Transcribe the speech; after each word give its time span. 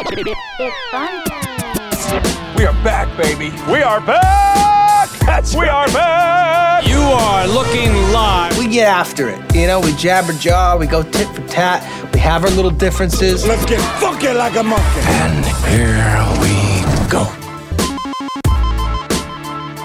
It's 0.00 0.90
fun 0.92 1.24
time. 1.24 2.54
We 2.56 2.64
are 2.64 2.72
back, 2.84 3.08
baby. 3.16 3.50
We 3.70 3.82
are 3.82 4.00
back! 4.00 5.08
That's 5.20 5.54
we 5.54 5.62
right. 5.62 5.70
are 5.70 5.92
back! 5.92 6.86
You 6.86 7.00
are 7.00 7.48
looking 7.48 7.92
live. 8.12 8.56
we 8.58 8.68
get 8.68 8.86
after 8.86 9.28
it. 9.28 9.40
You 9.54 9.66
know, 9.66 9.80
we 9.80 9.92
jabber 9.94 10.34
jaw, 10.34 10.76
we 10.76 10.86
go 10.86 11.02
tit 11.02 11.26
for 11.34 11.46
tat, 11.48 11.82
we 12.14 12.20
have 12.20 12.44
our 12.44 12.50
little 12.50 12.70
differences. 12.70 13.44
Let's 13.44 13.66
get 13.66 13.80
funky 14.00 14.28
like 14.28 14.54
a 14.56 14.62
monkey. 14.62 15.00
And 15.02 15.44
here 15.66 16.24
we 16.40 17.10
go. 17.10 17.47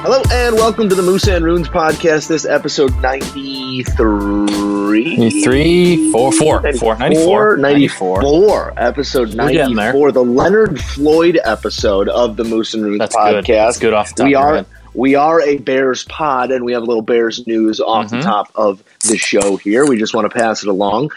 Hello 0.04 0.22
and 0.32 0.56
welcome 0.56 0.90
to 0.90 0.96
the 0.96 1.02
Moose 1.02 1.28
and 1.28 1.44
Runes 1.46 1.70
podcast. 1.70 2.28
This 2.28 2.46
episode 2.46 2.94
93. 3.02 5.42
Three, 5.44 6.12
four, 6.12 6.32
four, 6.34 6.74
four, 6.74 6.98
94. 6.98 7.58
94. 7.58 8.74
Episode 8.78 9.30
We're 9.34 9.52
getting 9.52 9.76
there. 9.76 9.94
94. 9.94 10.12
The 10.12 10.24
Leonard 10.24 10.82
Floyd 10.82 11.40
episode 11.46 12.10
of 12.10 12.36
the 12.36 12.44
Moose 12.44 12.74
and 12.74 12.84
Runes 12.84 13.00
That's 13.00 13.16
podcast. 13.16 13.46
good. 13.48 13.56
That's 13.56 13.80
good 13.80 13.94
off 13.94 14.10
the 14.10 14.16
top 14.24 14.28
we 14.28 14.36
are 14.36 14.56
head. 14.58 14.66
we 14.94 15.16
are 15.16 15.42
a 15.42 15.58
Bears 15.58 16.04
pod, 16.06 16.52
and 16.52 16.66
we 16.66 16.74
have 16.74 16.84
a 16.84 16.86
little 16.86 17.02
Bears 17.02 17.48
news 17.48 17.80
off 17.80 18.08
Mm-hmm. 18.08 18.18
the 18.18 18.24
top 18.24 18.52
of 18.56 18.84
the 19.10 19.18
show 19.18 19.56
here. 19.58 19.86
We 19.88 19.98
just 19.98 20.14
want 20.14 20.30
to 20.30 20.38
pass 20.38 20.64
it 20.64 20.70
along. 20.70 21.12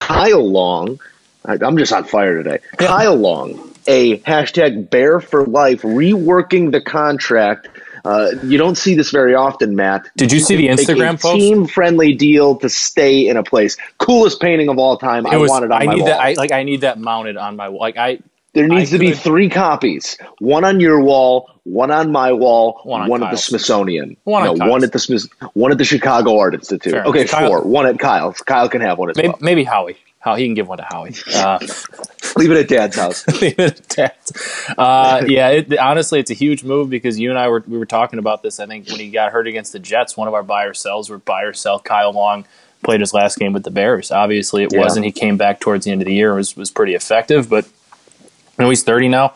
Kyle 0.00 0.48
Long, 0.48 1.00
I'm 1.44 1.76
just 1.76 1.92
on 1.92 2.04
fire 2.04 2.40
today. 2.42 2.60
Kyle 2.76 3.16
Long, 3.16 3.74
a 3.88 4.18
hashtag 4.18 4.90
Bear 4.90 5.18
for 5.20 5.44
Life, 5.44 5.82
reworking 5.82 6.70
the 6.72 6.80
contract. 6.80 7.68
Uh, 8.08 8.30
you 8.42 8.56
don't 8.56 8.76
see 8.76 8.94
this 8.94 9.10
very 9.10 9.34
often, 9.34 9.76
Matt. 9.76 10.08
Did 10.16 10.32
you 10.32 10.40
see 10.40 10.56
the 10.56 10.68
Instagram 10.68 11.16
a 11.16 11.18
post? 11.18 11.36
Team-friendly 11.36 12.14
deal 12.14 12.56
to 12.56 12.70
stay 12.70 13.28
in 13.28 13.36
a 13.36 13.42
place. 13.42 13.76
Coolest 13.98 14.40
painting 14.40 14.70
of 14.70 14.78
all 14.78 14.96
time. 14.96 15.26
I 15.26 15.36
want 15.36 15.66
it 15.66 15.70
on 15.70 15.82
I 15.82 15.84
my 15.84 15.92
need 15.94 16.00
wall. 16.00 16.08
that. 16.08 16.20
I 16.20 16.32
like. 16.32 16.50
I 16.50 16.62
need 16.62 16.80
that 16.80 16.98
mounted 16.98 17.36
on 17.36 17.56
my 17.56 17.68
wall. 17.68 17.80
Like 17.80 17.98
I. 17.98 18.20
There 18.54 18.66
needs 18.66 18.94
I 18.94 18.96
to 18.96 18.98
be 18.98 19.12
three 19.12 19.50
copies: 19.50 20.16
one 20.38 20.64
on 20.64 20.80
your 20.80 21.02
wall, 21.02 21.50
one 21.64 21.90
on 21.90 22.10
my 22.10 22.32
wall, 22.32 22.80
One 22.82 23.08
one, 23.10 23.22
on 23.22 23.28
at 23.28 23.32
the 23.32 23.36
Smithsonian. 23.36 24.16
One 24.24 24.48
on 24.48 24.56
no, 24.56 24.68
one 24.68 24.82
at 24.82 24.92
the 24.92 24.98
Smith, 24.98 25.28
one 25.52 25.70
at 25.70 25.76
the 25.76 25.84
Chicago 25.84 26.38
Art 26.38 26.54
Institute. 26.54 26.94
Fair 26.94 27.04
okay, 27.04 27.20
enough. 27.20 27.30
Kyle- 27.30 27.48
four. 27.48 27.62
One 27.64 27.86
at 27.86 27.98
Kyle's. 27.98 28.38
Kyle 28.38 28.70
can 28.70 28.80
have 28.80 28.96
one 28.98 29.10
as 29.10 29.16
Maybe, 29.16 29.28
well. 29.28 29.38
maybe 29.42 29.64
Howie. 29.64 29.98
How 30.20 30.34
he 30.34 30.46
can 30.46 30.54
give 30.54 30.66
one 30.68 30.78
to 30.78 30.84
Howie. 30.84 31.14
Uh, 31.34 31.58
Leave 32.36 32.50
it 32.50 32.56
at 32.58 32.68
Dad's 32.68 32.96
house. 32.96 33.26
leave 33.42 33.58
it 33.58 33.80
at 33.80 33.88
that. 33.90 34.74
Uh, 34.76 35.24
yeah, 35.26 35.48
it, 35.48 35.76
honestly, 35.78 36.20
it's 36.20 36.30
a 36.30 36.34
huge 36.34 36.62
move 36.62 36.90
because 36.90 37.18
you 37.18 37.30
and 37.30 37.38
I 37.38 37.48
were 37.48 37.64
we 37.66 37.78
were 37.78 37.86
talking 37.86 38.18
about 38.18 38.42
this. 38.42 38.60
I 38.60 38.66
think 38.66 38.86
when 38.88 39.00
he 39.00 39.10
got 39.10 39.32
hurt 39.32 39.46
against 39.48 39.72
the 39.72 39.78
Jets, 39.78 40.16
one 40.16 40.28
of 40.28 40.34
our 40.34 40.42
buy 40.42 40.64
or 40.64 40.74
sells 40.74 41.08
were 41.10 41.18
buy 41.18 41.42
or 41.42 41.52
sell. 41.52 41.80
Kyle 41.80 42.12
Long 42.12 42.44
played 42.84 43.00
his 43.00 43.12
last 43.14 43.38
game 43.38 43.52
with 43.52 43.64
the 43.64 43.70
Bears. 43.70 44.10
Obviously, 44.12 44.62
it 44.64 44.72
Yeah. 44.72 44.80
wasn't. 44.80 45.06
He 45.06 45.10
came 45.12 45.36
back 45.36 45.58
towards 45.60 45.84
the 45.84 45.90
end 45.90 46.02
of 46.02 46.06
the 46.06 46.14
year. 46.14 46.34
was 46.34 46.56
was 46.56 46.70
pretty 46.70 46.94
effective, 46.94 47.48
but 47.48 47.64
you 47.64 48.64
know 48.64 48.68
he's 48.68 48.82
thirty 48.84 49.08
now. 49.08 49.34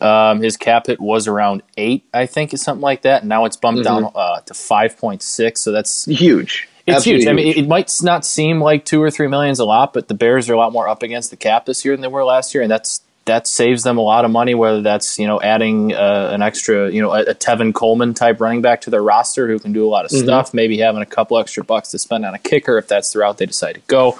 Um, 0.00 0.42
his 0.42 0.56
cap 0.56 0.86
hit 0.88 1.00
was 1.00 1.26
around 1.26 1.62
eight, 1.76 2.04
I 2.12 2.26
think, 2.26 2.52
is 2.52 2.60
something 2.62 2.82
like 2.82 3.02
that. 3.02 3.24
Now 3.24 3.46
it's 3.46 3.56
bumped 3.56 3.84
down 3.84 4.10
uh, 4.14 4.40
to 4.42 4.54
five 4.54 4.98
point 4.98 5.22
six. 5.22 5.62
So 5.62 5.72
that's 5.72 6.04
huge. 6.04 6.68
It's 6.86 6.98
Absolutely 6.98 7.24
huge. 7.24 7.28
I 7.28 7.32
mean, 7.32 7.46
it, 7.46 7.56
it 7.58 7.68
might 7.68 7.90
not 8.02 8.26
seem 8.26 8.60
like 8.60 8.84
two 8.84 9.02
or 9.02 9.10
three 9.10 9.26
millions 9.26 9.58
a 9.58 9.64
lot, 9.64 9.94
but 9.94 10.08
the 10.08 10.14
Bears 10.14 10.50
are 10.50 10.54
a 10.54 10.58
lot 10.58 10.72
more 10.72 10.86
up 10.86 11.02
against 11.02 11.30
the 11.30 11.36
cap 11.36 11.64
this 11.64 11.84
year 11.84 11.94
than 11.94 12.02
they 12.02 12.08
were 12.08 12.24
last 12.24 12.54
year, 12.54 12.62
and 12.62 12.70
that's 12.70 13.00
that 13.24 13.46
saves 13.46 13.84
them 13.84 13.96
a 13.96 14.02
lot 14.02 14.26
of 14.26 14.30
money. 14.30 14.54
Whether 14.54 14.82
that's 14.82 15.18
you 15.18 15.26
know 15.26 15.40
adding 15.40 15.94
uh, 15.94 16.30
an 16.32 16.42
extra 16.42 16.90
you 16.90 17.00
know 17.00 17.12
a, 17.12 17.22
a 17.22 17.34
Tevin 17.34 17.72
Coleman 17.72 18.12
type 18.12 18.38
running 18.38 18.60
back 18.60 18.82
to 18.82 18.90
their 18.90 19.02
roster 19.02 19.46
who 19.46 19.58
can 19.58 19.72
do 19.72 19.86
a 19.86 19.88
lot 19.88 20.04
of 20.04 20.10
stuff, 20.10 20.52
maybe 20.52 20.78
having 20.78 21.00
a 21.00 21.06
couple 21.06 21.38
extra 21.38 21.64
bucks 21.64 21.90
to 21.92 21.98
spend 21.98 22.26
on 22.26 22.34
a 22.34 22.38
kicker 22.38 22.76
if 22.76 22.86
that's 22.86 23.12
the 23.12 23.20
route 23.20 23.38
they 23.38 23.46
decide 23.46 23.76
to 23.76 23.82
go. 23.86 24.18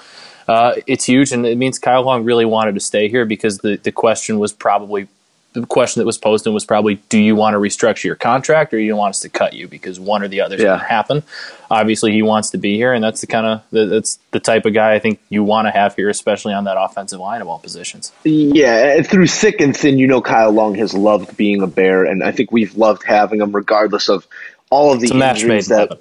Uh, 0.49 0.75
it's 0.87 1.05
huge, 1.05 1.33
and 1.33 1.47
it 1.47 1.59
means 1.59 1.79
Kyle 1.79 2.03
Long 2.03 2.25
really 2.25 2.45
wanted 2.45 2.75
to 2.75 2.81
stay 2.81 3.09
here 3.09 3.25
because 3.25 3.59
the, 3.59 3.77
the 3.77 3.93
question 3.93 4.39
was 4.39 4.53
probably 4.53 5.09
the 5.55 5.65
question 5.65 6.01
that 6.01 6.07
was 6.07 6.19
posed 6.19 6.47
was 6.49 6.65
probably, 6.65 6.97
do 7.09 7.19
you 7.19 7.37
want 7.37 7.55
to 7.55 7.59
restructure 7.59 8.05
your 8.05 8.17
contract 8.17 8.75
or 8.75 8.79
do 8.79 8.83
you 8.83 8.97
want 8.97 9.11
us 9.11 9.21
to 9.21 9.29
cut 9.29 9.55
you? 9.55 9.69
Because 9.69 9.99
one 10.01 10.23
or 10.23 10.29
the 10.29 10.41
other 10.41 10.57
is 10.57 10.61
Yeah. 10.63 10.71
going 10.71 10.81
to 10.81 10.85
happen. 10.87 11.23
Obviously, 11.71 12.13
he 12.13 12.23
wants 12.23 12.51
to 12.51 12.59
be 12.59 12.77
here, 12.77 12.93
and 12.93 13.03
that's 13.03 13.21
the 13.21 13.27
kind 13.27 13.47
of 13.47 13.63
that's 13.71 14.19
the 14.33 14.41
type 14.41 14.67
of 14.67 14.75
guy 14.75 14.95
I 14.95 14.99
think 14.99 15.21
you 15.31 15.43
want 15.43 15.67
to 15.67 15.71
have 15.71 15.97
here, 15.97 16.09
especially 16.09 16.53
on 16.53 16.65
that 16.65 16.77
offensive 16.79 17.21
line 17.21 17.41
of 17.41 17.49
all 17.49 17.59
positions. 17.59 18.13
Yeah, 18.25 18.97
and 18.97 19.07
through 19.07 19.29
thick 19.29 19.61
and 19.61 19.75
thin, 19.77 19.97
you 19.99 20.07
know 20.07 20.21
Kyle 20.21 20.51
Long 20.53 20.75
has 20.75 20.93
loved 20.93 21.37
being 21.37 21.63
a 21.63 21.67
Bear, 21.67 22.05
and 22.05 22.23
I 22.23 22.33
think 22.33 22.53
we've 22.53 22.77
loved 22.77 23.03
having 23.05 23.41
him, 23.41 23.53
regardless 23.53 24.09
of 24.09 24.27
all 24.71 24.93
of 24.93 25.01
the 25.01 25.09
injuries 25.09 25.69
that 25.69 25.89
heaven. 25.91 25.99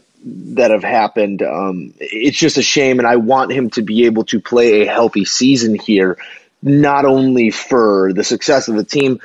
that 0.56 0.72
have 0.72 0.84
happened. 0.84 1.42
Um, 1.44 1.94
it's 2.00 2.38
just 2.38 2.58
a 2.58 2.64
shame, 2.64 3.00
and 3.00 3.08
I 3.08 3.16
want 3.16 3.52
him 3.52 3.70
to 3.72 3.82
be 3.82 4.06
able 4.06 4.26
to 4.26 4.40
play 4.40 4.82
a 4.82 4.86
healthy 4.92 5.26
season 5.26 5.76
here, 5.76 6.18
not 6.64 7.04
only 7.04 7.52
for 7.52 8.14
the 8.14 8.24
success 8.24 8.70
of 8.70 8.76
the 8.76 8.86
team, 8.86 9.20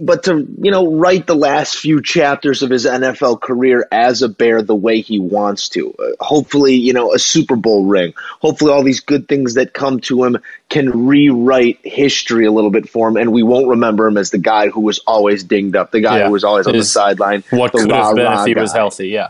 but 0.00 0.24
to 0.24 0.46
you 0.60 0.70
know 0.72 0.92
write 0.92 1.26
the 1.26 1.36
last 1.36 1.78
few 1.78 2.02
chapters 2.02 2.62
of 2.62 2.70
his 2.70 2.84
NFL 2.84 3.40
career 3.40 3.86
as 3.92 4.22
a 4.22 4.28
Bear 4.28 4.60
the 4.62 4.74
way 4.74 5.00
he 5.00 5.20
wants 5.20 5.68
to. 5.70 5.94
Uh, 5.94 6.10
hopefully, 6.18 6.74
you 6.74 6.92
know 6.92 7.14
a 7.14 7.18
Super 7.18 7.54
Bowl 7.54 7.84
ring. 7.84 8.12
Hopefully, 8.40 8.72
all 8.72 8.82
these 8.82 9.00
good 9.00 9.28
things 9.28 9.54
that 9.54 9.72
come 9.72 10.00
to 10.00 10.24
him 10.24 10.38
can 10.68 11.06
rewrite 11.06 11.78
history 11.84 12.44
a 12.46 12.52
little 12.52 12.70
bit 12.70 12.88
for 12.88 13.08
him, 13.08 13.16
and 13.16 13.32
we 13.32 13.44
won't 13.44 13.68
remember 13.68 14.08
him 14.08 14.18
as 14.18 14.30
the 14.30 14.38
guy 14.38 14.68
who 14.68 14.80
was 14.80 14.98
always 15.06 15.44
dinged 15.44 15.76
up, 15.76 15.92
the 15.92 16.00
guy 16.00 16.18
Yeah. 16.18 16.26
who 16.26 16.32
was 16.32 16.42
always 16.44 16.66
on 16.66 16.76
the 16.76 16.84
sideline. 16.84 17.44
What 17.50 17.72
the 17.72 17.78
could 17.78 17.92
have 17.92 18.16
been 18.16 18.32
if 18.32 18.46
he 18.46 18.54
was 18.54 18.72
healthy? 18.72 19.08
Yeah, 19.08 19.28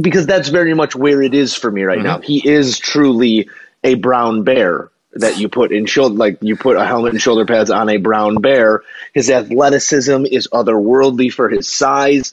because 0.00 0.26
that's 0.26 0.48
very 0.48 0.74
much 0.74 0.94
where 0.94 1.22
it 1.22 1.34
is 1.34 1.54
for 1.54 1.70
me 1.70 1.84
right 1.84 2.02
now. 2.02 2.18
He 2.18 2.46
is 2.46 2.78
truly 2.78 3.48
a 3.82 3.94
brown 3.94 4.42
bear 4.42 4.90
that 5.14 5.38
you 5.38 5.48
put 5.48 5.72
in 5.72 5.86
shoulder, 5.86 6.14
like 6.14 6.38
you 6.42 6.56
put 6.56 6.76
a 6.76 6.84
helmet 6.84 7.12
and 7.12 7.20
shoulder 7.20 7.46
pads 7.46 7.70
on 7.70 7.88
a 7.88 7.96
brown 7.96 8.36
bear. 8.36 8.82
His 9.14 9.30
athleticism 9.30 10.26
is 10.26 10.48
otherworldly 10.52 11.32
for 11.32 11.48
his 11.48 11.68
size. 11.68 12.32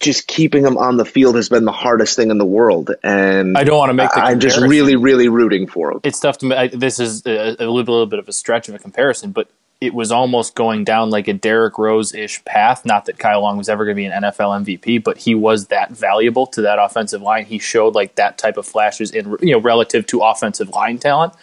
Just 0.00 0.26
keeping 0.26 0.64
him 0.64 0.76
on 0.76 0.96
the 0.96 1.04
field 1.04 1.36
has 1.36 1.48
been 1.48 1.64
the 1.64 1.72
hardest 1.72 2.16
thing 2.16 2.30
in 2.30 2.38
the 2.38 2.44
world, 2.44 2.90
and 3.04 3.56
I 3.56 3.62
don't 3.62 3.78
want 3.78 3.90
to 3.90 3.94
make 3.94 4.10
the 4.10 4.18
I'm 4.18 4.40
just 4.40 4.60
really, 4.60 4.96
really 4.96 5.28
rooting 5.28 5.68
for 5.68 5.92
him. 5.92 6.00
it's 6.02 6.18
tough 6.18 6.38
to. 6.38 6.58
I, 6.58 6.68
this 6.68 6.98
is 6.98 7.24
a, 7.24 7.50
a 7.50 7.70
little, 7.70 7.74
little 7.76 8.06
bit 8.06 8.18
of 8.18 8.28
a 8.28 8.32
stretch 8.32 8.68
of 8.68 8.74
a 8.74 8.80
comparison, 8.80 9.30
but 9.30 9.48
it 9.80 9.94
was 9.94 10.10
almost 10.10 10.54
going 10.54 10.84
down 10.84 11.10
like 11.10 11.28
a 11.28 11.34
Derrick 11.34 11.78
Rose 11.78 12.14
ish 12.14 12.44
path. 12.44 12.84
Not 12.84 13.04
that 13.04 13.18
Kyle 13.18 13.42
Long 13.42 13.58
was 13.58 13.68
ever 13.68 13.84
going 13.84 13.94
to 13.94 14.00
be 14.00 14.06
an 14.06 14.22
NFL 14.22 14.64
MVP, 14.64 15.04
but 15.04 15.18
he 15.18 15.34
was 15.34 15.66
that 15.66 15.90
valuable 15.90 16.46
to 16.48 16.62
that 16.62 16.78
offensive 16.78 17.20
line. 17.20 17.44
He 17.44 17.58
showed 17.58 17.94
like 17.94 18.14
that 18.14 18.38
type 18.38 18.56
of 18.56 18.66
flashes 18.66 19.10
in 19.10 19.36
you 19.40 19.52
know 19.52 19.60
relative 19.60 20.06
to 20.08 20.22
offensive 20.22 20.70
line 20.70 20.98
talent. 20.98 21.34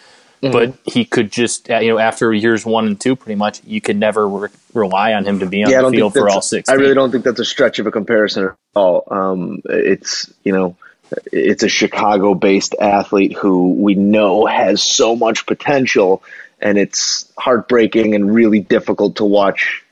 But 0.52 0.74
he 0.84 1.04
could 1.04 1.30
just, 1.30 1.70
uh, 1.70 1.78
you 1.78 1.90
know, 1.90 1.98
after 1.98 2.32
years 2.32 2.66
one 2.66 2.86
and 2.86 3.00
two, 3.00 3.16
pretty 3.16 3.36
much, 3.36 3.62
you 3.64 3.80
could 3.80 3.96
never 3.96 4.28
re- 4.28 4.48
rely 4.72 5.12
on 5.12 5.24
him 5.24 5.40
to 5.40 5.46
be 5.46 5.64
on 5.64 5.70
Yeah, 5.70 5.82
the 5.82 5.90
field 5.90 6.12
for 6.12 6.28
all 6.28 6.42
six. 6.42 6.68
I 6.68 6.74
really 6.74 6.94
don't 6.94 7.10
think 7.10 7.24
that's 7.24 7.40
a 7.40 7.44
stretch 7.44 7.78
of 7.78 7.86
a 7.86 7.90
comparison 7.90 8.44
at 8.46 8.56
all. 8.74 9.04
Um, 9.10 9.62
it's 9.64 10.32
you 10.42 10.52
know, 10.52 10.76
it's 11.32 11.62
a 11.62 11.68
Chicago-based 11.68 12.74
athlete 12.80 13.34
who 13.34 13.74
we 13.74 13.94
know 13.94 14.46
has 14.46 14.82
so 14.82 15.16
much 15.16 15.46
potential, 15.46 16.22
and 16.60 16.78
it's 16.78 17.30
heartbreaking 17.38 18.14
and 18.14 18.34
really 18.34 18.60
difficult 18.60 19.16
to 19.16 19.24
watch 19.24 19.83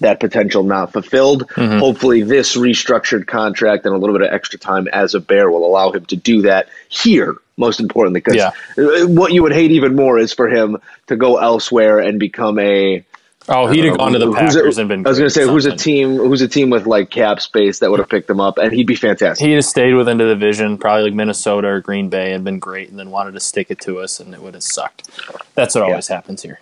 that 0.00 0.20
potential 0.20 0.62
not 0.62 0.92
fulfilled. 0.92 1.46
Mm-hmm. 1.48 1.78
Hopefully, 1.78 2.22
this 2.22 2.56
restructured 2.56 3.26
contract 3.26 3.84
and 3.86 3.94
a 3.94 3.98
little 3.98 4.16
bit 4.18 4.26
of 4.26 4.32
extra 4.32 4.58
time 4.58 4.88
as 4.88 5.14
a 5.14 5.20
Bear 5.20 5.50
will 5.50 5.64
allow 5.66 5.92
him 5.92 6.04
to 6.06 6.16
do 6.16 6.42
that 6.42 6.68
here. 6.88 7.36
Most 7.56 7.78
importantly, 7.80 8.20
because 8.20 8.36
Yeah. 8.36 9.04
what 9.04 9.32
you 9.32 9.42
would 9.42 9.52
hate 9.52 9.70
even 9.72 9.94
more 9.94 10.18
is 10.18 10.32
for 10.32 10.48
him 10.48 10.78
to 11.08 11.16
go 11.16 11.36
elsewhere 11.36 11.98
and 11.98 12.18
become 12.18 12.58
a 12.58 13.04
Oh, 13.48 13.66
he'd 13.66 13.84
have 13.86 13.98
gone 13.98 14.12
to 14.12 14.18
the 14.18 14.32
Packers 14.32 14.78
a- 14.78 14.80
and 14.82 14.88
been. 14.88 15.06
I 15.06 15.08
was 15.08 15.18
going 15.18 15.28
to 15.28 15.34
say 15.34 15.42
who's 15.44 15.66
a 15.66 15.74
team 15.74 16.16
who's 16.16 16.40
a 16.40 16.46
team 16.48 16.70
with 16.70 16.86
like 16.86 17.10
cap 17.10 17.40
space 17.40 17.80
that 17.80 17.90
would 17.90 17.98
have 17.98 18.08
picked 18.08 18.30
him 18.30 18.38
up, 18.40 18.58
and 18.58 18.72
he'd 18.72 18.86
be 18.86 18.94
fantastic. 18.94 19.44
He'd 19.46 19.54
have 19.54 19.64
stayed 19.64 19.92
within 19.94 20.18
the 20.18 20.24
division, 20.26 20.78
probably 20.78 21.04
like 21.04 21.14
Minnesota 21.14 21.66
or 21.68 21.80
Green 21.80 22.08
Bay, 22.10 22.32
and 22.32 22.44
been 22.44 22.58
great, 22.60 22.90
and 22.90 22.98
then 22.98 23.10
wanted 23.10 23.32
to 23.32 23.40
stick 23.40 23.66
it 23.70 23.80
to 23.80 23.98
us, 24.00 24.20
and 24.20 24.34
it 24.34 24.40
would 24.40 24.54
have 24.54 24.62
sucked. 24.62 25.08
That's 25.54 25.74
what 25.74 25.84
always 25.84 26.06
happens 26.08 26.42
here. 26.42 26.60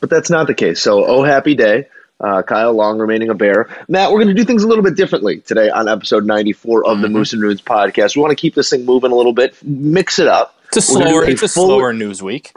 but 0.00 0.08
that's 0.10 0.30
not 0.30 0.46
the 0.46 0.54
case. 0.54 0.80
So, 0.80 1.04
oh, 1.04 1.22
happy 1.24 1.54
day. 1.54 1.88
Uh, 2.20 2.42
Kyle 2.42 2.72
Long 2.72 2.98
remaining 2.98 3.28
a 3.28 3.34
bear. 3.34 3.68
Matt, 3.88 4.10
we're 4.12 4.18
going 4.22 4.28
to 4.28 4.40
do 4.40 4.44
things 4.44 4.62
a 4.62 4.68
little 4.68 4.84
bit 4.84 4.96
differently 4.96 5.40
today 5.40 5.68
on 5.68 5.88
episode 5.88 6.24
94 6.24 6.86
of 6.86 7.00
the 7.00 7.06
Mm-hmm. 7.08 7.12
Moose 7.16 7.32
and 7.32 7.42
Runes 7.42 7.60
podcast. 7.60 8.16
We 8.16 8.22
want 8.22 8.30
to 8.30 8.36
keep 8.40 8.54
this 8.54 8.70
thing 8.70 8.84
moving 8.84 9.10
a 9.10 9.14
little 9.16 9.32
bit, 9.32 9.54
mix 9.62 10.18
it 10.18 10.28
up. 10.28 10.56
It's 10.68 10.76
a 10.78 10.80
slower. 10.80 11.26
do 11.26 11.32
It's 11.32 11.42
a 11.42 11.48
full- 11.48 11.66
slower 11.66 11.92
news 11.92 12.22
week. 12.22 12.52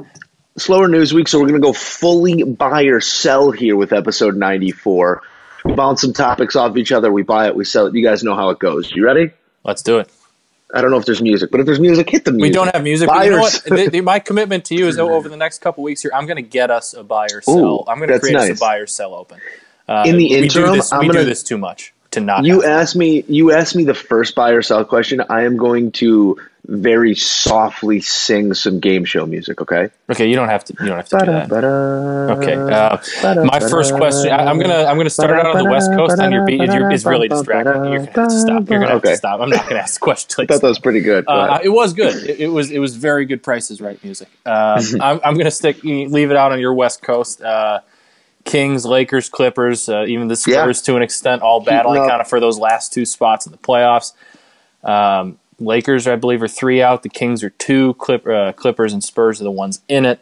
slower 0.57 0.88
news 0.88 1.13
week, 1.13 1.27
so 1.27 1.39
we're 1.39 1.48
going 1.48 1.59
to 1.62 1.65
go 1.65 1.74
fully 1.74 2.44
buy 2.44 2.83
or 2.83 3.01
sell 3.01 3.51
here 3.51 3.75
with 3.75 3.94
episode 3.94 4.36
94. 4.38 5.21
We 5.65 5.74
bounce 5.74 6.01
some 6.01 6.13
topics 6.13 6.56
off 6.56 6.77
each 6.77 6.92
other. 6.92 7.12
We 7.12 7.24
buy 7.24 7.48
it, 7.48 7.56
we 7.56 7.65
sell 7.65 7.88
it. 7.88 7.95
You 7.95 8.03
guys 8.06 8.24
know 8.24 8.36
how 8.36 8.50
it 8.51 8.60
goes. 8.60 8.92
You 8.92 9.03
ready? 9.06 9.31
Let's 9.63 9.81
do 9.81 9.98
it. 10.00 10.10
I 10.73 10.81
don't 10.81 10.91
know 10.91 10.97
if 10.97 11.05
there's 11.05 11.21
music, 11.21 11.49
but 11.51 11.59
if 11.61 11.65
there's 11.65 11.79
music, 11.79 12.09
hit 12.09 12.25
the 12.25 12.31
music. 12.31 12.41
We 12.49 12.51
don't 12.51 12.73
have 12.73 12.83
music. 12.83 13.07
But 13.07 13.25
you 13.25 13.31
know 13.31 13.39
what? 13.39 13.63
The- 13.65 13.89
the- 13.89 14.01
my 14.01 14.19
commitment 14.19 14.65
to 14.65 14.75
you 14.75 14.87
is 14.87 14.97
over 14.99 15.29
the 15.29 15.37
next 15.37 15.59
couple 15.59 15.83
weeks 15.83 16.01
here. 16.01 16.11
I'm 16.13 16.25
going 16.25 16.35
to 16.37 16.41
get 16.41 16.69
us 16.69 16.93
a 16.93 17.03
buyer 17.03 17.41
sell. 17.41 17.57
Ooh, 17.57 17.83
I'm 17.87 17.97
going 17.99 18.09
to 18.09 18.19
create 18.19 18.35
us 18.35 18.49
a 18.49 18.55
buyer 18.55 18.85
sell 18.87 19.13
open. 19.15 19.39
Uh, 19.87 20.03
In 20.05 20.17
the 20.17 20.27
we 20.29 20.35
interim, 20.35 20.71
do 20.71 20.75
this, 20.75 20.91
I'm 20.91 20.99
we 20.99 21.07
gonna- 21.07 21.19
do 21.19 21.25
this 21.25 21.41
too 21.43 21.57
much 21.57 21.93
to 22.11 22.19
not. 22.19 22.43
You 22.43 22.63
asked 22.65 22.95
me. 22.97 23.23
You 23.29 23.51
asked 23.53 23.75
me 23.75 23.85
the 23.85 23.93
first 23.93 24.35
buyer 24.35 24.61
sell 24.61 24.83
question. 24.83 25.21
I 25.29 25.43
am 25.43 25.55
going 25.55 25.91
to 25.93 26.37
very 26.67 27.15
softly 27.15 28.01
sing 28.01 28.53
some 28.53 28.79
game 28.79 29.05
show 29.05 29.25
music. 29.25 29.61
Okay. 29.61 29.89
Okay, 30.09 30.27
you 30.27 30.35
don't 30.35 30.49
have 30.49 30.65
to. 30.65 30.73
You 30.79 30.87
don't 30.87 30.97
have 30.97 31.09
to 31.09 31.19
do 31.19 31.25
that. 31.25 31.63
Okay. 32.37 32.55
Uh, 32.55 33.45
my 33.45 33.59
first 33.59 33.93
question. 33.95 34.31
I, 34.31 34.49
am 34.49 34.59
gonna. 34.59 34.83
I'm 34.83 34.97
gonna 34.97 35.09
start 35.09 35.31
out 35.31 35.45
on 35.45 35.63
the 35.63 35.69
West 35.69 35.91
Coast. 35.91 36.19
On 36.19 36.31
your 36.31 36.45
beat 36.45 36.61
is, 36.61 36.69
is 36.69 37.05
really 37.05 37.29
distracting. 37.29 37.85
You're 37.85 38.05
gonna 38.05 38.11
have 38.11 38.27
to 38.27 38.39
stop. 38.39 38.69
You're 38.69 38.79
gonna 38.79 38.91
have 38.91 38.97
Okay. 38.97 39.11
to 39.11 39.17
stop. 39.17 39.39
I'm 39.39 39.49
not 39.49 39.67
gonna 39.67 39.79
ask 39.79 39.99
questions. 40.07 40.35
I 40.39 40.45
thought 40.45 40.61
that 40.61 40.67
was 40.67 40.79
pretty 40.79 40.99
good. 40.99 41.25
Go 41.25 41.33
Uh, 41.33 41.59
it 41.63 41.69
was 41.69 41.93
good. 41.93 42.29
It, 42.29 42.41
it 42.41 42.47
was 42.47 42.69
it 42.69 42.79
was 42.79 42.95
very 42.95 43.25
good 43.25 43.41
prices 43.41 43.79
right 43.79 44.01
music. 44.03 44.27
Um, 44.45 44.79
I'm, 45.01 45.19
I'm 45.23 45.33
going 45.35 45.45
to 45.45 45.51
stick 45.51 45.83
leave 45.83 46.31
it 46.31 46.37
out 46.37 46.51
on 46.51 46.59
your 46.59 46.73
West 46.73 47.01
Coast. 47.01 47.41
Uh, 47.41 47.79
Kings, 48.43 48.85
Lakers, 48.85 49.29
Clippers, 49.29 49.89
uh, 49.89 50.05
even 50.07 50.27
the 50.29 50.35
Spurs 50.35 50.81
to 50.83 50.95
an 50.95 51.01
extent, 51.01 51.41
all 51.41 51.59
battling 51.59 52.07
kind 52.07 52.21
of 52.21 52.27
for 52.29 52.39
those 52.39 52.57
last 52.57 52.93
two 52.93 53.05
spots 53.05 53.45
in 53.45 53.51
the 53.51 53.57
playoffs. 53.57 54.13
Um, 54.83 55.37
Lakers, 55.59 56.07
I 56.07 56.15
believe, 56.15 56.42
are 56.44 56.48
three 56.48 56.81
out. 56.81 57.04
The 57.04 57.09
Kings 57.09 57.44
are 57.44 57.50
two. 57.50 57.94
Clip, 57.95 58.27
uh, 58.27 58.51
Clippers 58.54 58.94
and 58.94 59.04
Spurs 59.04 59.42
are 59.42 59.44
the 59.44 59.51
ones 59.51 59.81
in 59.88 60.06
it. 60.06 60.19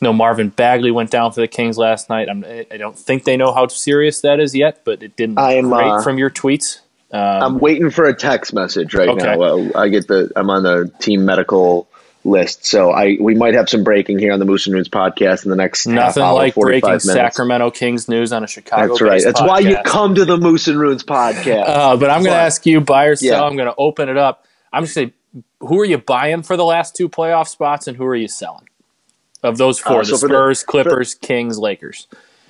No, 0.00 0.12
Marvin 0.12 0.48
Bagley 0.48 0.90
went 0.90 1.10
down 1.10 1.30
for 1.32 1.40
the 1.40 1.48
Kings 1.48 1.78
last 1.78 2.08
night. 2.10 2.28
I'm, 2.28 2.44
I 2.44 2.76
don't 2.76 2.98
think 2.98 3.24
they 3.24 3.36
know 3.36 3.52
how 3.52 3.68
serious 3.68 4.20
that 4.22 4.40
is 4.40 4.54
yet, 4.54 4.84
but 4.84 5.02
it 5.02 5.16
didn't 5.16 5.38
I 5.38 5.54
am, 5.54 5.68
great 5.68 5.86
uh, 5.86 6.02
from 6.02 6.18
your 6.18 6.30
tweets. 6.30 6.80
Um, 7.12 7.20
I'm 7.20 7.58
waiting 7.58 7.90
for 7.90 8.04
a 8.06 8.14
text 8.14 8.52
message 8.54 8.94
right 8.94 9.08
Okay. 9.08 9.22
now. 9.22 9.40
Uh, 9.42 9.70
I 9.76 9.88
get 9.90 10.08
the. 10.08 10.32
I'm 10.34 10.48
on 10.50 10.62
the 10.62 10.90
team 10.98 11.24
medical 11.24 11.86
list, 12.24 12.64
so 12.64 12.90
I 12.90 13.18
we 13.20 13.34
might 13.34 13.54
have 13.54 13.68
some 13.68 13.84
breaking 13.84 14.18
here 14.18 14.32
on 14.32 14.38
the 14.38 14.44
Moose 14.44 14.66
and 14.66 14.74
Runes 14.74 14.88
podcast 14.88 15.44
in 15.44 15.50
the 15.50 15.56
next 15.56 15.86
Nothing 15.86 16.22
hour, 16.22 16.34
like 16.34 16.54
45 16.54 16.80
breaking 16.80 16.88
minutes. 16.88 17.12
Sacramento 17.12 17.70
Kings 17.70 18.08
news 18.08 18.32
on 18.32 18.42
a 18.42 18.46
Chicago. 18.46 18.88
That's 18.88 19.00
right. 19.02 19.22
That's 19.22 19.40
why 19.42 19.58
you 19.58 19.76
come 19.84 20.14
to 20.14 20.24
the 20.24 20.38
Moose 20.38 20.66
and 20.68 20.80
Runes 20.80 21.04
podcast. 21.04 21.64
Uh, 21.68 21.96
but 21.96 22.10
I'm 22.10 22.22
going 22.22 22.32
to 22.34 22.40
ask 22.40 22.64
you, 22.66 22.80
buy 22.80 23.04
or 23.04 23.16
sell. 23.16 23.28
Yeah. 23.28 23.42
I'm 23.44 23.56
going 23.56 23.68
to 23.68 23.74
open 23.76 24.08
it 24.08 24.16
up. 24.16 24.46
I'm 24.72 24.84
just 24.84 24.94
say, 24.94 25.12
who 25.60 25.80
are 25.80 25.84
you 25.84 25.98
buying 25.98 26.42
for 26.42 26.56
the 26.56 26.64
last 26.64 26.96
two 26.96 27.08
playoff 27.08 27.48
spots, 27.48 27.86
and 27.86 27.96
who 27.96 28.04
are 28.04 28.16
you 28.16 28.28
selling? 28.28 28.68
Of 29.42 29.58
those 29.58 29.78
four, 29.80 30.00
Uh, 30.00 30.04
so 30.04 30.12
the 30.12 30.18
for 30.18 30.28
the- 30.28 30.34
Spurs, 30.34 30.62
Clippers, 30.62 31.14
Kings, 31.14 31.58
Lakers. 31.58 32.06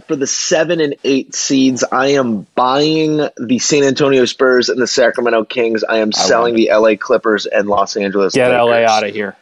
for 0.07 0.17
the 0.17 0.27
seven 0.27 0.81
and 0.81 0.95
eight 1.05 1.35
seeds, 1.35 1.85
I 1.91 2.09
am 2.09 2.47
buying 2.55 3.29
the 3.39 3.59
San 3.59 3.85
Antonio 3.85 4.25
Spurs 4.27 4.69
and 4.69 4.81
the 4.81 4.87
Sacramento 4.87 5.45
Kings. 5.45 5.85
I 5.85 5.99
am 5.99 6.13
selling 6.13 6.55
the 6.55 6.71
LA 6.71 6.97
Clippers 6.97 7.47
and 7.47 7.69
Los 7.69 7.97
Angeles. 7.97 8.35
Get 8.35 8.51
LA 8.51 8.85
out 8.85 9.05
of 9.05 9.15
here. 9.15 9.37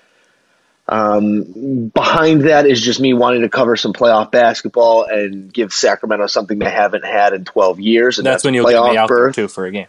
Behind 0.88 2.42
that 2.42 2.66
is 2.66 2.80
just 2.80 3.00
me 3.00 3.14
wanting 3.14 3.42
to 3.42 3.48
cover 3.48 3.76
some 3.76 3.92
playoff 3.92 4.30
basketball 4.30 5.04
and 5.04 5.52
give 5.52 5.72
Sacramento 5.72 6.26
something 6.26 6.58
they 6.58 6.70
haven't 6.70 7.04
had 7.04 7.32
in 7.32 7.44
12 7.44 7.80
years, 7.80 8.18
and 8.18 8.26
That's, 8.26 8.34
that's, 8.36 8.44
when 8.44 8.54
you'll 8.54 8.66
get 8.66 8.82
me 8.82 8.96
out 8.96 9.08
too 9.32 9.48
for 9.48 9.66
a 9.66 9.70
game. 9.70 9.86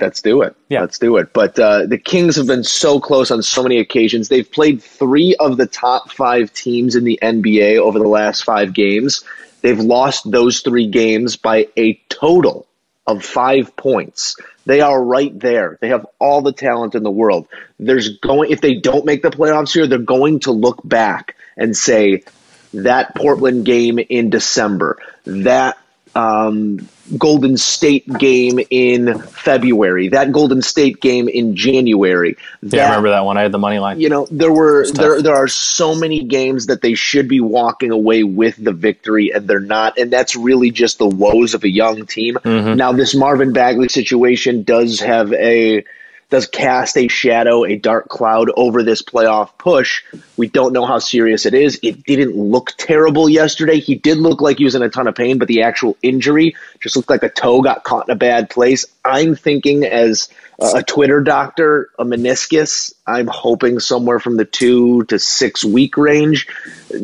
Let's 0.00 0.22
do 0.22 0.42
it. 0.42 0.56
Yeah. 0.68 0.80
Let's 0.80 0.98
do 0.98 1.16
it. 1.18 1.32
But 1.32 1.58
uh, 1.58 1.86
the 1.86 1.98
Kings 1.98 2.36
have 2.36 2.46
been 2.46 2.64
so 2.64 3.00
close 3.00 3.30
on 3.30 3.42
so 3.42 3.62
many 3.62 3.78
occasions. 3.78 4.28
They've 4.28 4.50
played 4.50 4.82
three 4.82 5.36
of 5.38 5.56
the 5.56 5.66
top 5.66 6.10
five 6.10 6.52
teams 6.52 6.96
in 6.96 7.04
the 7.04 7.18
NBA 7.20 7.78
over 7.78 7.98
the 7.98 8.08
last 8.08 8.44
five 8.44 8.72
games. 8.72 9.24
They've 9.60 9.78
lost 9.78 10.30
those 10.30 10.60
three 10.60 10.88
games 10.88 11.36
by 11.36 11.68
a 11.76 11.94
total 12.08 12.66
of 13.06 13.24
five 13.24 13.76
points. 13.76 14.36
They 14.66 14.80
are 14.80 15.02
right 15.02 15.38
there. 15.38 15.78
They 15.80 15.88
have 15.88 16.06
all 16.18 16.40
the 16.42 16.52
talent 16.52 16.94
in 16.94 17.02
the 17.02 17.10
world. 17.10 17.48
There's 17.78 18.18
going 18.18 18.50
if 18.50 18.60
they 18.60 18.74
don't 18.76 19.04
make 19.04 19.22
the 19.22 19.30
playoffs 19.30 19.72
here, 19.72 19.86
they're 19.86 19.98
going 19.98 20.40
to 20.40 20.52
look 20.52 20.80
back 20.82 21.36
and 21.56 21.76
say 21.76 22.24
that 22.72 23.14
Portland 23.14 23.64
game 23.64 23.98
in 23.98 24.30
December, 24.30 24.98
that 25.24 25.78
um, 26.14 26.88
Golden 27.18 27.56
State 27.56 28.06
game 28.18 28.60
in 28.70 29.18
February, 29.18 30.08
that 30.08 30.32
Golden 30.32 30.62
State 30.62 31.00
game 31.00 31.28
in 31.28 31.54
January. 31.54 32.36
Yeah, 32.62 32.84
I 32.84 32.88
remember 32.88 33.10
that 33.10 33.24
one. 33.24 33.36
I 33.36 33.42
had 33.42 33.52
the 33.52 33.58
money 33.58 33.78
line. 33.78 34.00
You 34.00 34.08
know, 34.08 34.26
there 34.30 34.52
were 34.52 34.90
there 34.90 35.20
there 35.20 35.34
are 35.34 35.48
so 35.48 35.94
many 35.94 36.24
games 36.24 36.66
that 36.66 36.80
they 36.80 36.94
should 36.94 37.28
be 37.28 37.40
walking 37.40 37.90
away 37.90 38.24
with 38.24 38.62
the 38.62 38.72
victory, 38.72 39.32
and 39.32 39.46
they're 39.46 39.60
not. 39.60 39.98
And 39.98 40.10
that's 40.10 40.34
really 40.34 40.70
just 40.70 40.98
the 40.98 41.06
woes 41.06 41.52
of 41.54 41.64
a 41.64 41.70
young 41.70 42.06
team. 42.06 42.36
Mm-hmm. 42.36 42.76
Now, 42.76 42.92
this 42.92 43.14
Marvin 43.14 43.52
Bagley 43.52 43.88
situation 43.88 44.62
does 44.62 45.00
have 45.00 45.32
a 45.34 45.84
does 46.30 46.46
cast 46.46 46.96
a 46.96 47.08
shadow, 47.08 47.64
a 47.64 47.76
dark 47.76 48.08
cloud 48.08 48.50
over 48.56 48.82
this 48.82 49.02
playoff 49.02 49.56
push. 49.58 50.02
We 50.36 50.48
don't 50.48 50.72
know 50.72 50.86
how 50.86 50.98
serious 50.98 51.46
it 51.46 51.54
is. 51.54 51.78
It 51.82 52.04
didn't 52.04 52.36
look 52.36 52.72
terrible 52.76 53.28
yesterday. 53.28 53.80
He 53.80 53.94
did 53.94 54.18
look 54.18 54.40
like 54.40 54.58
he 54.58 54.64
was 54.64 54.74
in 54.74 54.82
a 54.82 54.88
ton 54.88 55.06
of 55.06 55.14
pain, 55.14 55.38
but 55.38 55.48
the 55.48 55.62
actual 55.62 55.96
injury 56.02 56.56
just 56.80 56.96
looked 56.96 57.10
like 57.10 57.22
a 57.22 57.28
toe 57.28 57.62
got 57.62 57.84
caught 57.84 58.08
in 58.08 58.12
a 58.12 58.18
bad 58.18 58.50
place. 58.50 58.84
I'm 59.04 59.34
thinking 59.34 59.84
as 59.84 60.28
a 60.58 60.82
Twitter 60.82 61.20
doctor, 61.20 61.90
a 61.98 62.04
meniscus. 62.04 62.94
I'm 63.06 63.26
hoping 63.26 63.80
somewhere 63.80 64.18
from 64.18 64.36
the 64.36 64.44
two 64.44 65.04
to 65.04 65.18
six 65.18 65.64
week 65.64 65.96
range. 65.96 66.46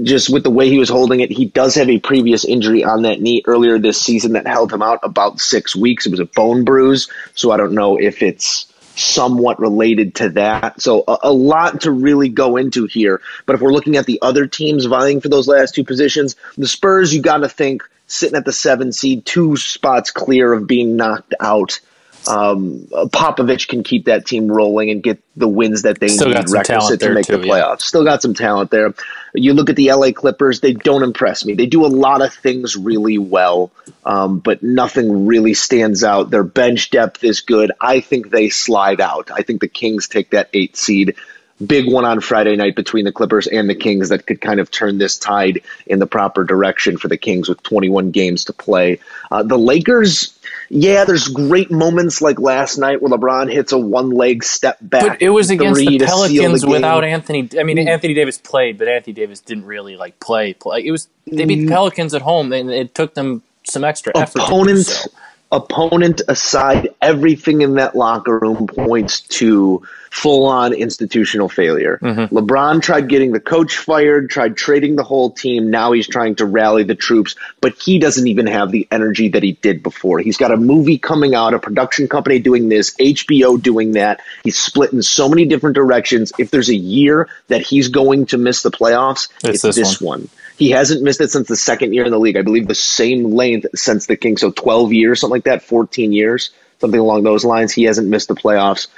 Just 0.02 0.30
with 0.30 0.44
the 0.44 0.50
way 0.50 0.68
he 0.68 0.78
was 0.78 0.88
holding 0.88 1.20
it, 1.20 1.30
he 1.30 1.46
does 1.46 1.74
have 1.74 1.88
a 1.88 1.98
previous 1.98 2.44
injury 2.44 2.84
on 2.84 3.02
that 3.02 3.20
knee 3.20 3.42
earlier 3.46 3.78
this 3.78 4.00
season 4.00 4.32
that 4.32 4.46
held 4.46 4.72
him 4.72 4.82
out 4.82 5.00
about 5.02 5.40
six 5.40 5.74
weeks. 5.74 6.06
It 6.06 6.10
was 6.10 6.20
a 6.20 6.26
bone 6.26 6.64
bruise, 6.64 7.10
so 7.34 7.50
I 7.50 7.56
don't 7.56 7.74
know 7.74 7.98
if 7.98 8.22
it's 8.22 8.69
somewhat 8.96 9.60
related 9.60 10.16
to 10.16 10.28
that. 10.30 10.80
So 10.80 11.04
a, 11.06 11.18
a 11.24 11.32
lot 11.32 11.82
to 11.82 11.90
really 11.90 12.28
go 12.28 12.56
into 12.56 12.86
here. 12.86 13.20
But 13.46 13.54
if 13.54 13.60
we're 13.60 13.72
looking 13.72 13.96
at 13.96 14.06
the 14.06 14.18
other 14.22 14.46
teams 14.46 14.84
vying 14.84 15.20
for 15.20 15.28
those 15.28 15.48
last 15.48 15.74
two 15.74 15.84
positions, 15.84 16.36
the 16.56 16.68
Spurs, 16.68 17.14
you 17.14 17.22
got 17.22 17.38
to 17.38 17.48
think 17.48 17.82
sitting 18.06 18.36
at 18.36 18.44
the 18.44 18.52
seven 18.52 18.92
seed, 18.92 19.24
two 19.24 19.56
spots 19.56 20.10
clear 20.10 20.52
of 20.52 20.66
being 20.66 20.96
knocked 20.96 21.34
out. 21.40 21.80
Um, 22.28 22.86
Popovich 22.90 23.68
can 23.68 23.82
keep 23.82 24.04
that 24.04 24.26
team 24.26 24.48
rolling 24.48 24.90
and 24.90 25.02
get 25.02 25.22
the 25.36 25.48
wins 25.48 25.82
that 25.82 26.00
they 26.00 26.08
Still 26.08 26.28
need 26.28 26.34
got 26.34 26.48
some 26.48 26.62
talent 26.62 26.68
requisite 26.68 27.00
to 27.00 27.14
make 27.14 27.26
the 27.26 27.38
too, 27.38 27.46
yeah. 27.46 27.54
playoffs. 27.54 27.82
Still 27.82 28.04
got 28.04 28.20
some 28.20 28.34
talent 28.34 28.70
there. 28.70 28.92
You 29.34 29.54
look 29.54 29.70
at 29.70 29.76
the 29.76 29.92
LA 29.92 30.12
Clippers; 30.12 30.60
they 30.60 30.72
don't 30.72 31.02
impress 31.02 31.44
me. 31.44 31.54
They 31.54 31.66
do 31.66 31.84
a 31.84 31.88
lot 31.88 32.22
of 32.22 32.32
things 32.32 32.76
really 32.76 33.18
well, 33.18 33.70
um, 34.04 34.38
but 34.38 34.62
nothing 34.62 35.26
really 35.26 35.54
stands 35.54 36.02
out. 36.02 36.30
Their 36.30 36.44
bench 36.44 36.90
depth 36.90 37.22
is 37.22 37.40
good. 37.40 37.72
I 37.80 38.00
think 38.00 38.30
they 38.30 38.48
slide 38.48 39.00
out. 39.00 39.30
I 39.30 39.42
think 39.42 39.60
the 39.60 39.68
Kings 39.68 40.08
take 40.08 40.30
that 40.30 40.50
eight 40.52 40.76
seed. 40.76 41.16
Big 41.64 41.92
one 41.92 42.06
on 42.06 42.20
Friday 42.20 42.56
night 42.56 42.74
between 42.74 43.04
the 43.04 43.12
Clippers 43.12 43.46
and 43.46 43.68
the 43.68 43.74
Kings 43.74 44.08
that 44.08 44.26
could 44.26 44.40
kind 44.40 44.60
of 44.60 44.70
turn 44.70 44.96
this 44.96 45.18
tide 45.18 45.60
in 45.86 45.98
the 45.98 46.06
proper 46.06 46.42
direction 46.42 46.96
for 46.96 47.08
the 47.08 47.18
Kings 47.18 47.50
with 47.50 47.62
21 47.62 48.12
games 48.12 48.46
to 48.46 48.54
play. 48.54 49.00
Uh, 49.30 49.42
the 49.42 49.58
Lakers, 49.58 50.38
yeah, 50.72 51.04
there's 51.04 51.26
great 51.26 51.72
moments 51.72 52.22
like 52.22 52.38
last 52.38 52.78
night 52.78 53.02
where 53.02 53.10
LeBron 53.10 53.52
hits 53.52 53.72
a 53.72 53.78
one 53.78 54.10
leg 54.10 54.44
step 54.44 54.78
back. 54.80 55.02
But 55.02 55.22
it 55.22 55.30
was 55.30 55.50
against 55.50 55.80
the 55.80 55.98
Pelicans 55.98 56.60
the 56.62 56.68
without 56.68 57.02
Anthony. 57.02 57.48
I 57.58 57.64
mean, 57.64 57.76
mm. 57.76 57.88
Anthony 57.88 58.14
Davis 58.14 58.38
played, 58.38 58.78
but 58.78 58.86
Anthony 58.86 59.12
Davis 59.12 59.40
didn't 59.40 59.66
really 59.66 59.96
like 59.96 60.20
play. 60.20 60.54
Play. 60.54 60.84
It 60.86 60.92
was 60.92 61.08
they 61.26 61.44
beat 61.44 61.56
the 61.56 61.66
mm. 61.66 61.70
Pelicans 61.70 62.14
at 62.14 62.22
home, 62.22 62.52
and 62.52 62.70
it 62.70 62.94
took 62.94 63.14
them 63.14 63.42
some 63.64 63.82
extra 63.82 64.16
effort. 64.16 64.38
do 64.64 65.10
opponent 65.52 66.22
aside, 66.28 66.94
everything 67.00 67.62
in 67.62 67.74
that 67.74 67.96
locker 67.96 68.38
room 68.38 68.66
points 68.66 69.22
to 69.22 69.82
full 70.10 70.46
on 70.46 70.72
institutional 70.72 71.48
failure. 71.48 71.98
Mm-hmm. 72.02 72.36
LeBron 72.36 72.82
tried 72.82 73.08
getting 73.08 73.32
the 73.32 73.40
coach 73.40 73.76
fired, 73.76 74.28
tried 74.28 74.56
trading 74.56 74.96
the 74.96 75.04
whole 75.04 75.30
team. 75.30 75.70
Now 75.70 75.92
he's 75.92 76.08
trying 76.08 76.34
to 76.36 76.46
rally 76.46 76.82
the 76.82 76.96
troops, 76.96 77.36
but 77.60 77.80
he 77.80 77.98
doesn't 77.98 78.26
even 78.26 78.48
have 78.48 78.72
the 78.72 78.88
energy 78.90 79.28
that 79.30 79.42
he 79.42 79.52
did 79.52 79.82
before. 79.82 80.18
He's 80.18 80.36
got 80.36 80.52
a 80.52 80.56
movie 80.56 80.98
coming 80.98 81.34
out, 81.34 81.54
a 81.54 81.60
production 81.60 82.08
company 82.08 82.40
doing 82.40 82.68
this, 82.68 82.94
HBO 82.96 83.60
doing 83.60 83.92
that. 83.92 84.20
He's 84.42 84.58
split 84.58 84.92
in 84.92 85.02
so 85.02 85.28
many 85.28 85.46
different 85.46 85.76
directions. 85.76 86.32
If 86.38 86.50
there's 86.50 86.70
a 86.70 86.76
year 86.76 87.28
that 87.46 87.62
he's 87.62 87.88
going 87.88 88.26
to 88.26 88.38
miss 88.38 88.62
the 88.62 88.70
playoffs, 88.70 89.28
It's 89.44 89.62
it's, 89.64 89.76
this 89.76 89.76
this 89.76 90.00
one. 90.00 90.28
He 90.60 90.68
hasn't 90.68 91.02
missed 91.02 91.22
it 91.22 91.30
since 91.30 91.48
the 91.48 91.56
second 91.56 91.94
year 91.94 92.04
in 92.04 92.10
the 92.10 92.18
league. 92.18 92.36
I 92.36 92.42
believe 92.42 92.68
the 92.68 92.74
same 92.74 93.32
length 93.32 93.66
since 93.74 94.04
the 94.04 94.14
Kings. 94.14 94.42
So 94.42 94.50
12 94.50 94.92
years, 94.92 95.18
something 95.18 95.36
like 95.36 95.44
that, 95.44 95.62
14 95.62 96.12
years, 96.12 96.50
something 96.80 97.00
along 97.00 97.22
those 97.22 97.46
lines. 97.46 97.72
He 97.72 97.84
hasn't 97.84 98.08
missed 98.08 98.28
the 98.28 98.34
playoffs. 98.34 98.88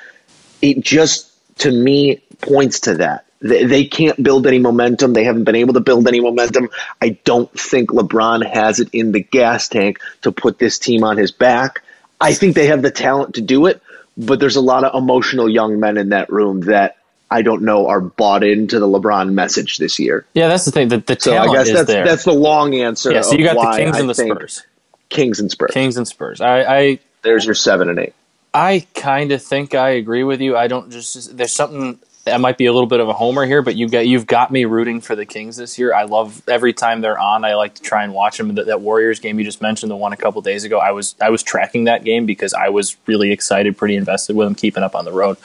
It 0.61 0.81
just, 0.81 1.31
to 1.59 1.71
me, 1.71 2.21
points 2.41 2.81
to 2.81 2.97
that. 2.97 3.27
They, 3.41 3.65
they 3.65 3.85
can't 3.85 4.21
build 4.21 4.49
any 4.49 4.59
momentum. 4.59 5.13
They 5.13 5.23
haven't 5.23 5.45
been 5.45 5.55
able 5.55 5.75
to 5.75 5.81
build 5.81 6.09
any 6.09 6.19
momentum. 6.19 6.69
I 7.01 7.11
don't 7.25 7.49
think 7.57 7.91
LeBron 7.91 8.45
has 8.45 8.81
it 8.81 8.89
in 8.93 9.13
the 9.13 9.23
gas 9.23 9.69
tank 9.69 10.01
to 10.23 10.33
put 10.33 10.59
this 10.59 10.81
team 10.81 11.05
on 11.05 11.17
his 11.17 11.31
back. 11.31 11.85
I 12.21 12.35
think 12.35 12.57
they 12.57 12.67
have 12.67 12.83
the 12.83 12.91
talent 12.91 13.37
to 13.37 13.41
do 13.41 13.67
it, 13.67 13.81
but 14.17 14.41
there's 14.41 14.57
a 14.57 14.61
lot 14.61 14.83
of 14.83 15.01
emotional 15.01 15.49
young 15.49 15.79
men 15.79 15.97
in 15.97 16.09
that 16.09 16.29
room 16.29 16.63
that 16.63 16.97
I 17.33 17.43
don't 17.43 17.63
know 17.63 17.89
are 17.89 18.01
bought 18.01 18.45
into 18.45 18.79
the 18.79 18.87
LeBron 18.87 19.33
message 19.33 19.79
this 19.79 19.99
year. 19.99 20.27
Yeah, 20.35 20.49
that's 20.49 20.65
the 20.65 20.71
thing. 20.71 20.89
The, 20.89 20.99
the 20.99 21.17
So 21.19 21.33
talent 21.33 21.51
I 21.51 21.55
guess 21.55 21.67
is 21.69 21.73
that's 21.75 21.87
there. 21.87 22.05
that's 22.05 22.25
the 22.25 22.35
long 22.35 22.75
answer. 22.75 23.13
yeah, 23.13 23.23
so 23.23 23.35
you 23.35 23.45
got 23.45 23.55
the 23.55 23.77
Kings 23.77 23.99
and 23.99 24.09
the 24.09 24.15
Spurs. 24.15 24.67
Kings 25.09 25.41
and 25.41 25.51
Spurs. 25.51 25.71
Kings 25.73 25.97
and 25.97 26.07
Spurs. 26.07 26.41
I, 26.41 26.61
I 26.63 26.99
There's 27.23 27.45
your 27.45 27.55
seven 27.55 27.89
and 27.89 27.99
eight. 27.99 28.15
I 28.55 28.87
kind 28.95 29.33
of 29.33 29.43
think 29.43 29.75
I 29.75 29.91
agree 29.91 30.25
with 30.25 30.41
you. 30.41 30.57
I 30.57 30.69
don't 30.69 30.91
just 30.91 31.37
there's 31.37 31.53
something 31.53 31.99
I 32.27 32.37
might 32.37 32.57
be 32.57 32.67
a 32.67 32.73
little 32.73 32.87
bit 32.87 33.01
of 33.01 33.09
a 33.09 33.13
homer 33.13 33.45
here, 33.47 33.63
but 33.63 33.75
you 33.75 33.89
got 33.89 34.07
you've 34.07 34.27
got 34.27 34.53
me 34.53 34.65
rooting 34.65 35.01
for 35.01 35.17
the 35.17 35.27
Kings 35.27 35.57
this 35.57 35.79
year. 35.79 35.93
I 35.93 36.05
love 36.05 36.43
every 36.49 36.73
time 36.73 37.01
they're 37.01 37.19
on. 37.19 37.45
I 37.45 37.55
like 37.55 37.75
to 37.75 37.83
try 37.83 38.05
and 38.05 38.15
watch 38.15 38.39
them. 38.39 38.55
That, 38.55 38.67
that 38.67 38.81
Warriors 38.81 39.19
game 39.19 39.39
you 39.39 39.45
just 39.45 39.61
mentioned, 39.61 39.91
the 39.91 39.97
one 39.97 40.13
a 40.13 40.17
couple 40.17 40.41
days 40.43 40.65
ago, 40.65 40.79
I 40.79 40.93
was 40.93 41.17
I 41.21 41.31
was 41.31 41.43
tracking 41.43 41.85
that 41.85 42.05
game 42.05 42.27
because 42.27 42.55
I 42.55 42.69
was 42.69 42.97
really 43.07 43.33
excited, 43.33 43.77
pretty 43.77 43.97
invested 43.97 44.37
with 44.37 44.47
them 44.47 44.55
keeping 44.55 44.83
up 44.83 44.95
on 44.95 45.05
the 45.05 45.13
road. 45.13 45.37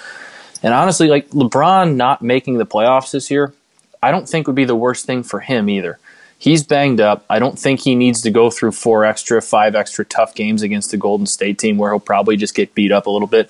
And 0.63 0.73
honestly, 0.73 1.07
like 1.07 1.29
LeBron 1.29 1.95
not 1.95 2.21
making 2.21 2.57
the 2.57 2.65
playoffs 2.65 3.11
this 3.11 3.29
year, 3.29 3.53
I 4.01 4.11
don't 4.11 4.27
think 4.27 4.47
would 4.47 4.55
be 4.55 4.65
the 4.65 4.75
worst 4.75 5.05
thing 5.05 5.23
for 5.23 5.39
him 5.39 5.69
either. 5.69 5.99
He's 6.39 6.63
banged 6.63 7.01
up. 7.01 7.25
I 7.29 7.39
don't 7.39 7.57
think 7.57 7.79
he 7.79 7.95
needs 7.95 8.21
to 8.21 8.31
go 8.31 8.51
through 8.51 8.73
four 8.73 9.05
extra, 9.05 9.41
five 9.41 9.75
extra 9.75 10.05
tough 10.05 10.35
games 10.35 10.61
against 10.61 10.91
the 10.91 10.97
Golden 10.97 11.25
State 11.25 11.57
team 11.57 11.77
where 11.77 11.91
he'll 11.91 11.99
probably 11.99 12.37
just 12.37 12.53
get 12.53 12.75
beat 12.75 12.91
up 12.91 13.07
a 13.07 13.09
little 13.09 13.27
bit. 13.27 13.49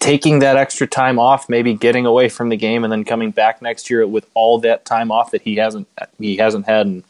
Taking 0.00 0.40
that 0.40 0.56
extra 0.56 0.88
time 0.88 1.20
off, 1.20 1.48
maybe 1.48 1.74
getting 1.74 2.06
away 2.06 2.28
from 2.28 2.48
the 2.48 2.56
game, 2.56 2.82
and 2.82 2.92
then 2.92 3.04
coming 3.04 3.30
back 3.30 3.62
next 3.62 3.88
year 3.88 4.04
with 4.04 4.28
all 4.34 4.58
that 4.60 4.84
time 4.84 5.12
off 5.12 5.30
that 5.30 5.42
he 5.42 5.56
hasn't 5.56 5.86
he 6.18 6.38
hasn't 6.38 6.66
had 6.66 6.86
in 6.86 7.04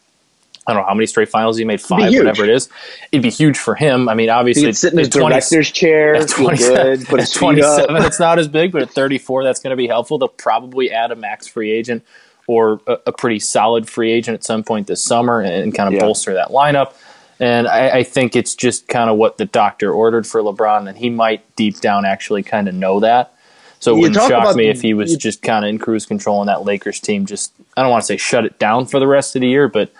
I 0.67 0.73
don't 0.73 0.83
know 0.83 0.89
how 0.89 0.95
many 0.95 1.07
straight 1.07 1.29
finals 1.29 1.57
he 1.57 1.65
made 1.65 1.81
five, 1.81 2.13
whatever 2.15 2.45
it 2.45 2.51
is. 2.51 2.69
It'd 3.11 3.23
be 3.23 3.31
huge 3.31 3.59
for 3.59 3.75
him. 3.75 4.09
I 4.09 4.15
mean, 4.15 4.31
obviously, 4.31 4.63
He 4.63 4.69
could 4.69 4.77
sit 4.77 4.93
in 4.93 4.99
his 5.01 5.09
20 5.09 5.29
director's 5.35 5.71
chair, 5.73 6.15
at 6.15 6.29
27, 6.29 6.75
good, 6.77 7.13
at 7.13 7.19
his 7.21 7.33
feet 7.35 7.43
up. 7.61 7.87
27 7.87 7.97
it's 8.05 8.21
not 8.21 8.39
as 8.39 8.47
big, 8.49 8.71
but 8.73 8.83
at 8.83 8.91
34, 8.91 9.43
that's 9.45 9.61
going 9.61 9.71
to 9.73 9.77
be 9.77 9.89
helpful. 9.89 10.19
They'll 10.19 10.29
probably 10.29 10.93
add 10.93 11.11
a 11.11 11.17
max 11.17 11.49
free 11.49 11.73
agent 11.73 12.05
or 12.47 12.81
a, 12.87 12.99
a 13.07 13.13
pretty 13.13 13.39
solid 13.41 13.89
free 13.89 14.13
agent 14.13 14.35
at 14.35 14.45
some 14.45 14.63
point 14.63 14.87
this 14.87 15.03
summer 15.03 15.41
and, 15.41 15.75
kind 15.75 15.89
of 15.89 15.95
Yeah. 15.95 16.01
bolster 16.01 16.35
that 16.35 16.49
lineup. 16.49 16.95
And 17.41 17.67
I, 17.67 17.89
I 17.99 18.03
think 18.05 18.37
it's 18.37 18.55
just 18.55 18.87
kind 18.87 19.11
of 19.11 19.17
what 19.17 19.39
the 19.39 19.47
doctor 19.47 19.93
ordered 19.93 20.29
for 20.29 20.41
LeBron, 20.43 20.89
and 20.89 20.97
he 20.97 21.11
might 21.11 21.57
deep 21.57 21.81
down 21.81 22.05
actually 22.05 22.45
kind 22.45 22.69
of 22.69 22.75
know 22.75 23.01
that. 23.01 23.35
So 23.81 23.97
it 23.97 24.01
wouldn't 24.01 24.29
shock 24.29 24.55
me 24.55 24.69
if 24.69 24.81
he 24.81 24.95
was 24.95 25.11
you- 25.13 25.19
just 25.19 25.43
kind 25.43 25.65
of 25.65 25.69
in 25.71 25.79
cruise 25.81 26.07
control 26.07 26.41
and 26.41 26.49
that 26.49 26.65
Lakers 26.65 27.01
team 27.01 27.27
just, 27.27 27.53
I 27.77 27.83
don't 27.83 27.91
want 27.91 28.03
to 28.03 28.07
say 28.07 28.17
shut 28.17 28.45
it 28.45 28.61
down 28.61 28.87
for 28.87 29.01
the 29.01 29.09
rest 29.09 29.35
of 29.35 29.41
the 29.41 29.49
year, 29.49 29.67
but 29.67 29.91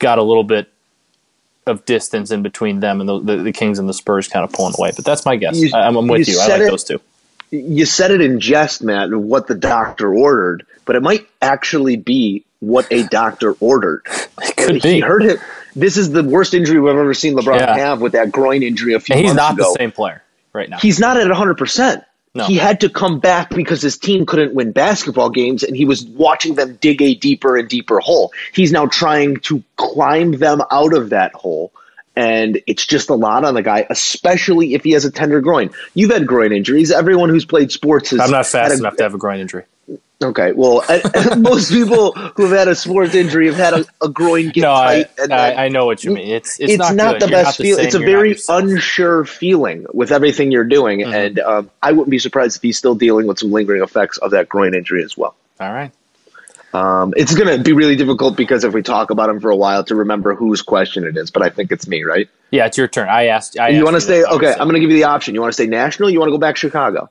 got 0.00 0.18
a 0.18 0.22
little 0.22 0.42
bit 0.44 0.68
of 1.66 1.84
distance 1.84 2.32
in 2.32 2.42
between 2.42 2.80
them 2.80 3.00
and 3.00 3.08
the, 3.08 3.20
the, 3.20 3.36
the 3.44 3.52
Kings 3.52 3.78
and 3.78 3.88
the 3.88 3.94
Spurs 3.94 4.26
kind 4.26 4.44
of 4.44 4.52
pulling 4.52 4.74
away. 4.76 4.90
But 4.96 5.04
that's 5.04 5.24
my 5.24 5.36
guess. 5.36 5.56
You- 5.56 5.70
I'm, 5.72 5.94
I'm 5.96 6.08
with 6.08 6.26
you 6.26 6.34
you. 6.34 6.40
I 6.40 6.48
like 6.48 6.60
it- 6.62 6.70
those 6.70 6.82
two. 6.84 7.00
you 7.50 7.84
said 7.86 8.10
it 8.10 8.20
in 8.20 8.40
jest, 8.40 8.82
Matt, 8.82 9.10
what 9.14 9.46
the 9.46 9.54
doctor 9.54 10.12
ordered, 10.12 10.66
but 10.86 10.96
it 10.96 11.02
might 11.02 11.28
actually 11.40 11.96
be 11.96 12.44
what 12.58 12.86
a 12.90 13.04
doctor 13.04 13.52
ordered. 13.60 14.02
It 14.42 14.56
could 14.56 14.74
he 14.82 14.94
be. 14.94 15.00
hurt 15.00 15.22
him. 15.22 15.36
This 15.76 15.96
is 15.98 16.10
the 16.10 16.22
worst 16.24 16.54
injury 16.54 16.80
we've 16.80 16.90
ever 16.90 17.12
seen 17.14 17.36
LeBron 17.36 17.60
Yeah. 17.60 17.76
have 17.76 18.00
with 18.00 18.12
that 18.12 18.32
groin 18.32 18.62
injury 18.62 18.94
a 18.94 19.00
few 19.00 19.14
And 19.14 19.24
he's 19.24 19.34
not 19.34 19.54
ago. 19.54 19.72
the 19.72 19.78
same 19.78 19.92
player 19.92 20.22
right 20.54 20.68
now. 20.68 20.78
He's 20.78 20.98
not 20.98 21.16
at 21.18 21.26
100%. 21.26 22.04
No. 22.34 22.46
He 22.46 22.56
had 22.56 22.80
to 22.80 22.88
come 22.88 23.18
back 23.18 23.50
because 23.50 23.82
his 23.82 23.98
team 23.98 24.24
couldn't 24.24 24.54
win 24.54 24.70
basketball 24.70 25.30
games, 25.30 25.64
and 25.64 25.76
he 25.76 25.84
was 25.84 26.04
watching 26.04 26.54
them 26.54 26.76
dig 26.80 27.02
a 27.02 27.14
deeper 27.14 27.56
and 27.56 27.68
deeper 27.68 27.98
hole. 27.98 28.32
He's 28.52 28.70
now 28.70 28.86
trying 28.86 29.38
to 29.40 29.64
climb 29.76 30.32
them 30.32 30.62
out 30.70 30.94
of 30.94 31.10
that 31.10 31.34
hole, 31.34 31.72
and 32.14 32.60
it's 32.68 32.86
just 32.86 33.10
a 33.10 33.14
lot 33.14 33.44
on 33.44 33.54
the 33.54 33.62
guy, 33.62 33.84
especially 33.90 34.74
if 34.74 34.84
he 34.84 34.92
has 34.92 35.04
a 35.04 35.10
tender 35.10 35.40
groin. 35.40 35.70
You've 35.94 36.12
had 36.12 36.24
groin 36.24 36.52
injuries. 36.52 36.92
Everyone 36.92 37.30
who's 37.30 37.44
played 37.44 37.72
sports 37.72 38.10
has 38.10 38.20
I'm 38.20 38.30
not 38.30 38.46
fast 38.46 38.74
a- 38.74 38.78
enough 38.78 38.96
to 38.96 39.02
have 39.02 39.14
a 39.14 39.18
groin 39.18 39.40
injury. 39.40 39.64
Okay, 40.22 40.52
well, 40.52 40.84
I- 40.86 41.34
most 41.38 41.70
people 41.70 42.12
who 42.12 42.42
have 42.46 42.58
had 42.58 42.68
a 42.68 42.74
sports 42.74 43.14
injury 43.14 43.46
have 43.46 43.56
had 43.56 43.72
a, 43.72 43.84
a 44.02 44.08
groin 44.10 44.50
get 44.50 44.60
No, 44.60 44.72
I, 44.74 45.04
tight. 45.04 45.10
and 45.18 45.32
I, 45.32 45.64
I 45.64 45.68
know 45.68 45.86
what 45.86 46.04
you 46.04 46.10
mean. 46.12 46.28
It's 46.28 46.60
it's, 46.60 46.72
it's, 46.74 46.78
not, 46.78 46.94
not, 46.94 47.20
the 47.20 47.26
You're 47.26 47.42
best 47.42 47.56
feeling. 47.56 47.86
It's 47.86 47.94
a 47.94 48.00
very 48.00 48.36
unsure 48.50 49.24
feeling 49.24 49.86
with 49.94 50.12
everything 50.12 50.52
you're 50.52 50.64
doing, 50.64 51.00
Mm-hmm. 51.00 51.12
and 51.14 51.38
um, 51.40 51.70
I 51.82 51.92
wouldn't 51.92 52.10
be 52.10 52.18
surprised 52.18 52.56
if 52.56 52.62
he's 52.62 52.76
still 52.76 52.94
dealing 52.94 53.26
with 53.26 53.38
some 53.38 53.50
lingering 53.50 53.82
effects 53.82 54.18
of 54.18 54.32
that 54.32 54.48
groin 54.50 54.74
injury 54.74 55.02
as 55.04 55.16
well. 55.16 55.34
All 55.58 55.72
right. 55.72 55.90
Um, 56.74 57.14
it's 57.16 57.34
going 57.34 57.56
to 57.56 57.62
be 57.64 57.72
really 57.72 57.96
difficult 57.96 58.36
because 58.36 58.62
if 58.62 58.72
we 58.74 58.82
talk 58.82 59.10
about 59.10 59.28
him 59.30 59.40
for 59.40 59.50
a 59.50 59.56
while, 59.56 59.82
to 59.84 59.94
remember 59.96 60.34
whose 60.36 60.62
question 60.62 61.04
it 61.04 61.16
is. 61.16 61.30
But 61.30 61.42
I 61.42 61.48
think 61.48 61.72
it's 61.72 61.88
me, 61.88 62.04
right? 62.04 62.28
Yeah, 62.52 62.66
it's 62.66 62.76
your 62.78 62.86
turn. 62.86 63.08
I 63.08 63.26
asked. 63.26 63.58
I 63.58 63.70
you 63.70 63.82
want 63.84 63.96
to 63.96 64.00
say. 64.00 64.22
Okay, 64.22 64.52
I'm 64.52 64.68
going 64.68 64.74
to 64.74 64.80
give 64.80 64.90
you 64.90 64.96
the 64.96 65.04
option. 65.04 65.34
You 65.34 65.40
want 65.40 65.52
to 65.52 65.56
say 65.56 65.66
national? 65.66 66.10
You 66.10 66.20
want 66.20 66.28
to 66.28 66.32
go 66.32 66.38
back 66.38 66.54
to 66.56 66.58
Chicago? 66.60 67.08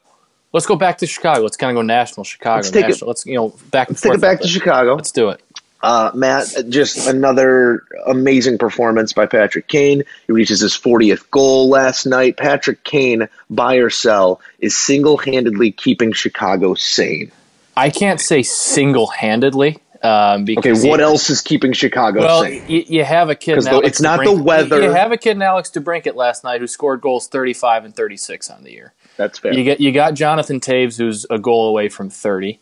Let's 0.51 0.65
go 0.65 0.75
back 0.75 0.97
to 0.99 1.07
Chicago. 1.07 1.41
Let's 1.41 1.57
kind 1.57 1.71
of 1.71 1.75
go 1.75 1.81
national. 1.83 2.23
Chicago. 2.23 2.55
Let's 2.57 2.71
take 2.71 2.85
it- 2.85 2.89
national. 2.89 3.07
Let's 3.09 3.25
you 3.25 3.35
know 3.35 3.49
back. 3.71 3.89
Let's 3.89 4.01
take 4.01 4.13
it 4.13 4.21
back 4.21 4.41
to. 4.41 4.47
Chicago. 4.47 4.95
Let's 4.95 5.11
do 5.11 5.29
it. 5.29 5.41
Uh, 5.81 6.11
Matt, 6.13 6.47
just 6.67 7.07
another 7.07 7.83
amazing 8.05 8.57
performance 8.57 9.13
by 9.13 9.25
Patrick 9.27 9.69
Kane. 9.69 10.03
He 10.27 10.33
reaches 10.33 10.59
his 10.59 10.73
40th 10.75 11.31
goal 11.31 11.69
last 11.69 12.05
night. 12.05 12.35
Patrick 12.35 12.83
Kane, 12.83 13.29
buy 13.49 13.75
or 13.75 13.89
sell, 13.89 14.41
is 14.59 14.75
single 14.75 15.15
handedly 15.15 15.71
keeping 15.71 16.11
Chicago 16.11 16.73
sane. 16.73 17.31
I 17.77 17.91
can't 17.91 18.19
say 18.19 18.43
single 18.43 19.07
handedly. 19.07 19.77
Um, 20.03 20.45
Okay, 20.57 20.71
what 20.73 20.99
he- 20.99 21.03
else 21.03 21.29
is 21.29 21.39
keeping 21.41 21.71
Chicago 21.71 22.19
Well, 22.21 22.41
sane? 22.43 22.63
you, 22.67 22.83
you 22.87 23.03
have 23.05 23.29
a 23.29 23.35
kid. 23.35 23.55
'Cause 23.55 23.67
in 23.67 23.73
Alex 23.73 23.87
it's 23.87 24.01
not 24.01 24.21
the 24.23 24.33
weather. 24.33 24.81
You 24.81 24.91
have 24.91 25.13
a 25.13 25.17
kid 25.17 25.31
in 25.31 25.41
Alex 25.41 25.69
DeBrincat 25.71 26.15
last 26.15 26.43
night 26.43 26.59
who 26.59 26.67
scored 26.67 26.99
goals 26.99 27.27
35 27.27 27.85
and 27.85 27.95
36 27.95 28.49
on 28.49 28.63
the 28.63 28.71
year. 28.71 28.93
That's 29.19 29.37
fair. 29.37 29.53
You 29.53 29.63
get 29.63 29.79
you 29.79 29.91
got 29.91 30.13
Jonathan 30.15 30.59
Toews, 30.59 30.97
who's 30.97 31.25
a 31.29 31.37
goal 31.37 31.67
away 31.67 31.89
from 31.89 32.09
30. 32.09 32.59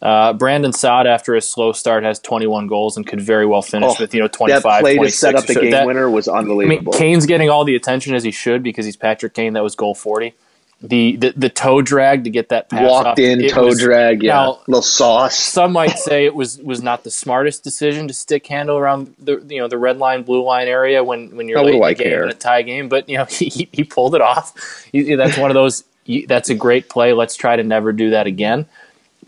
Uh, 0.00 0.32
Brandon 0.32 0.72
Saad, 0.72 1.06
after 1.06 1.34
a 1.34 1.40
slow 1.40 1.72
start, 1.72 2.04
has 2.04 2.18
21 2.20 2.66
goals 2.68 2.96
and 2.96 3.04
could 3.06 3.20
very 3.20 3.44
well 3.46 3.62
finish 3.62 3.90
Oh, 3.90 3.96
with 4.00 4.14
you 4.14 4.20
know 4.20 4.26
that 4.28 4.32
25, 4.32 4.80
play 4.80 4.96
to 4.96 5.10
set 5.10 5.34
up 5.34 5.44
the 5.46 5.54
So 5.54 5.60
game 5.60 5.72
that- 5.72 5.86
winner 5.86 6.08
was 6.08 6.28
I 6.28 6.32
mean, 6.40 6.50
unbelievable. 6.50 6.92
Kane's 6.94 7.26
getting 7.26 7.50
all 7.50 7.64
the 7.64 7.74
attention 7.76 8.14
as 8.14 8.24
he 8.24 8.30
should 8.30 8.62
because 8.62 8.86
he's 8.86 8.96
Patrick 8.96 9.34
Kane. 9.34 9.52
That 9.54 9.62
was 9.62 9.74
goal 9.76 9.94
40. 9.94 10.34
The 10.80 11.16
the, 11.16 11.32
the 11.36 11.48
toe 11.48 11.82
drag 11.82 12.22
to 12.22 12.30
get 12.30 12.50
that 12.50 12.70
pass 12.70 12.88
Walked 12.88 13.06
off, 13.08 13.18
in, 13.18 13.48
toe 13.48 13.66
was- 13.66 13.80
drag, 13.80 14.22
yeah. 14.22 14.34
Now, 14.34 14.60
little 14.68 14.82
sauce. 14.82 15.36
some 15.36 15.72
might 15.72 15.98
say 15.98 16.24
it 16.24 16.36
was 16.36 16.58
was 16.58 16.80
not 16.80 17.02
the 17.02 17.10
smartest 17.10 17.64
decision 17.64 18.06
to 18.06 18.14
stick 18.14 18.46
handle 18.46 18.78
around 18.78 19.12
the 19.18 19.44
you 19.48 19.60
know 19.60 19.66
the 19.66 19.76
red 19.78 19.98
line 19.98 20.22
blue 20.22 20.44
line 20.44 20.68
area 20.68 21.02
when 21.02 21.34
when 21.36 21.48
you're 21.48 21.58
Oh, 21.58 21.64
late 21.64 21.74
in 21.74 21.80
the 21.80 21.94
game 22.04 22.22
in 22.22 22.28
a 22.28 22.32
tie 22.34 22.62
game 22.62 22.88
but 22.88 23.08
you 23.08 23.18
know 23.18 23.24
he, 23.28 23.68
he, 23.72 23.82
pulled 23.82 24.14
it 24.14 24.20
off 24.20 24.54
He- 24.92 25.16
that's 25.16 25.36
one 25.36 25.50
of 25.50 25.54
those 25.54 25.82
that's 26.26 26.48
a 26.50 26.54
great 26.54 26.88
play 26.88 27.12
let's 27.12 27.36
try 27.36 27.56
to 27.56 27.62
never 27.62 27.92
do 27.92 28.10
that 28.10 28.26
again 28.26 28.66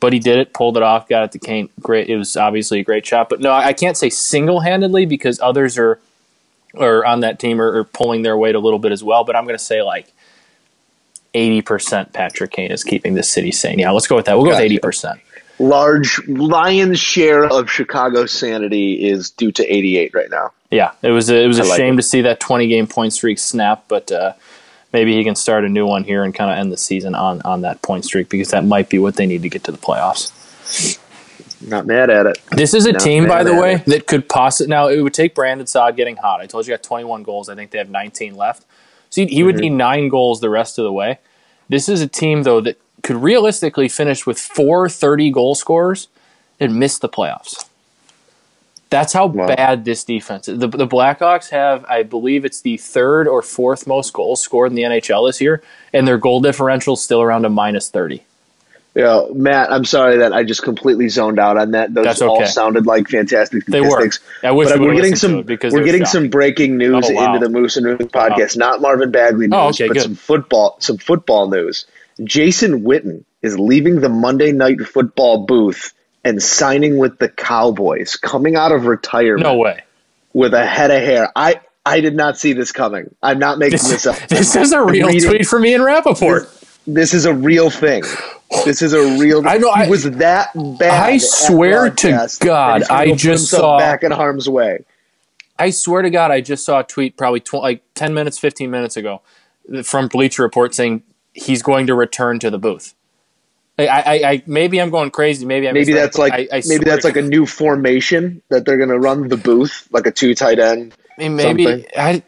but 0.00 0.12
he 0.12 0.18
did 0.18 0.38
it 0.38 0.52
pulled 0.52 0.76
it 0.76 0.82
off 0.82 1.08
got 1.08 1.24
it 1.24 1.32
to 1.32 1.38
Kane 1.38 1.68
great 1.80 2.08
it 2.08 2.16
was 2.16 2.36
obviously 2.36 2.80
a 2.80 2.84
great 2.84 3.06
shot 3.06 3.28
but 3.28 3.40
no 3.40 3.52
I 3.52 3.72
can't 3.72 3.96
say 3.96 4.10
single 4.10 4.60
handedly 4.60 5.06
because 5.06 5.38
others 5.40 5.78
are 5.78 6.00
are 6.74 7.04
on 7.04 7.20
that 7.20 7.38
team 7.38 7.60
are, 7.60 7.78
are 7.78 7.84
pulling 7.84 8.22
their 8.22 8.36
weight 8.36 8.54
a 8.54 8.60
little 8.60 8.78
bit 8.78 8.92
as 8.92 9.04
well 9.04 9.24
but 9.24 9.36
I'm 9.36 9.44
going 9.44 9.58
to 9.58 9.64
say 9.64 9.82
like. 9.82 10.12
80% 11.34 12.12
Patrick 12.12 12.50
Kane 12.50 12.72
is 12.72 12.82
keeping 12.82 13.14
the 13.14 13.22
city 13.22 13.52
sane. 13.52 13.78
Yeah, 13.78 13.92
let's 13.92 14.08
go 14.08 14.16
with 14.16 14.26
that. 14.26 14.34
We'll 14.36 14.46
go 14.46 14.50
Gotcha. 14.50 14.64
with 14.64 14.82
80%. 14.82 15.20
Large 15.60 16.26
lion's 16.26 16.98
share 16.98 17.44
of 17.44 17.70
Chicago's 17.70 18.32
sanity 18.32 19.06
is 19.08 19.30
due 19.30 19.52
to 19.52 19.64
88 19.64 20.12
right 20.14 20.30
now. 20.30 20.50
Yeah, 20.70 20.90
it 21.02 21.10
was 21.10 21.30
a, 21.30 21.36
it 21.40 21.46
was 21.46 21.58
a 21.58 21.64
like 21.64 21.76
shame 21.76 21.94
it. 21.94 21.96
to 21.98 22.02
see 22.02 22.22
that 22.22 22.40
20 22.40 22.66
game 22.66 22.86
point 22.86 23.12
streak 23.12 23.38
snap, 23.38 23.84
but 23.86 24.10
uh, 24.10 24.32
maybe 24.92 25.14
he 25.16 25.24
can 25.24 25.34
start 25.36 25.64
a 25.64 25.68
new 25.68 25.86
one 25.86 26.04
here 26.04 26.24
and 26.24 26.34
kind 26.34 26.50
of 26.50 26.58
end 26.58 26.72
the 26.72 26.76
season 26.76 27.14
on 27.14 27.42
on 27.42 27.62
that 27.62 27.82
point 27.82 28.04
streak 28.04 28.28
because 28.28 28.50
that 28.50 28.64
might 28.64 28.88
be 28.88 28.98
what 28.98 29.16
they 29.16 29.26
need 29.26 29.42
to 29.42 29.48
get 29.48 29.64
to 29.64 29.72
the 29.72 29.78
playoffs. 29.78 30.32
Not 31.60 31.86
mad 31.86 32.10
at 32.10 32.26
it. 32.26 32.38
This 32.52 32.74
is 32.74 32.86
a 32.86 32.92
Not 32.92 33.00
team, 33.02 33.26
by 33.26 33.44
the 33.44 33.54
way, 33.54 33.74
it. 33.74 33.84
that 33.86 34.06
could 34.06 34.28
possibly 34.28 34.68
now 34.70 34.88
it 34.88 35.00
would 35.02 35.14
take 35.14 35.34
Brandon 35.34 35.66
Saad 35.66 35.96
getting 35.96 36.16
hot. 36.16 36.40
I 36.40 36.46
told 36.46 36.66
you, 36.66 36.72
got 36.72 36.82
21 36.82 37.22
goals. 37.22 37.48
I 37.48 37.54
think 37.54 37.70
they 37.70 37.78
have 37.78 37.90
19 37.90 38.34
left, 38.36 38.64
so 39.10 39.22
he, 39.22 39.26
he 39.28 39.42
Mm-hmm. 39.44 39.46
would 39.46 39.58
need 39.58 39.70
nine 39.70 40.08
goals 40.08 40.40
the 40.40 40.50
rest 40.50 40.78
of 40.78 40.84
the 40.84 40.92
way. 40.92 41.18
This 41.68 41.88
is 41.88 42.00
a 42.02 42.08
team 42.08 42.44
though 42.44 42.60
that 42.62 42.78
could 43.02 43.16
realistically 43.16 43.88
finish 43.88 44.26
with 44.26 44.38
four 44.38 44.88
30 44.88 45.30
goal 45.30 45.54
scorers 45.54 46.08
and 46.60 46.76
miss 46.76 46.98
the 46.98 47.08
playoffs. 47.08 47.69
That's 48.90 49.12
how 49.12 49.26
Wow. 49.26 49.46
bad 49.46 49.84
this 49.84 50.02
defense 50.04 50.48
is. 50.48 50.58
The, 50.58 50.66
the 50.66 50.86
Blackhawks 50.86 51.50
have, 51.50 51.84
I 51.88 52.02
believe, 52.02 52.44
it's 52.44 52.60
the 52.60 52.76
third 52.76 53.28
or 53.28 53.40
fourth 53.40 53.86
most 53.86 54.12
goals 54.12 54.42
scored 54.42 54.70
in 54.72 54.74
the 54.74 54.82
NHL 54.82 55.28
this 55.28 55.40
year, 55.40 55.62
and 55.92 56.06
their 56.08 56.18
goal 56.18 56.40
differential 56.40 56.94
is 56.94 57.00
still 57.02 57.22
around 57.22 57.44
a 57.44 57.48
minus 57.48 57.88
30. 57.88 58.24
Yeah, 58.92 59.26
Matt, 59.32 59.72
I'm 59.72 59.84
sorry 59.84 60.16
that 60.18 60.32
I 60.32 60.42
just 60.42 60.64
completely 60.64 61.08
zoned 61.08 61.38
out 61.38 61.56
on 61.56 61.70
that. 61.70 61.94
Those 61.94 62.04
That's 62.04 62.22
all 62.22 62.38
okay. 62.38 62.46
sounded 62.46 62.86
like 62.86 63.06
fantastic 63.08 63.62
statistics. 63.62 64.18
They 64.42 64.48
were. 64.48 64.52
I 64.52 64.56
wish 64.56 64.68
but 64.68 64.80
we 64.80 64.86
we're 64.86 64.94
getting 64.96 65.14
some 65.14 65.42
because 65.42 65.72
we're 65.72 65.84
getting 65.84 66.02
shot. 66.02 66.08
some 66.10 66.28
breaking 66.28 66.72
oh, 66.72 66.76
news 66.76 67.06
Oh, 67.08 67.14
wow. 67.14 67.34
into 67.36 67.46
the 67.46 67.52
Moose 67.52 67.76
and 67.76 67.86
Moose 67.86 68.08
podcast. 68.10 68.56
Not 68.56 68.80
Marvin 68.80 69.12
Bagley 69.12 69.46
oh, 69.52 69.68
news, 69.68 69.80
Oh, 69.80 69.84
okay, 69.84 69.86
but 69.86 69.94
good. 69.94 70.02
some 70.02 70.14
football 70.16 70.76
some 70.80 70.98
football 70.98 71.48
news. 71.48 71.86
Jason 72.24 72.82
Witten 72.82 73.22
is 73.42 73.56
leaving 73.56 74.00
the 74.00 74.08
Monday 74.08 74.50
night 74.50 74.80
football 74.80 75.46
booth 75.46 75.92
and 76.24 76.42
signing 76.42 76.98
with 76.98 77.18
the 77.18 77.28
Cowboys, 77.28 78.16
coming 78.16 78.56
out 78.56 78.72
of 78.72 78.86
retirement 78.86 79.42
No 79.44 79.56
way. 79.56 79.82
with 80.32 80.54
a 80.54 80.66
head 80.66 80.90
of 80.90 81.02
hair. 81.02 81.30
I 81.36 81.60
I 81.86 82.00
did 82.00 82.14
not 82.14 82.36
see 82.38 82.52
this 82.52 82.72
coming. 82.72 83.14
I'm 83.22 83.38
not 83.38 83.58
making 83.58 83.78
this 83.78 84.06
up. 84.06 84.16
This 84.28 84.54
is 84.54 84.72
a 84.72 84.82
real 84.84 85.08
reading- 85.08 85.28
tweet 85.28 85.46
from 85.46 85.64
Ian 85.64 85.82
Rapoport. 85.82 86.48
This 86.86 87.14
is 87.14 87.24
a 87.24 87.32
real 87.34 87.70
thing. 87.70 88.02
This 88.64 88.82
is 88.82 88.92
a 88.92 89.18
real. 89.18 89.46
I 89.48 89.58
know, 89.58 89.68
I- 89.70 89.88
was 89.88 90.04
that 90.04 90.50
bad. 90.78 90.90
I 91.10 91.18
swear 91.18 91.88
to 91.90 92.10
God, 92.40 92.82
that 92.82 92.82
he's 92.82 92.88
gonna 92.88 93.12
I 93.12 93.14
just 93.14 93.48
saw- 93.48 93.78
back 93.78 94.02
in 94.02 94.10
harm's 94.12 94.48
way. 94.48 94.84
I 95.58 95.70
swear 95.70 96.02
to 96.02 96.10
God, 96.10 96.30
I 96.30 96.40
just 96.40 96.64
saw 96.64 96.80
a 96.80 96.84
tweet 96.84 97.16
probably 97.18 97.40
tw- 97.40 97.54
like 97.54 97.82
10 97.94 98.14
minutes, 98.14 98.38
15 98.38 98.70
minutes 98.70 98.96
ago 98.96 99.20
from 99.84 100.08
Bleacher 100.08 100.42
Report 100.42 100.74
saying 100.74 101.02
he's 101.34 101.62
going 101.62 101.86
to 101.86 101.94
return 101.94 102.38
to 102.40 102.50
the 102.50 102.58
booth. 102.58 102.94
I, 103.88 104.00
I, 104.00 104.30
I 104.30 104.42
maybe 104.46 104.80
I'm 104.80 104.90
going 104.90 105.10
crazy. 105.10 105.46
Maybe 105.46 105.68
I 105.68 105.72
Maybe 105.72 105.92
that's 105.92 106.18
like 106.18 106.32
I, 106.32 106.48
I 106.52 106.62
maybe 106.66 106.84
that's 106.84 107.04
like 107.04 107.16
a 107.16 107.22
new 107.22 107.46
formation 107.46 108.42
that 108.48 108.64
they're 108.64 108.78
gonna 108.78 108.98
run 108.98 109.28
the 109.28 109.36
booth 109.36 109.88
like 109.90 110.06
a 110.06 110.10
two 110.10 110.34
tight 110.34 110.58
end. 110.58 110.94
I 111.16 111.22
mean, 111.22 111.36
maybe 111.36 111.64
something. 111.64 111.86
I. 111.96 112.22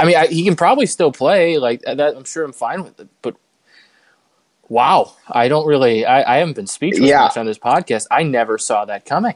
I 0.00 0.04
mean, 0.04 0.14
I, 0.16 0.28
he 0.28 0.44
can 0.44 0.54
probably 0.54 0.86
still 0.86 1.10
play 1.10 1.58
like 1.58 1.82
that. 1.82 1.98
I'm 1.98 2.22
sure 2.22 2.44
I'm 2.44 2.52
fine 2.52 2.84
with 2.84 3.00
it, 3.00 3.08
but 3.20 3.34
Wow, 4.68 5.14
I 5.26 5.48
don't 5.48 5.66
really. 5.66 6.04
I, 6.04 6.34
I 6.34 6.38
haven't 6.38 6.54
been 6.54 6.66
speechless 6.66 7.08
Yeah. 7.08 7.22
much 7.22 7.36
on 7.36 7.46
this 7.46 7.58
podcast. 7.58 8.06
I 8.10 8.22
never 8.22 8.58
saw 8.58 8.84
that 8.84 9.06
coming. 9.06 9.34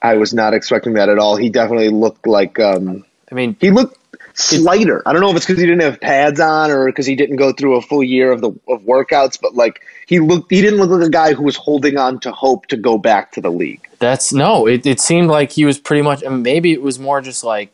I 0.00 0.16
was 0.16 0.34
not 0.34 0.54
expecting 0.54 0.94
that 0.94 1.08
at 1.08 1.18
all. 1.18 1.36
He 1.36 1.48
definitely 1.50 1.90
looked 1.90 2.26
like 2.26 2.58
um, 2.58 3.04
I 3.30 3.34
mean, 3.34 3.56
he 3.60 3.70
looked 3.70 3.98
slighter. 4.34 5.02
I 5.06 5.12
don't 5.12 5.22
know 5.22 5.30
if 5.30 5.36
it's 5.36 5.46
because 5.46 5.60
he 5.60 5.66
didn't 5.66 5.82
have 5.82 6.00
pads 6.00 6.40
on 6.40 6.70
or 6.70 6.86
because 6.86 7.06
he 7.06 7.14
didn't 7.14 7.36
go 7.36 7.52
through 7.52 7.76
a 7.76 7.82
full 7.82 8.02
year 8.02 8.32
of 8.32 8.40
the 8.40 8.50
of 8.68 8.82
workouts, 8.82 9.38
but 9.40 9.54
like 9.54 9.82
he 10.06 10.20
looked, 10.20 10.50
he 10.50 10.60
didn't 10.60 10.78
look 10.78 10.90
like 10.90 11.06
a 11.06 11.10
guy 11.10 11.32
who 11.34 11.42
was 11.42 11.56
holding 11.56 11.96
on 11.96 12.20
to 12.20 12.32
hope 12.32 12.66
to 12.66 12.76
go 12.76 12.98
back 12.98 13.32
to 13.32 13.40
the 13.40 13.50
league. 13.50 13.86
That's 13.98 14.32
no. 14.32 14.66
It, 14.66 14.84
it 14.86 15.00
seemed 15.00 15.28
like 15.28 15.52
he 15.52 15.64
was 15.64 15.78
pretty 15.78 16.02
much. 16.02 16.22
and 16.22 16.42
Maybe 16.42 16.72
it 16.72 16.82
was 16.82 16.98
more 16.98 17.20
just 17.20 17.44
like, 17.44 17.72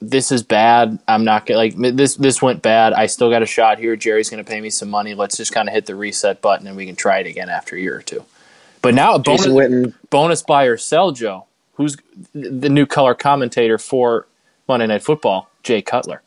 this 0.00 0.32
is 0.32 0.42
bad. 0.42 0.98
I'm 1.06 1.24
not 1.24 1.46
gonna 1.46 1.58
like 1.58 1.76
this. 1.76 2.16
This 2.16 2.40
went 2.40 2.62
bad. 2.62 2.94
I 2.94 3.06
still 3.06 3.30
got 3.30 3.42
a 3.42 3.46
shot 3.46 3.78
here. 3.78 3.96
Jerry's 3.96 4.30
gonna 4.30 4.44
pay 4.44 4.60
me 4.60 4.70
some 4.70 4.88
money. 4.88 5.14
Let's 5.14 5.36
just 5.36 5.52
kind 5.52 5.68
of 5.68 5.74
hit 5.74 5.86
the 5.86 5.94
reset 5.94 6.40
button 6.40 6.66
and 6.66 6.76
we 6.76 6.86
can 6.86 6.96
try 6.96 7.18
it 7.18 7.26
again 7.26 7.48
after 7.50 7.76
a 7.76 7.80
year 7.80 7.96
or 7.96 8.02
two. 8.02 8.24
But 8.82 8.94
now 8.94 9.14
a 9.14 9.18
bonus, 9.18 9.94
bonus 10.08 10.42
buy 10.42 10.64
or 10.64 10.78
sell, 10.78 11.12
Joe. 11.12 11.44
Who's 11.74 11.96
the 12.32 12.68
new 12.70 12.86
color 12.86 13.14
commentator 13.14 13.76
for 13.78 14.26
Monday 14.68 14.86
Night 14.86 15.02
Football? 15.02 15.50
Jay 15.62 15.82
Cutler. 15.82 16.22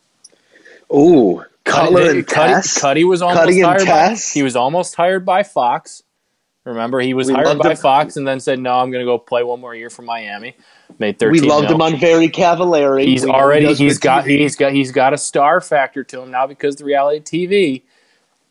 ooh, 0.93 1.43
Cutler 1.65 2.09
and 2.11 2.27
Cuddy, 2.27 2.53
Tess. 2.53 2.79
Cuddy 2.79 3.03
was 3.03 3.21
almost 3.21 3.39
Cuddy 3.39 3.61
and 3.61 3.65
hired 3.65 3.87
by, 3.87 4.15
he 4.33 4.43
was 4.43 4.55
almost 4.55 4.95
hired 4.95 5.25
by 5.25 5.43
Fox. 5.43 6.03
Remember, 6.65 6.99
he 7.01 7.13
was 7.13 7.27
We 7.27 7.33
hired 7.33 7.57
by 7.59 7.71
him. 7.71 7.77
Fox 7.77 8.15
and 8.17 8.27
then 8.27 8.39
said, 8.39 8.59
"No, 8.59 8.73
I'm 8.75 8.91
going 8.91 9.01
to 9.01 9.05
go 9.09 9.17
play 9.17 9.43
one 9.43 9.59
more 9.61 9.75
year 9.75 9.89
for 9.89 10.01
Miami." 10.01 10.55
Made 10.99 11.19
13 11.19 11.31
We 11.31 11.41
loved 11.41 11.65
mil. 11.67 11.75
him 11.75 11.81
on 11.81 11.97
Very 11.99 12.29
Cavallari. 12.29 13.05
He's 13.05 13.25
We 13.25 13.31
already 13.31 13.73
does 13.75 13.99
got 13.99 14.25
TV. 14.25 14.39
he's 14.39 14.55
got 14.55 14.71
he's 14.73 14.91
got 14.91 15.13
a 15.13 15.17
star 15.17 15.59
factor 15.61 16.03
to 16.05 16.21
him 16.21 16.31
now 16.31 16.47
because 16.47 16.77
the 16.77 16.85
reality 16.85 17.19
TV. 17.47 17.83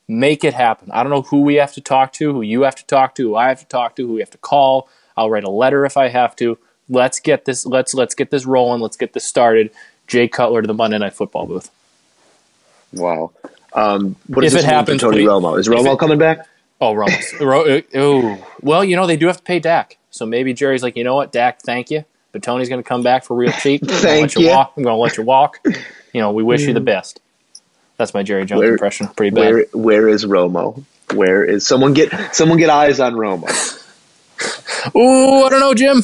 Make 0.09 0.45
it 0.45 0.52
happen. 0.52 0.90
I 0.92 1.02
don't 1.02 1.11
know 1.11 1.23
who 1.23 1.40
we 1.42 1.54
have 1.54 1.73
to 1.75 1.81
talk 1.81 2.12
to, 2.14 2.33
who 2.35 2.42
you 2.42 2.62
have 2.62 2.75
to 2.75 2.87
talk 2.87 3.14
to, 3.14 3.28
who 3.28 3.37
I 3.37 3.49
have 3.49 3.61
to 3.61 3.66
talk 3.66 3.97
to, 3.97 4.07
who 4.07 4.14
we 4.14 4.21
have 4.21 4.31
to 4.31 4.38
call. 4.38 4.88
I'll 5.16 5.31
write 5.31 5.45
a 5.45 5.50
letter 5.50 5.87
if 5.87 5.97
I 5.97 6.09
have 6.09 6.37
to. 6.37 6.59
Let's 6.88 7.21
get 7.21 7.45
this 7.47 7.64
let's 7.64 7.95
let's 7.95 8.14
get 8.14 8.31
this 8.31 8.45
rolling. 8.45 8.81
Let's 8.83 8.97
get 8.97 9.12
this 9.14 9.25
started. 9.25 9.71
Jay 10.07 10.28
Cutler 10.28 10.61
to 10.62 10.66
the 10.66 10.75
Monday 10.75 10.99
Night 10.99 11.14
Football 11.14 11.47
booth. 11.47 11.71
Wow. 12.92 13.32
Um, 13.72 14.16
what 14.26 14.44
If 14.44 14.54
it 14.54 14.64
happens, 14.64 15.00
Tony 15.00 15.25
Romo? 15.25 15.58
Is 15.58 15.68
Romo 15.68 15.94
it- 15.94 15.99
coming 15.99 16.18
back? 16.18 16.46
Oh, 16.80 16.92
Ramos. 16.94 17.32
Ro- 17.40 17.80
oh, 17.94 18.46
well, 18.61 18.84
you 18.84 18.96
know 18.96 19.06
they 19.06 19.16
do 19.16 19.26
have 19.28 19.37
to 19.38 19.42
pay 19.42 19.61
Dak, 19.61 19.96
so 20.11 20.26
maybe 20.26 20.52
Jerry's 20.52 20.82
like, 20.82 20.96
you 20.96 21.04
know 21.04 21.14
what, 21.14 21.30
Dak, 21.32 21.62
thank 21.62 21.90
you, 21.90 22.04
but 22.32 22.42
Tony's 22.42 22.68
going 22.68 22.82
to 22.82 22.88
come 22.88 23.02
back 23.02 23.25
for 23.25 23.37
real 23.37 23.52
cheap. 23.52 23.82
I'm 23.84 23.88
gonna 23.88 24.00
Thank 24.00 24.22
let 24.22 24.34
you. 24.37 24.42
you. 24.42 24.49
Walk. 24.50 24.72
I'm 24.76 24.82
going 24.82 24.96
to 24.96 25.00
let 25.00 25.16
you 25.16 25.22
walk. 25.22 25.61
You 26.12 26.20
know, 26.20 26.32
we 26.32 26.42
wish 26.42 26.62
you 26.62 26.75
the 26.75 26.80
best. 26.80 27.20
That's 27.99 28.12
my 28.14 28.22
Jerry 28.25 28.44
Jones 28.46 28.61
Where- 28.61 28.72
impression. 28.72 29.06
Pretty 29.08 29.34
bad. 29.34 29.54
Where 29.54 29.64
where 29.72 30.08
is 30.08 30.25
Romo? 30.25 30.82
Where 31.14 31.44
is 31.44 31.66
someone 31.66 31.92
get 31.94 32.34
someone 32.34 32.58
get 32.58 32.68
eyes 32.70 32.99
on 33.00 33.14
Romo? 33.14 33.49
Ooh, 34.96 35.44
I 35.44 35.49
don't 35.50 35.61
know, 35.61 35.75
Jim. 35.75 36.02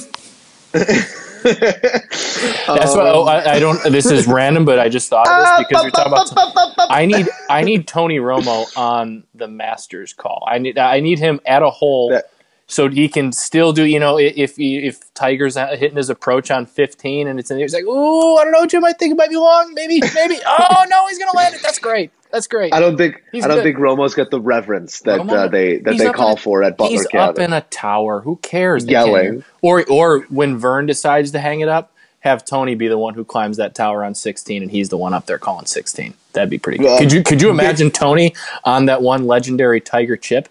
That's 1.43 2.95
why 2.95 3.11
oh, 3.11 3.25
I, 3.25 3.55
I 3.55 3.59
don't. 3.59 3.83
This 3.85 4.07
is 4.07 4.27
random, 4.27 4.65
but 4.65 4.79
I 4.79 4.89
just 4.89 5.09
thought 5.09 5.29
of 5.29 5.59
this 5.59 5.69
because 5.69 5.83
you're 5.85 5.91
talking 5.93 6.13
about. 6.13 6.91
I 6.91 7.07
need 7.07 7.29
I 7.49 7.63
need 7.63 7.87
Tony 7.87 8.19
Romo 8.19 8.67
on 8.77 9.25
the 9.35 9.49
Masters 9.49 10.13
call. 10.13 10.45
I 10.47 10.59
need 10.59 10.79
I 10.79 11.01
need 11.01 11.19
him 11.19 11.41
at 11.47 11.63
a 11.63 11.71
hole 11.71 12.11
That- 12.11 12.31
so 12.71 12.89
he 12.89 13.09
can 13.09 13.33
still 13.33 13.73
do. 13.73 13.85
You 13.85 13.99
know, 13.99 14.19
if 14.19 14.59
if 14.59 15.13
Tiger's 15.15 15.57
hitting 15.57 15.97
his 15.97 16.11
approach 16.11 16.51
on 16.51 16.67
15 16.67 17.27
and 17.27 17.41
it's 17.41 17.51
in, 17.51 17.57
there, 17.57 17.65
he's 17.65 17.75
like, 17.75 17.85
ooh, 17.85 18.37
I 18.37 18.45
don't 18.45 18.53
know, 18.53 18.67
Jim. 18.67 18.85
I 18.85 18.93
think 18.93 19.13
it 19.13 19.17
might 19.17 19.31
be 19.31 19.37
long. 19.37 19.73
Maybe, 19.75 20.01
maybe. 20.15 20.39
Oh 20.47 20.85
no, 20.89 21.07
he's 21.09 21.19
gonna 21.19 21.37
land 21.37 21.55
it. 21.55 21.63
That's 21.63 21.79
great. 21.79 22.13
That's 22.31 22.47
great. 22.47 22.75
I 22.75 22.81
don't 22.81 22.97
think 22.97 23.23
He's 23.33 23.45
I 23.45 23.49
don't 23.49 23.59
good. 23.59 23.63
think 23.65 23.79
Romo's 23.79 24.15
got 24.15 24.31
the 24.31 24.41
reverence 24.41 25.01
that 25.01 25.21
Romo- 25.21 25.33
uh, 25.33 25.49
they 25.49 25.79
that 25.79 25.97
they 25.97 26.11
call 26.13 26.35
a- 26.35 26.37
for 26.37 26.63
at 26.63 26.77
Butler 26.77 26.91
He's 26.91 27.07
up 27.15 27.39
in 27.39 27.53
a 27.53 27.63
tower. 27.63 28.21
Who 28.21 28.37
cares? 28.37 28.85
Yelling. 28.85 29.45
Or 29.63 29.85
or 29.91 30.21
when 30.29 30.59
Verne 30.59 30.87
decides 30.87 31.31
to 31.33 31.39
hang 31.39 31.61
it 31.61 31.69
up, 31.69 31.93
have 32.21 32.45
Tony 32.45 32.75
be 32.75 32.89
the 32.89 32.99
one 32.99 33.15
who 33.15 33.25
climbs 33.25 33.57
that 33.57 33.75
tower 33.75 34.05
on 34.05 34.15
16, 34.15 34.63
and 34.63 34.71
he's 34.71 34.89
the 34.91 34.97
one 34.99 35.15
up 35.15 35.27
there 35.27 35.39
calling 35.39 35.67
16. 35.67 36.15
That'd 36.33 36.51
be 36.51 36.59
pretty 36.59 36.79
good. 36.79 36.85
Well, 36.87 36.99
could 36.99 37.13
you 37.13 37.23
could 37.23 37.41
you 37.41 37.51
imagine 37.51 37.91
Tony 37.91 38.35
on 38.65 38.87
that 38.87 39.01
one 39.03 39.27
legendary 39.27 39.81
Tiger 39.81 40.17
chip? 40.17 40.49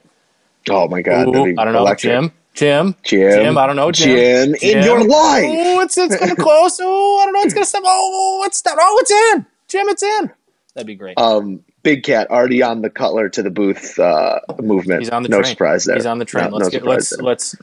oh 0.69 0.87
my 0.87 1.01
god! 1.01 1.27
Ooh, 1.27 1.53
I 1.57 1.63
don't 1.63 1.73
know, 1.73 1.79
electric. 1.79 2.11
Jim. 2.11 2.31
Jim. 2.53 2.95
Jim, 3.03 3.31
Jim, 3.43 3.57
I 3.59 3.67
don't 3.67 3.75
know, 3.75 3.91
Jim. 3.91 4.55
Jim, 4.55 4.77
in 4.77 4.83
your 4.83 5.03
life. 5.05 5.45
Oh, 5.47 5.79
it's 5.81 5.95
it's 5.95 6.17
coming 6.17 6.35
close. 6.35 6.79
Oh, 6.81 7.19
I 7.21 7.25
don't 7.25 7.33
know. 7.33 7.41
It's 7.41 7.53
gonna 7.53 7.65
step. 7.67 7.83
Oh, 7.85 8.43
it's. 8.47 8.63
Oh, 8.67 8.97
it's 8.99 9.11
in. 9.11 9.45
Jim, 9.67 9.87
it's 9.89 10.01
in. 10.01 10.31
That'd 10.73 10.87
be 10.87 10.95
great. 10.95 11.19
Um, 11.19 11.63
Big 11.87 12.03
Cat 12.03 12.29
already 12.29 12.61
on 12.61 12.81
the 12.81 12.89
Cutler 12.89 13.29
to 13.29 13.41
the 13.41 13.49
booth 13.49 13.97
uh, 13.97 14.41
movement. 14.61 14.99
He's 14.99 15.09
on 15.09 15.23
the 15.23 15.29
no 15.29 15.39
train. 15.39 15.51
surprise 15.51 15.85
there. 15.85 15.95
He's 15.95 16.05
on 16.05 16.19
the 16.19 16.25
train. 16.25 16.51
No- 16.51 16.57
let's 16.57 16.65
no 16.65 16.69
get 16.71 16.83
let's 16.83 17.09
there. 17.11 17.23
let's. 17.23 17.55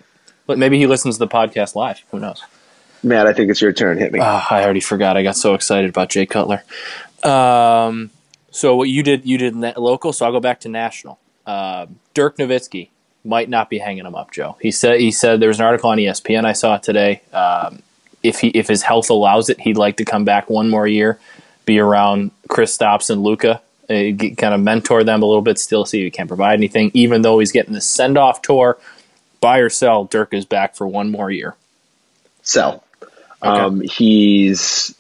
Let, 0.46 0.56
maybe 0.56 0.78
he 0.78 0.86
listens 0.86 1.16
to 1.16 1.18
the 1.18 1.28
podcast 1.28 1.74
live. 1.74 2.02
Who 2.10 2.20
knows? 2.20 2.42
Matt, 3.02 3.26
I 3.26 3.34
think 3.34 3.50
it's 3.50 3.60
your 3.60 3.74
turn. 3.74 3.98
Hit 3.98 4.12
me. 4.12 4.20
Ah, 4.22 4.46
I 4.48 4.64
already 4.64 4.80
forgot. 4.80 5.18
I 5.18 5.22
got 5.22 5.36
so 5.36 5.52
excited 5.52 5.90
about 5.90 6.08
Jay 6.08 6.24
Cutler. 6.24 6.62
Um, 7.22 8.10
so 8.50 8.74
what 8.76 8.88
you 8.88 9.02
did, 9.02 9.26
you 9.26 9.36
did 9.36 9.54
local. 9.76 10.14
So 10.14 10.24
I'll 10.24 10.32
go 10.32 10.40
back 10.40 10.60
to 10.60 10.70
national. 10.70 11.18
Uh, 11.44 11.84
Dirk 12.14 12.38
Nowitzki 12.38 12.88
might 13.26 13.50
not 13.50 13.68
be 13.68 13.76
hanging 13.76 14.06
him 14.06 14.14
up, 14.14 14.30
Joe. 14.30 14.56
He 14.58 14.70
said 14.70 15.00
he 15.00 15.10
said 15.10 15.40
there 15.40 15.48
was 15.50 15.60
an 15.60 15.66
article 15.66 15.90
on 15.90 15.98
ESPN 15.98 16.46
I 16.46 16.54
saw 16.54 16.78
today. 16.78 17.20
Um, 17.34 17.82
if 18.22 18.40
he 18.40 18.48
if 18.48 18.68
his 18.68 18.82
health 18.82 19.10
allows 19.10 19.50
it, 19.50 19.60
he'd 19.60 19.76
like 19.76 19.98
to 19.98 20.04
come 20.06 20.24
back 20.24 20.48
one 20.48 20.70
more 20.70 20.86
year, 20.86 21.18
be 21.66 21.78
around 21.78 22.30
Kristaps 22.48 23.10
and 23.10 23.22
Luka, 23.22 23.60
uh, 23.90 24.12
get- 24.16 24.36
kind 24.38 24.54
of 24.54 24.60
mentor 24.60 25.04
them 25.04 25.22
a 25.22 25.26
little 25.26 25.42
bit. 25.42 25.58
Still 25.58 25.84
see 25.84 26.00
if 26.00 26.04
he 26.04 26.10
can't 26.10 26.28
provide 26.28 26.54
anything, 26.54 26.90
even 26.94 27.22
though 27.22 27.38
he's 27.38 27.52
getting 27.52 27.72
the 27.74 27.80
send 27.80 28.16
off 28.18 28.42
tour. 28.42 28.78
Buy 29.40 29.58
or 29.58 29.68
sell, 29.68 30.04
Dirk 30.04 30.32
is 30.32 30.44
back 30.46 30.74
for 30.74 30.86
one 30.86 31.10
more 31.10 31.30
year. 31.30 31.54
Sell. 32.42 32.82
Okay. 33.42 33.60
Um, 33.60 33.80
he's. 33.82 34.94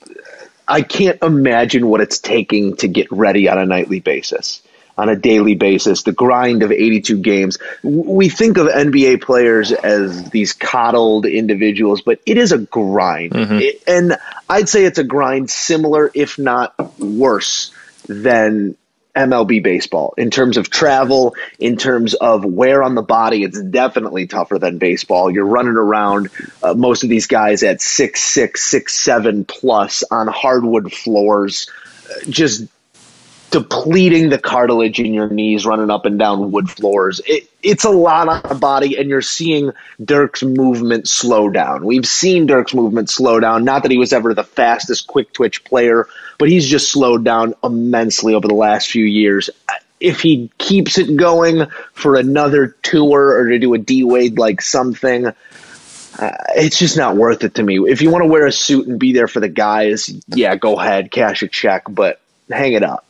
I 0.66 0.82
can't 0.82 1.22
imagine 1.22 1.86
what 1.88 2.00
it's 2.00 2.18
taking 2.18 2.76
to 2.76 2.88
get 2.88 3.10
ready 3.10 3.48
on 3.48 3.58
a 3.58 3.66
nightly 3.66 4.00
basis, 4.00 4.62
on 4.96 5.08
a 5.10 5.16
daily 5.16 5.54
basis. 5.54 6.02
The 6.04 6.12
grind 6.12 6.62
of 6.62 6.72
82 6.72 7.18
games. 7.18 7.58
We 7.82 8.30
think 8.30 8.56
of 8.56 8.68
NBA 8.68 9.20
players 9.22 9.72
as 9.72 10.30
these 10.30 10.54
coddled 10.54 11.26
individuals, 11.26 12.00
but 12.00 12.20
it 12.24 12.38
is 12.38 12.52
a 12.52 12.58
grind, 12.58 13.32
It- 13.34 13.82
and 13.86 14.16
I'd 14.48 14.68
say 14.70 14.84
it's 14.84 14.98
a 14.98 15.04
grind 15.04 15.50
similar, 15.50 16.10
if 16.14 16.38
not 16.38 16.74
worse, 16.98 17.70
than 18.08 18.76
MLB 19.14 19.62
baseball 19.62 20.14
in 20.18 20.30
terms 20.30 20.56
of 20.56 20.70
travel, 20.70 21.36
in 21.58 21.76
terms 21.76 22.14
of 22.14 22.44
wear 22.44 22.82
on 22.82 22.94
the 22.94 23.02
body. 23.02 23.44
It's 23.44 23.60
definitely 23.60 24.26
tougher 24.26 24.58
than 24.58 24.78
baseball. 24.78 25.30
You're 25.30 25.46
running 25.46 25.76
around 25.76 26.30
uh, 26.62 26.74
most 26.74 27.04
of 27.04 27.10
these 27.10 27.26
guys 27.26 27.62
at 27.62 27.80
six 27.80 28.20
six 28.20 28.62
six 28.62 28.94
seven 28.94 29.44
plus 29.44 30.02
on 30.10 30.26
hardwood 30.26 30.92
floors, 30.92 31.70
uh, 32.10 32.28
just 32.28 32.66
depleting 33.50 34.30
the 34.30 34.38
cartilage 34.38 34.98
in 34.98 35.14
your 35.14 35.28
knees, 35.28 35.64
running 35.64 35.90
up 35.90 36.06
and 36.06 36.18
down 36.18 36.50
wood 36.50 36.68
floors. 36.68 37.20
It, 37.24 37.48
it's 37.64 37.84
a 37.84 37.90
lot 37.90 38.28
on 38.28 38.42
the 38.48 38.54
body, 38.54 38.98
and 38.98 39.08
you're 39.08 39.22
seeing 39.22 39.72
Dirk's 40.02 40.42
movement 40.42 41.08
slow 41.08 41.48
down. 41.48 41.84
We've 41.84 42.06
seen 42.06 42.46
Dirk's 42.46 42.74
movement 42.74 43.10
slow 43.10 43.40
down. 43.40 43.64
Not 43.64 43.82
that 43.82 43.90
he 43.90 43.98
was 43.98 44.12
ever 44.12 44.34
the 44.34 44.44
fastest 44.44 45.06
quick 45.06 45.32
twitch 45.32 45.64
player, 45.64 46.06
but 46.38 46.48
he's 46.48 46.68
just 46.68 46.92
slowed 46.92 47.24
down 47.24 47.54
immensely 47.64 48.34
over 48.34 48.46
the 48.46 48.54
last 48.54 48.90
few 48.90 49.04
years. 49.04 49.50
If 49.98 50.20
he 50.20 50.50
keeps 50.58 50.98
it 50.98 51.16
going 51.16 51.66
for 51.92 52.16
another 52.16 52.76
tour 52.82 53.38
or 53.38 53.48
to 53.48 53.58
do 53.58 53.72
a 53.74 53.78
D 53.78 54.04
Wade 54.04 54.38
like 54.38 54.60
something, 54.60 55.26
uh, 55.26 55.32
it's 56.54 56.78
just 56.78 56.96
not 56.96 57.16
worth 57.16 57.42
it 57.44 57.54
to 57.54 57.62
me. 57.62 57.78
If 57.88 58.02
you 58.02 58.10
want 58.10 58.22
to 58.22 58.28
wear 58.28 58.46
a 58.46 58.52
suit 58.52 58.86
and 58.86 59.00
be 59.00 59.12
there 59.12 59.28
for 59.28 59.40
the 59.40 59.48
guys, 59.48 60.10
yeah, 60.28 60.56
go 60.56 60.78
ahead, 60.78 61.10
cash 61.10 61.42
a 61.42 61.48
check, 61.48 61.84
but 61.88 62.20
hang 62.50 62.74
it 62.74 62.82
up. 62.82 63.06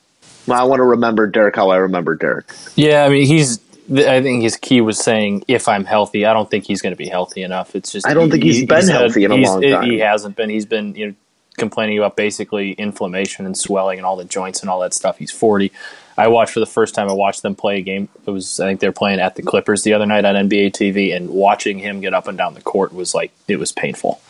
I 0.49 0.65
want 0.65 0.81
to 0.81 0.85
remember 0.85 1.27
Dirk 1.27 1.57
how 1.57 1.71
I 1.71 1.77
remember 1.77 2.15
Dirk. 2.17 2.55
Yeah, 2.77 3.05
I 3.05 3.09
mean, 3.09 3.27
he's. 3.27 3.59
I 3.91 4.23
think 4.23 4.43
his 4.43 4.57
key 4.57 4.81
was 4.81 4.99
saying, 4.99 5.45
"If 5.47 5.69
I'm 5.69 5.85
healthy, 5.85 6.25
I 6.25 6.33
don't 6.33 6.51
think 6.51 6.65
he's 6.65 6.81
going 6.81 6.93
to 6.93 6.97
be 6.97 7.09
healthy 7.09 7.43
enough." 7.43 7.75
It's 7.75 7.93
just 7.93 8.07
I 8.07 8.15
don't 8.15 8.31
think 8.31 8.43
he's 8.43 8.65
been 8.65 8.89
had- 8.89 9.01
healthy 9.01 9.25
in 9.25 9.33
a 9.33 9.37
long 9.37 9.63
time. 9.63 9.91
He 9.91 9.99
hasn't 9.99 10.37
been. 10.37 10.49
He's 10.51 10.67
been 10.67 10.95
you 10.95 11.09
know 11.09 11.15
complaining 11.57 11.99
about 11.99 12.17
basically 12.17 12.73
inflammation 12.73 13.47
and 13.47 13.57
swelling 13.57 13.99
and 13.99 14.07
all 14.07 14.17
the 14.17 14.25
joints 14.25 14.61
and 14.61 14.69
all 14.71 14.81
that 14.81 14.93
stuff. 14.93 15.19
He's 15.19 15.31
40. 15.31 15.71
I 16.17 16.29
watched 16.29 16.53
for 16.53 16.61
the 16.61 16.67
first 16.67 16.95
time. 16.95 17.09
I 17.09 17.13
watched 17.13 17.43
them 17.43 17.55
play 17.55 17.79
a 17.79 17.81
game. 17.81 18.09
It 18.27 18.31
was 18.31 18.61
I 18.61 18.67
think 18.67 18.81
they 18.81 18.89
were 18.89 18.93
playing 18.93 19.21
at 19.21 19.35
the 19.37 19.43
Clippers 19.43 19.83
the 19.83 19.93
other 19.93 20.07
night 20.07 20.25
on 20.25 20.35
NBA 20.35 20.73
TV, 20.73 21.15
and 21.15 21.31
watching 21.31 21.79
him 21.79 22.01
get 22.01 22.15
up 22.15 22.29
and 22.29 22.39
down 22.39 22.55
the 22.55 22.63
court 22.63 22.95
was 22.95 23.15
like 23.15 23.33
it 23.49 23.57
was 23.57 23.73
painful. 23.73 24.21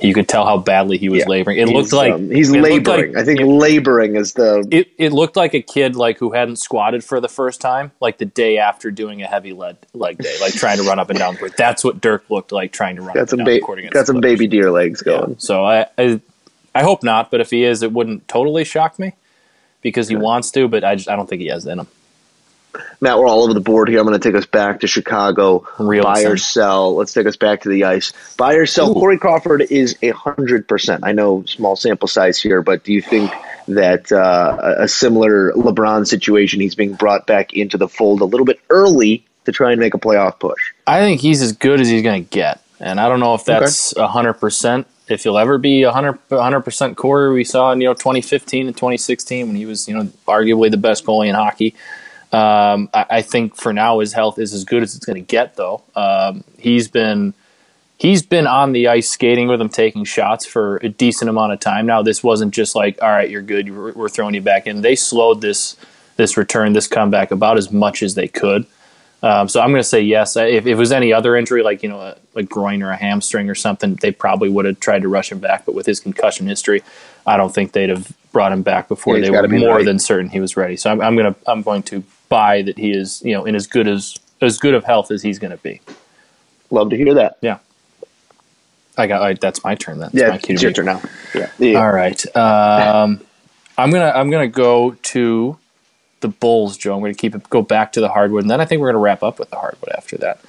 You 0.00 0.14
could 0.14 0.28
tell 0.28 0.44
how 0.46 0.58
badly 0.58 0.96
he 0.96 1.08
was 1.08 1.20
Yeah. 1.20 1.28
laboring. 1.28 1.58
It 1.58 1.66
He's, 1.68 1.74
looked 1.74 1.92
like 1.92 2.12
um, 2.12 2.30
he's 2.30 2.50
laboring. 2.52 3.12
like- 3.14 3.16
I 3.16 3.24
think 3.24 3.40
laboring 3.42 4.14
is 4.14 4.34
the 4.34 4.64
it, 4.70 4.88
it 4.96 5.12
looked 5.12 5.36
like 5.36 5.54
a 5.54 5.60
kid 5.62 5.96
like 5.96 6.18
who 6.18 6.30
hadn't 6.30 6.56
squatted 6.56 7.02
for 7.02 7.20
the 7.20 7.28
first 7.28 7.60
time, 7.60 7.90
like 8.00 8.18
the 8.18 8.24
day 8.24 8.58
after 8.58 8.90
doing 8.92 9.22
a 9.22 9.26
heavy 9.26 9.52
leg 9.52 9.76
leg 9.94 10.18
day, 10.18 10.36
like 10.40 10.52
trying 10.54 10.76
to 10.78 10.84
run 10.84 10.98
up 11.00 11.10
and 11.10 11.18
down 11.18 11.34
the 11.34 11.40
court. 11.40 11.56
That's 11.56 11.82
what 11.82 12.00
Dirk 12.00 12.24
looked 12.30 12.52
like 12.52 12.70
trying 12.72 12.94
to 12.96 13.02
run 13.02 13.14
got 13.14 13.22
up 13.22 13.28
some 13.30 13.40
and 13.40 13.46
down 13.48 13.60
ba- 13.76 13.90
got 13.90 14.06
some 14.06 14.20
baby 14.20 14.46
deer 14.46 14.70
legs 14.70 15.02
Yeah. 15.04 15.18
going. 15.18 15.36
So 15.38 15.64
I, 15.64 15.86
I 15.98 16.20
I 16.74 16.82
hope 16.82 17.02
not, 17.02 17.30
but 17.32 17.40
if 17.40 17.50
he 17.50 17.64
is, 17.64 17.82
it 17.82 17.90
wouldn't 17.92 18.28
totally 18.28 18.64
shock 18.64 18.98
me 19.00 19.14
because 19.82 20.06
he 20.08 20.14
wants 20.14 20.52
to, 20.52 20.68
but 20.68 20.84
I 20.84 20.94
just 20.94 21.08
I 21.08 21.16
don't 21.16 21.28
think 21.28 21.42
he 21.42 21.48
has 21.48 21.66
it 21.66 21.70
in 21.72 21.80
him. 21.80 21.88
Matt, 23.00 23.18
we're 23.18 23.28
all 23.28 23.44
over 23.44 23.54
the 23.54 23.60
board 23.60 23.88
here. 23.88 24.00
I'm 24.00 24.06
going 24.06 24.18
to 24.18 24.28
take 24.28 24.36
us 24.36 24.46
back 24.46 24.80
to 24.80 24.86
Chicago. 24.86 25.66
Real 25.78 26.02
Buy 26.02 26.22
or 26.22 26.36
sell. 26.36 26.96
Let's 26.96 27.12
take 27.12 27.26
us 27.26 27.36
back 27.36 27.62
to 27.62 27.68
the 27.68 27.84
ice. 27.84 28.12
Buy 28.36 28.54
or 28.54 28.66
sell. 28.66 28.92
Corey 28.92 29.18
Crawford 29.18 29.62
is 29.62 29.96
a 30.02 30.10
hundred 30.10 30.66
percent. 30.66 31.04
I 31.04 31.12
know 31.12 31.44
small 31.44 31.76
sample 31.76 32.08
size 32.08 32.40
here, 32.40 32.62
but 32.62 32.84
do 32.84 32.92
you 32.92 33.00
think 33.00 33.32
that 33.68 34.10
uh, 34.10 34.74
a 34.78 34.88
similar 34.88 35.52
LeBron 35.52 36.06
situation, 36.06 36.60
he's 36.60 36.74
being 36.74 36.94
brought 36.94 37.26
back 37.26 37.52
into 37.52 37.78
the 37.78 37.88
fold 37.88 38.20
a 38.20 38.24
little 38.24 38.46
bit 38.46 38.60
early 38.70 39.24
to 39.44 39.52
try 39.52 39.70
and 39.72 39.80
make 39.80 39.94
a 39.94 39.98
playoff 39.98 40.40
push? 40.40 40.72
I 40.86 41.00
think 41.00 41.20
he's 41.20 41.42
as 41.42 41.52
good 41.52 41.80
as 41.80 41.88
he's 41.88 42.02
going 42.02 42.24
to 42.24 42.30
get, 42.30 42.60
and 42.80 43.00
I 43.00 43.08
don't 43.08 43.20
know 43.20 43.34
if 43.34 43.44
that's 43.44 43.94
a 43.96 44.08
hundred 44.08 44.34
percent. 44.34 44.86
If 45.08 45.22
he'll 45.22 45.38
ever 45.38 45.56
be 45.56 45.84
a 45.84 45.92
hundred 45.92 46.18
hundred 46.30 46.62
percent 46.62 46.96
Corey 46.96 47.32
we 47.32 47.44
saw 47.44 47.72
in 47.72 47.80
you 47.80 47.86
know 47.86 47.94
2015 47.94 48.66
and 48.66 48.76
2016 48.76 49.46
when 49.46 49.56
he 49.56 49.64
was 49.66 49.88
you 49.88 49.96
know 49.96 50.04
arguably 50.26 50.70
the 50.70 50.76
best 50.76 51.04
goalie 51.04 51.28
in 51.28 51.34
hockey. 51.34 51.74
Um, 52.32 52.90
I, 52.92 53.06
I 53.10 53.22
think 53.22 53.56
for 53.56 53.72
now 53.72 54.00
his 54.00 54.12
health 54.12 54.38
is 54.38 54.52
as 54.52 54.64
good 54.64 54.82
as 54.82 54.94
it's 54.94 55.06
going 55.06 55.22
to 55.22 55.26
get. 55.26 55.56
Though 55.56 55.82
um, 55.96 56.44
he's 56.58 56.88
been 56.88 57.34
he's 57.96 58.22
been 58.22 58.46
on 58.46 58.72
the 58.72 58.88
ice 58.88 59.10
skating 59.10 59.48
with 59.48 59.60
him, 59.60 59.68
taking 59.68 60.04
shots 60.04 60.46
for 60.46 60.76
a 60.78 60.88
decent 60.88 61.28
amount 61.28 61.52
of 61.52 61.60
time 61.60 61.86
now. 61.86 62.02
This 62.02 62.22
wasn't 62.22 62.54
just 62.54 62.74
like 62.74 62.98
all 63.02 63.08
right, 63.08 63.30
you're 63.30 63.42
good, 63.42 63.74
we're 63.74 64.08
throwing 64.08 64.34
you 64.34 64.42
back 64.42 64.66
in. 64.66 64.82
They 64.82 64.96
slowed 64.96 65.40
this 65.40 65.76
this 66.16 66.36
return, 66.36 66.72
this 66.72 66.86
comeback 66.86 67.30
about 67.30 67.56
as 67.56 67.70
much 67.70 68.02
as 68.02 68.14
they 68.14 68.28
could. 68.28 68.66
Um, 69.22 69.48
so 69.48 69.60
I'm 69.60 69.70
going 69.70 69.80
to 69.80 69.88
say 69.88 70.00
yes. 70.00 70.36
If, 70.36 70.46
if 70.46 70.66
it 70.66 70.74
was 70.76 70.92
any 70.92 71.12
other 71.12 71.34
injury, 71.36 71.62
like 71.62 71.82
you 71.82 71.88
know, 71.88 72.00
a, 72.00 72.16
a 72.36 72.42
groin 72.42 72.82
or 72.82 72.90
a 72.90 72.96
hamstring 72.96 73.50
or 73.50 73.54
something, 73.54 73.94
they 73.96 74.12
probably 74.12 74.48
would 74.48 74.64
have 74.64 74.78
tried 74.80 75.02
to 75.02 75.08
rush 75.08 75.32
him 75.32 75.38
back. 75.40 75.64
But 75.64 75.74
with 75.74 75.86
his 75.86 75.98
concussion 75.98 76.46
history, 76.46 76.82
I 77.26 77.36
don't 77.36 77.52
think 77.52 77.72
they'd 77.72 77.88
have 77.88 78.12
brought 78.32 78.52
him 78.52 78.62
back 78.62 78.86
before 78.88 79.16
Yeah, 79.18 79.24
they 79.24 79.30
were 79.30 79.48
more 79.48 79.72
ready. 79.74 79.84
than 79.86 79.98
certain 79.98 80.28
he 80.28 80.38
was 80.40 80.56
ready. 80.56 80.76
So 80.76 80.90
I'm, 80.90 81.00
I'm 81.00 81.16
going 81.16 81.34
to 81.34 81.40
I'm 81.50 81.62
going 81.62 81.82
to 81.84 82.04
buy 82.28 82.62
that 82.62 82.78
he 82.78 82.90
is 82.92 83.22
you 83.24 83.32
know 83.32 83.44
in 83.44 83.54
as 83.54 83.66
good 83.66 83.88
as 83.88 84.16
as 84.40 84.58
good 84.58 84.74
of 84.74 84.84
health 84.84 85.10
as 85.10 85.22
he's 85.22 85.38
going 85.38 85.50
to 85.50 85.56
be. 85.58 85.80
Love 86.70 86.90
to 86.90 86.96
hear 86.96 87.14
that. 87.14 87.38
Yeah. 87.40 87.58
I 88.96 89.06
got 89.06 89.22
I, 89.22 89.34
that's 89.34 89.62
my 89.64 89.74
turn. 89.74 89.98
That's 89.98 90.14
Yeah, 90.14 90.30
my 90.30 90.38
cue 90.38 90.54
it's 90.54 90.60
to 90.60 90.66
your 90.66 90.72
turn 90.74 90.86
now. 90.86 91.02
Yeah. 91.34 91.50
yeah. 91.58 91.80
all 91.80 91.90
right. 91.92 92.36
Um, 92.36 93.20
I'm 93.76 93.90
gonna 93.90 94.12
I'm 94.14 94.30
gonna 94.30 94.48
go 94.48 94.92
to 94.92 95.56
the 96.20 96.28
Bulls, 96.28 96.76
Joe. 96.76 96.94
I'm 96.94 97.00
gonna 97.00 97.14
keep 97.14 97.34
it 97.34 97.48
go 97.48 97.62
back 97.62 97.92
to 97.92 98.00
the 98.00 98.08
hardwood, 98.08 98.42
and 98.42 98.50
then 98.50 98.60
I 98.60 98.64
think 98.64 98.80
we're 98.80 98.88
gonna 98.88 98.98
wrap 98.98 99.22
up 99.22 99.38
with 99.38 99.50
the 99.50 99.56
hardwood 99.56 99.92
after 99.96 100.18
that. 100.18 100.40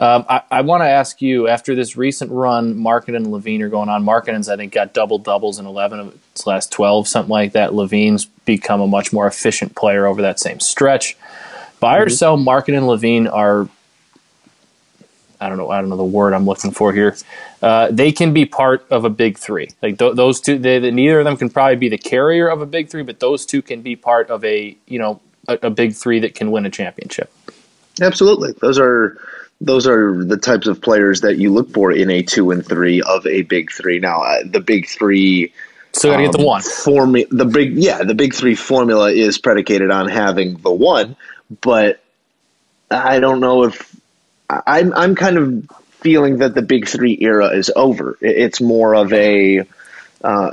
Um, 0.00 0.24
I, 0.28 0.42
I 0.50 0.60
want 0.62 0.82
to 0.82 0.88
ask 0.88 1.20
you 1.20 1.48
after 1.48 1.74
this 1.74 1.96
recent 1.96 2.30
run, 2.30 2.74
Markkanen 2.76 3.16
and 3.16 3.26
LaVine 3.26 3.60
are 3.62 3.68
going 3.68 3.88
on. 3.88 4.04
Markkanen's 4.04 4.48
I 4.48 4.56
think 4.56 4.72
got 4.72 4.94
double 4.94 5.18
doubles 5.18 5.58
in 5.58 5.66
11 5.66 6.00
of 6.00 6.18
his 6.34 6.46
last 6.46 6.70
12, 6.72 7.08
something 7.08 7.30
like 7.30 7.52
that. 7.52 7.72
LaVine's 7.72 8.26
become 8.26 8.80
a 8.80 8.86
much 8.86 9.12
more 9.12 9.26
efficient 9.26 9.74
player 9.74 10.06
over 10.06 10.22
that 10.22 10.38
same 10.38 10.60
stretch. 10.60 11.16
Buy 11.80 11.98
or 11.98 12.08
sell, 12.08 12.36
Markkanen 12.36 12.78
and 12.78 12.86
LaVine 12.86 13.32
are 13.32 13.68
I 15.40 15.48
don't 15.48 15.58
know. 15.58 15.70
I 15.70 15.80
don't 15.80 15.88
know 15.88 15.96
the 15.96 16.02
word 16.04 16.34
I'm 16.34 16.46
looking 16.46 16.72
for 16.72 16.92
here. 16.92 17.16
Uh, 17.62 17.88
they 17.92 18.10
can 18.10 18.32
be 18.32 18.44
part 18.44 18.84
of 18.90 19.04
a 19.04 19.10
big 19.10 19.38
three. 19.38 19.68
Like 19.82 19.98
th- 19.98 20.16
those 20.16 20.40
two, 20.40 20.58
they, 20.58 20.78
they- 20.80 20.90
neither 20.90 21.20
of 21.20 21.24
them 21.24 21.36
can 21.36 21.48
probably 21.50 21.76
be 21.76 21.88
the 21.88 21.98
carrier 21.98 22.48
of 22.48 22.60
a 22.60 22.66
big 22.66 22.88
three, 22.88 23.02
but 23.02 23.20
those 23.20 23.46
two 23.46 23.62
can 23.62 23.80
be 23.82 23.94
part 23.96 24.30
of 24.30 24.44
a 24.44 24.76
you 24.86 24.98
know 24.98 25.20
a, 25.46 25.58
a 25.62 25.70
big 25.70 25.94
three 25.94 26.18
that 26.20 26.34
can 26.34 26.50
win 26.50 26.66
a 26.66 26.70
championship. 26.70 27.32
Absolutely. 28.00 28.52
Those 28.60 28.78
are 28.78 29.18
those 29.60 29.86
are 29.86 30.24
the 30.24 30.36
types 30.36 30.66
of 30.66 30.80
players 30.80 31.22
that 31.22 31.36
you 31.38 31.52
look 31.52 31.70
for 31.70 31.90
in 31.92 32.10
a 32.10 32.22
two 32.22 32.50
and 32.50 32.64
three 32.64 33.02
of 33.02 33.26
a 33.26 33.42
big 33.42 33.72
three. 33.72 33.98
Now, 33.98 34.22
uh, 34.22 34.42
the 34.44 34.60
big 34.60 34.86
three 34.86 35.52
So 35.92 36.10
got 36.10 36.18
to 36.18 36.22
get 36.24 36.32
the 36.32 36.38
um, 36.38 36.44
one. 36.44 36.62
Formu- 36.62 37.28
the 37.30 37.44
big 37.44 37.74
yeah, 37.74 38.04
the 38.04 38.14
big 38.14 38.34
three 38.34 38.54
formula 38.54 39.10
is 39.10 39.38
predicated 39.38 39.90
on 39.90 40.08
having 40.08 40.56
the 40.58 40.70
one, 40.70 41.16
but 41.60 42.00
I 42.90 43.20
don't 43.20 43.40
know 43.40 43.64
if 43.64 43.96
I'm 44.48 44.92
I'm 44.94 45.14
kind 45.14 45.38
of 45.38 45.70
feeling 46.00 46.38
that 46.38 46.54
the 46.54 46.62
big 46.62 46.88
three 46.88 47.18
era 47.20 47.48
is 47.48 47.70
over. 47.74 48.16
It's 48.20 48.60
more 48.60 48.94
of 48.94 49.12
a 49.12 49.66
uh, 50.22 50.50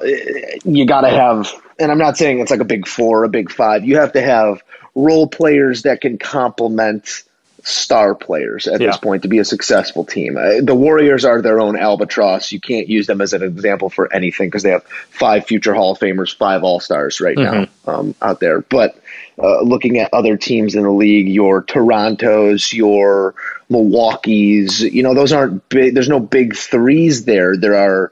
you 0.64 0.86
got 0.86 1.02
to 1.02 1.10
have, 1.10 1.52
and 1.80 1.92
I'm 1.92 1.98
not 1.98 2.18
saying 2.18 2.40
it's 2.40 2.52
like 2.52 2.60
a 2.60 2.66
big 2.66 2.88
four, 2.88 3.24
a 3.24 3.30
big 3.30 3.52
five. 3.52 3.86
You 3.86 3.98
have 3.98 4.14
to 4.14 4.22
have 4.22 4.64
role 4.94 5.28
players 5.28 5.84
that 5.84 6.02
can 6.02 6.18
complement 6.18 7.24
star 7.66 8.14
players 8.14 8.68
at 8.68 8.80
this 8.80 8.98
point 8.98 9.24
to 9.24 9.28
be 9.28 9.40
a 9.40 9.46
successful 9.46 10.06
team. 10.06 10.38
Uh, 10.38 10.62
the 10.62 10.76
Warriors 10.76 11.26
are 11.26 11.42
their 11.42 11.60
own 11.60 11.76
albatross. 11.76 12.52
You 12.52 12.60
can't 12.60 12.88
use 12.88 13.08
them 13.08 13.22
as 13.22 13.34
an 13.34 13.42
example 13.42 13.90
for 13.90 14.14
anything 14.14 14.48
because 14.48 14.62
they 14.62 14.70
have 14.70 14.84
five 15.10 15.48
future 15.48 15.74
Hall 15.74 15.94
of 15.94 16.00
Famers, 16.00 16.34
five 16.34 16.64
All 16.64 16.80
Stars 16.80 17.20
right 17.20 17.36
now 17.36 17.68
um, 17.88 18.14
out 18.22 18.40
there. 18.40 18.62
But 18.62 19.00
uh, 19.42 19.62
looking 19.62 19.98
at 19.98 20.14
other 20.14 20.38
teams 20.38 20.76
in 20.76 20.84
the 20.84 20.92
league, 20.92 21.28
your 21.28 21.64
Toronto's, 21.64 22.72
your 22.72 23.34
Milwaukee's, 23.70 24.82
you 24.82 25.02
know, 25.02 25.16
those 25.16 25.34
aren't 25.34 25.68
big. 25.68 25.96
There's 25.96 26.08
no 26.08 26.20
big 26.20 26.56
threes 26.56 27.26
there. 27.26 27.58
There 27.58 27.76
are 27.76 28.12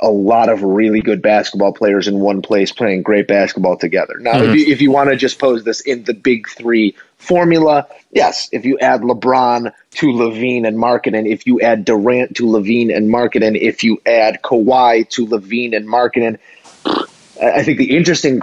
a 0.00 0.10
lot 0.10 0.48
of 0.48 0.62
really 0.62 1.00
good 1.00 1.20
basketball 1.22 1.72
players 1.72 2.08
in 2.08 2.20
one 2.20 2.42
place 2.42 2.72
playing 2.72 3.02
great 3.02 3.28
basketball 3.28 3.76
together. 3.76 4.18
Now, 4.18 4.38
if 4.38 4.42
mm-hmm. 4.42 4.54
you, 4.54 4.66
if 4.66 4.80
you 4.80 4.90
want 4.90 5.10
to 5.10 5.16
just 5.16 5.38
pose 5.38 5.64
this 5.64 5.80
in 5.80 6.04
the 6.04 6.14
big 6.14 6.48
three 6.48 6.96
formula, 7.16 7.86
yes, 8.10 8.48
if 8.52 8.64
you 8.64 8.78
add 8.78 9.02
LeBron 9.02 9.72
to 9.92 10.06
LaVine 10.06 10.66
and 10.66 10.78
Markkanen, 10.78 11.30
if 11.30 11.46
you 11.46 11.60
add 11.60 11.84
Durant 11.84 12.36
to 12.36 12.44
LaVine 12.44 12.94
and 12.94 13.10
Markkanen, 13.10 13.60
if 13.60 13.84
you 13.84 14.00
add 14.06 14.40
Kawhi 14.42 15.08
to 15.10 15.26
LaVine 15.26 15.76
and 15.76 15.86
Markkanen, 15.86 16.38
I 16.86 17.06
I 17.40 17.62
think 17.62 17.78
the 17.78 17.96
interesting 17.96 18.40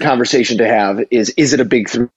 conversation 0.00 0.58
to 0.58 0.66
have 0.66 1.00
is 1.10 1.30
is 1.30 1.52
it 1.52 1.60
a 1.60 1.64
big 1.64 1.88
three? 1.88 2.08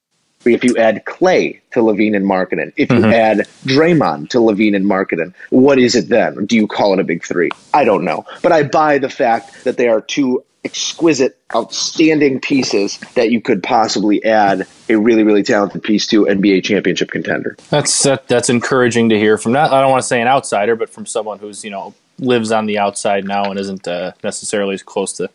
If 0.44 0.64
you 0.64 0.76
add 0.76 1.04
Clay 1.04 1.60
to 1.72 1.80
LaVine 1.80 2.14
and 2.14 2.24
Markkanen, 2.24 2.72
if 2.76 2.90
you 2.90 3.04
add 3.04 3.38
Draymond 3.64 4.30
to 4.30 4.38
LaVine 4.38 4.76
and 4.76 4.86
Markkanen, 4.86 5.34
what 5.50 5.78
is 5.78 5.94
it 5.94 6.08
then? 6.08 6.46
Do 6.46 6.56
you 6.56 6.66
call 6.66 6.94
it 6.94 7.00
a 7.00 7.04
big 7.04 7.24
three? 7.24 7.50
I 7.74 7.84
don't 7.84 8.04
know, 8.04 8.24
but 8.42 8.52
I 8.52 8.62
buy 8.62 8.98
the 8.98 9.10
fact 9.10 9.64
that 9.64 9.76
they 9.76 9.88
are 9.88 10.00
two 10.00 10.44
exquisite, 10.64 11.38
outstanding 11.54 12.40
pieces 12.40 12.98
that 13.14 13.30
you 13.30 13.40
could 13.40 13.62
possibly 13.62 14.22
add 14.24 14.66
a 14.88 14.96
really, 14.96 15.22
really 15.22 15.42
talented 15.42 15.82
piece 15.82 16.06
to 16.08 16.24
NBA 16.24 16.64
championship 16.64 17.10
contender. 17.10 17.56
That's 17.70 18.02
that, 18.02 18.28
that's 18.28 18.50
encouraging 18.50 19.08
to 19.10 19.18
hear 19.18 19.38
from 19.38 19.52
not. 19.52 19.72
I 19.72 19.80
don't 19.80 19.90
want 19.90 20.02
to 20.02 20.06
say 20.08 20.20
an 20.20 20.28
outsider, 20.28 20.76
but 20.76 20.90
from 20.90 21.06
someone 21.06 21.38
who's 21.38 21.64
you 21.64 21.70
know 21.70 21.94
lives 22.18 22.50
on 22.50 22.66
the 22.66 22.78
outside 22.78 23.24
now 23.24 23.44
and 23.44 23.58
isn't 23.58 23.86
uh, 23.86 24.12
necessarily 24.24 24.74
as 24.74 24.82
close 24.82 25.12
to 25.14 25.30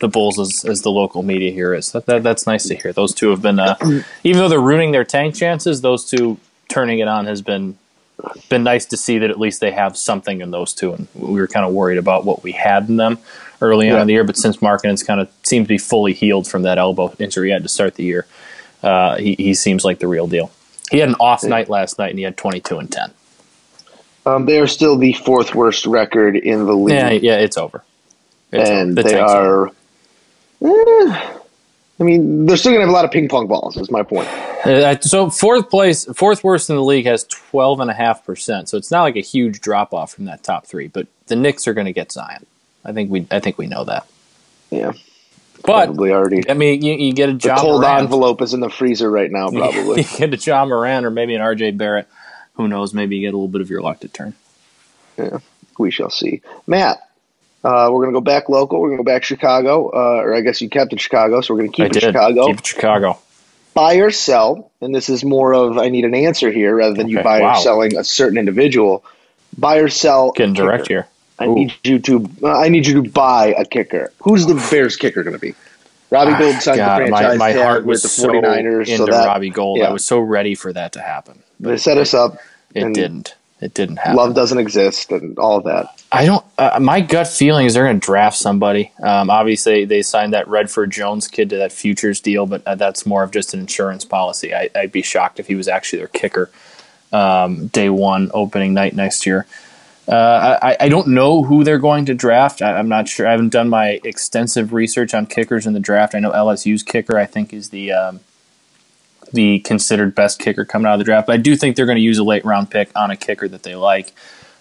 the 0.00 0.08
Bulls 0.08 0.38
as, 0.38 0.64
as 0.64 0.82
the 0.82 0.90
local 0.90 1.22
media 1.22 1.52
here 1.52 1.72
is. 1.72 1.92
That, 1.92 2.06
that 2.06 2.22
that's 2.22 2.46
nice 2.46 2.66
to 2.68 2.74
hear. 2.74 2.92
Those 2.92 3.14
two 3.14 3.30
have 3.30 3.42
been, 3.42 3.58
uh, 3.58 3.76
even 4.24 4.40
though 4.40 4.48
they're 4.48 4.60
ruining 4.60 4.92
their 4.92 5.04
tank 5.04 5.34
chances, 5.34 5.80
those 5.80 6.08
two 6.08 6.38
turning 6.68 6.98
it 6.98 7.08
on 7.08 7.26
has 7.26 7.42
been 7.42 7.78
been 8.50 8.62
nice 8.62 8.84
to 8.84 8.96
see 8.98 9.18
that 9.18 9.30
at 9.30 9.40
least 9.40 9.60
they 9.60 9.70
have 9.70 9.96
something 9.96 10.42
in 10.42 10.50
those 10.50 10.74
two. 10.74 10.92
And 10.92 11.08
we 11.14 11.40
were 11.40 11.46
kind 11.46 11.64
of 11.64 11.72
worried 11.72 11.98
about 11.98 12.24
what 12.24 12.42
we 12.42 12.52
had 12.52 12.88
in 12.88 12.96
them 12.96 13.18
early 13.62 13.90
on 13.90 14.00
in 14.00 14.06
the 14.06 14.12
year, 14.12 14.24
but 14.24 14.36
since 14.36 14.58
Markkanen's 14.58 15.02
kind 15.02 15.20
of 15.20 15.30
seems 15.42 15.64
to 15.64 15.68
be 15.68 15.78
fully 15.78 16.12
healed 16.12 16.46
from 16.46 16.62
that 16.62 16.78
elbow 16.78 17.14
injury 17.18 17.48
he 17.48 17.52
had 17.52 17.62
to 17.62 17.68
start 17.68 17.94
the 17.94 18.04
year, 18.04 18.26
uh, 18.82 19.16
he, 19.16 19.34
he 19.34 19.54
seems 19.54 19.84
like 19.84 19.98
the 19.98 20.08
real 20.08 20.26
deal. 20.26 20.50
He 20.90 20.98
had 20.98 21.08
an 21.08 21.14
off 21.16 21.44
night 21.44 21.68
last 21.68 21.98
night 21.98 22.10
and 22.10 22.18
he 22.18 22.24
had 22.24 22.36
22 22.36 22.78
and 22.78 22.90
10. 22.90 23.10
Um, 24.26 24.46
they 24.46 24.58
are 24.58 24.66
still 24.66 24.96
the 24.96 25.12
fourth 25.12 25.54
worst 25.54 25.86
record 25.86 26.36
in 26.36 26.66
the 26.66 26.74
league. 26.74 26.94
Yeah, 26.94 27.10
yeah, 27.10 27.36
it's 27.38 27.56
over. 27.56 27.82
It's 28.52 28.68
and 28.68 28.98
over. 28.98 29.02
The 29.02 29.08
they 29.08 29.18
are 29.18 29.66
over. 29.66 29.74
Eh, 30.62 31.36
I 32.00 32.02
mean, 32.02 32.46
they're 32.46 32.56
still 32.56 32.72
going 32.72 32.80
to 32.80 32.86
have 32.86 32.88
a 32.90 32.92
lot 32.92 33.04
of 33.04 33.10
ping 33.10 33.28
pong 33.28 33.46
balls. 33.46 33.76
Is 33.76 33.90
my 33.90 34.02
point. 34.02 34.28
Uh, 34.28 34.98
so 35.00 35.30
fourth 35.30 35.68
place, 35.70 36.04
fourth 36.16 36.42
worst 36.44 36.70
in 36.70 36.76
the 36.76 36.82
league 36.82 37.06
has 37.06 37.24
12.5%. 37.26 38.68
So 38.68 38.76
it's 38.78 38.90
not 38.90 39.02
like 39.02 39.16
a 39.16 39.20
huge 39.20 39.60
drop 39.60 39.92
off 39.94 40.12
from 40.12 40.24
that 40.26 40.42
top 40.42 40.66
three, 40.66 40.88
but 40.88 41.06
the 41.26 41.36
Knicks 41.36 41.66
are 41.68 41.74
going 41.74 41.86
to 41.86 41.92
get 41.92 42.12
Zion. 42.12 42.46
I 42.84 42.92
think 42.92 43.10
we 43.10 43.26
I 43.30 43.40
think 43.40 43.58
we 43.58 43.66
know 43.66 43.84
that. 43.84 44.06
Yeah, 44.70 44.92
But 45.64 45.86
probably 45.86 46.12
already. 46.12 46.48
I 46.48 46.54
mean, 46.54 46.80
you, 46.82 46.94
you 46.94 47.12
get 47.12 47.28
a 47.28 47.34
The 47.34 47.48
Ja 47.48 47.58
cold 47.58 47.82
Morant. 47.82 48.02
envelope 48.04 48.40
is 48.40 48.54
in 48.54 48.60
the 48.60 48.70
freezer 48.70 49.10
right 49.10 49.30
now. 49.30 49.50
Probably. 49.50 50.02
you 50.02 50.08
get 50.16 50.32
a 50.32 50.36
Ja 50.36 50.64
Morant 50.64 51.04
or 51.04 51.10
maybe 51.10 51.34
an 51.34 51.42
RJ 51.42 51.76
Barrett. 51.76 52.08
Who 52.54 52.68
knows? 52.68 52.94
Maybe 52.94 53.16
you 53.16 53.22
get 53.22 53.34
a 53.34 53.36
little 53.36 53.48
bit 53.48 53.60
of 53.60 53.68
your 53.68 53.82
luck 53.82 54.00
to 54.00 54.08
turn. 54.08 54.34
Yeah, 55.18 55.38
we 55.78 55.90
shall 55.90 56.08
see. 56.10 56.40
Matt, 56.66 57.06
uh, 57.62 57.88
we're 57.92 58.00
going 58.02 58.12
to 58.12 58.16
go 58.16 58.20
back 58.20 58.48
local. 58.48 58.80
We're 58.80 58.88
going 58.88 58.98
to 58.98 59.04
go 59.04 59.12
back 59.12 59.22
Chicago, 59.24 59.90
uh, 59.90 60.22
or 60.22 60.34
I 60.34 60.40
guess 60.40 60.60
you 60.60 60.68
kept 60.68 60.92
it 60.92 61.00
Chicago, 61.00 61.40
so 61.40 61.54
we're 61.54 61.60
going 61.60 61.72
to 61.72 61.82
I 61.82 61.86
keep 61.88 61.96
it 61.96 62.00
did. 62.00 62.02
Chicago. 62.02 62.46
Keep 62.46 62.58
it 62.58 62.66
Chicago. 62.66 63.18
buy 63.74 63.94
or 63.96 64.10
sell, 64.10 64.70
and 64.80 64.94
this 64.94 65.08
is 65.08 65.24
more 65.24 65.54
of 65.54 65.78
I 65.78 65.88
need 65.88 66.04
an 66.04 66.14
answer 66.14 66.50
here 66.50 66.74
rather 66.74 66.94
than 66.94 67.08
you 67.08 67.22
buy 67.22 67.40
wow. 67.40 67.52
or 67.52 67.56
selling 67.56 67.96
a 67.96 68.04
certain 68.04 68.38
individual. 68.38 69.04
Buy 69.58 69.76
or 69.76 69.88
sell. 69.88 70.32
Getting 70.32 70.54
direct 70.54 70.84
kicker. 70.88 71.02
here. 71.02 71.08
I 71.38 71.46
Ooh. 71.46 71.54
need 71.54 71.74
you 71.84 71.98
to. 72.00 72.30
Uh, 72.42 72.58
I 72.58 72.68
need 72.68 72.86
you 72.86 73.02
to 73.02 73.10
buy 73.10 73.54
a 73.58 73.64
kicker. 73.64 74.12
Who's 74.22 74.46
the 74.46 74.54
Bears 74.70 74.96
kicker 74.96 75.22
going 75.22 75.34
to 75.34 75.40
be? 75.40 75.54
Robbie 76.10 76.36
Gould 76.38 76.60
signed 76.60 76.80
Ah, 76.80 76.98
God, 76.98 77.02
the 77.02 77.06
franchise 77.08 77.38
my 77.38 77.52
tag 77.52 77.62
heart 77.62 77.84
with 77.84 77.94
was 77.94 78.02
the 78.02 78.08
so 78.08 78.28
49ers. 78.28 78.78
into 78.80 78.96
so 78.96 79.06
that, 79.06 79.26
Robbie 79.26 79.50
Gould. 79.50 79.78
yeah. 79.78 79.88
I 79.88 79.92
was 79.92 80.04
so 80.04 80.18
ready 80.18 80.54
for 80.54 80.72
that 80.72 80.92
to 80.94 81.00
happen. 81.00 81.38
They 81.60 81.76
set 81.76 81.98
us 81.98 82.14
up. 82.14 82.36
It 82.74 82.82
and 82.82 82.94
didn't. 82.94 83.36
It 83.60 83.74
didn't 83.74 83.98
happen. 83.98 84.16
Love 84.16 84.34
doesn't 84.34 84.58
exist 84.58 85.12
and 85.12 85.38
all 85.38 85.58
of 85.58 85.64
that. 85.64 86.02
I 86.10 86.24
don't. 86.24 86.44
Uh, 86.56 86.78
my 86.80 87.00
gut 87.00 87.28
feeling 87.28 87.66
is 87.66 87.74
they're 87.74 87.84
going 87.84 88.00
to 88.00 88.04
draft 88.04 88.36
somebody. 88.36 88.92
Um, 89.02 89.30
obviously, 89.30 89.84
they 89.84 90.02
signed 90.02 90.32
that 90.32 90.48
Redford 90.48 90.90
Jones 90.90 91.28
kid 91.28 91.50
to 91.50 91.56
that 91.58 91.72
futures 91.72 92.20
deal, 92.20 92.46
but 92.46 92.66
uh, 92.66 92.74
that's 92.74 93.04
more 93.06 93.22
of 93.22 93.30
just 93.30 93.54
an 93.54 93.60
insurance 93.60 94.04
policy. 94.04 94.54
I, 94.54 94.70
would 94.74 94.92
be 94.92 95.02
shocked 95.02 95.38
if 95.38 95.46
he 95.46 95.54
was 95.54 95.68
actually 95.68 95.98
their 95.98 96.08
kicker 96.08 96.50
um, 97.12 97.68
day 97.68 97.90
one 97.90 98.30
opening 98.32 98.74
night 98.74 98.94
next 98.94 99.26
year. 99.26 99.46
Uh, 100.08 100.58
I, 100.60 100.76
I, 100.80 100.88
don't 100.88 101.08
know 101.08 101.44
who 101.44 101.62
they're 101.62 101.78
going 101.78 102.06
to 102.06 102.14
draft. 102.14 102.62
I, 102.62 102.80
am 102.80 102.88
not 102.88 103.06
sure. 103.06 103.28
I 103.28 103.30
haven't 103.30 103.50
done 103.50 103.68
my 103.68 104.00
extensive 104.02 104.72
research 104.72 105.14
on 105.14 105.26
kickers 105.26 105.66
in 105.66 105.72
the 105.72 105.78
draft. 105.78 106.16
I 106.16 106.18
know 106.18 106.32
LSU's 106.32 106.82
kicker, 106.82 107.16
I 107.16 107.26
think, 107.26 107.52
is 107.52 107.70
the 107.70 107.92
um, 107.92 108.20
the 109.32 109.60
considered 109.60 110.14
best 110.14 110.38
kicker 110.38 110.64
coming 110.64 110.86
out 110.86 110.94
of 110.94 110.98
the 110.98 111.04
draft. 111.04 111.26
But 111.26 111.34
I 111.34 111.36
do 111.38 111.56
think 111.56 111.76
they're 111.76 111.86
going 111.86 111.96
to 111.96 112.02
use 112.02 112.18
a 112.18 112.24
late 112.24 112.44
round 112.44 112.70
pick 112.70 112.90
on 112.96 113.10
a 113.10 113.16
kicker 113.16 113.48
that 113.48 113.62
they 113.62 113.74
like. 113.74 114.12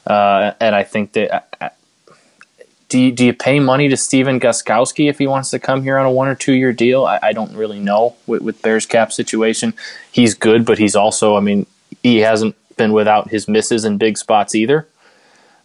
Uh, 0.05 0.53
and 0.59 0.75
I 0.75 0.83
think 0.83 1.13
that. 1.13 1.33
Uh, 1.33 1.41
uh, 1.61 1.69
do 2.87 2.97
you, 2.99 3.11
do 3.11 3.23
you 3.23 3.33
pay 3.33 3.59
money 3.59 3.87
to 3.87 3.95
Stephen 3.95 4.39
Gostkowski 4.39 5.11
if 5.11 5.19
he 5.19 5.27
wants 5.27 5.51
to 5.51 5.59
come 5.59 5.83
here 5.83 5.99
on 5.99 6.07
a 6.07 6.11
one 6.11 6.27
or 6.27 6.33
two 6.33 6.53
year 6.53 6.73
deal? 6.73 7.05
I, 7.05 7.19
I 7.21 7.33
don't 7.33 7.55
really 7.55 7.77
know 7.77 8.15
with, 8.25 8.41
with 8.41 8.63
Bears 8.63 8.87
cap 8.87 9.11
situation. 9.11 9.75
He's 10.11 10.33
good, 10.33 10.65
but 10.65 10.79
he's 10.79 10.95
also, 10.95 11.35
I 11.35 11.39
mean, 11.39 11.67
he 12.01 12.17
hasn't 12.17 12.55
been 12.77 12.91
without 12.91 13.29
his 13.29 13.47
misses 13.47 13.85
in 13.85 13.99
big 13.99 14.17
spots 14.17 14.55
either. 14.55 14.87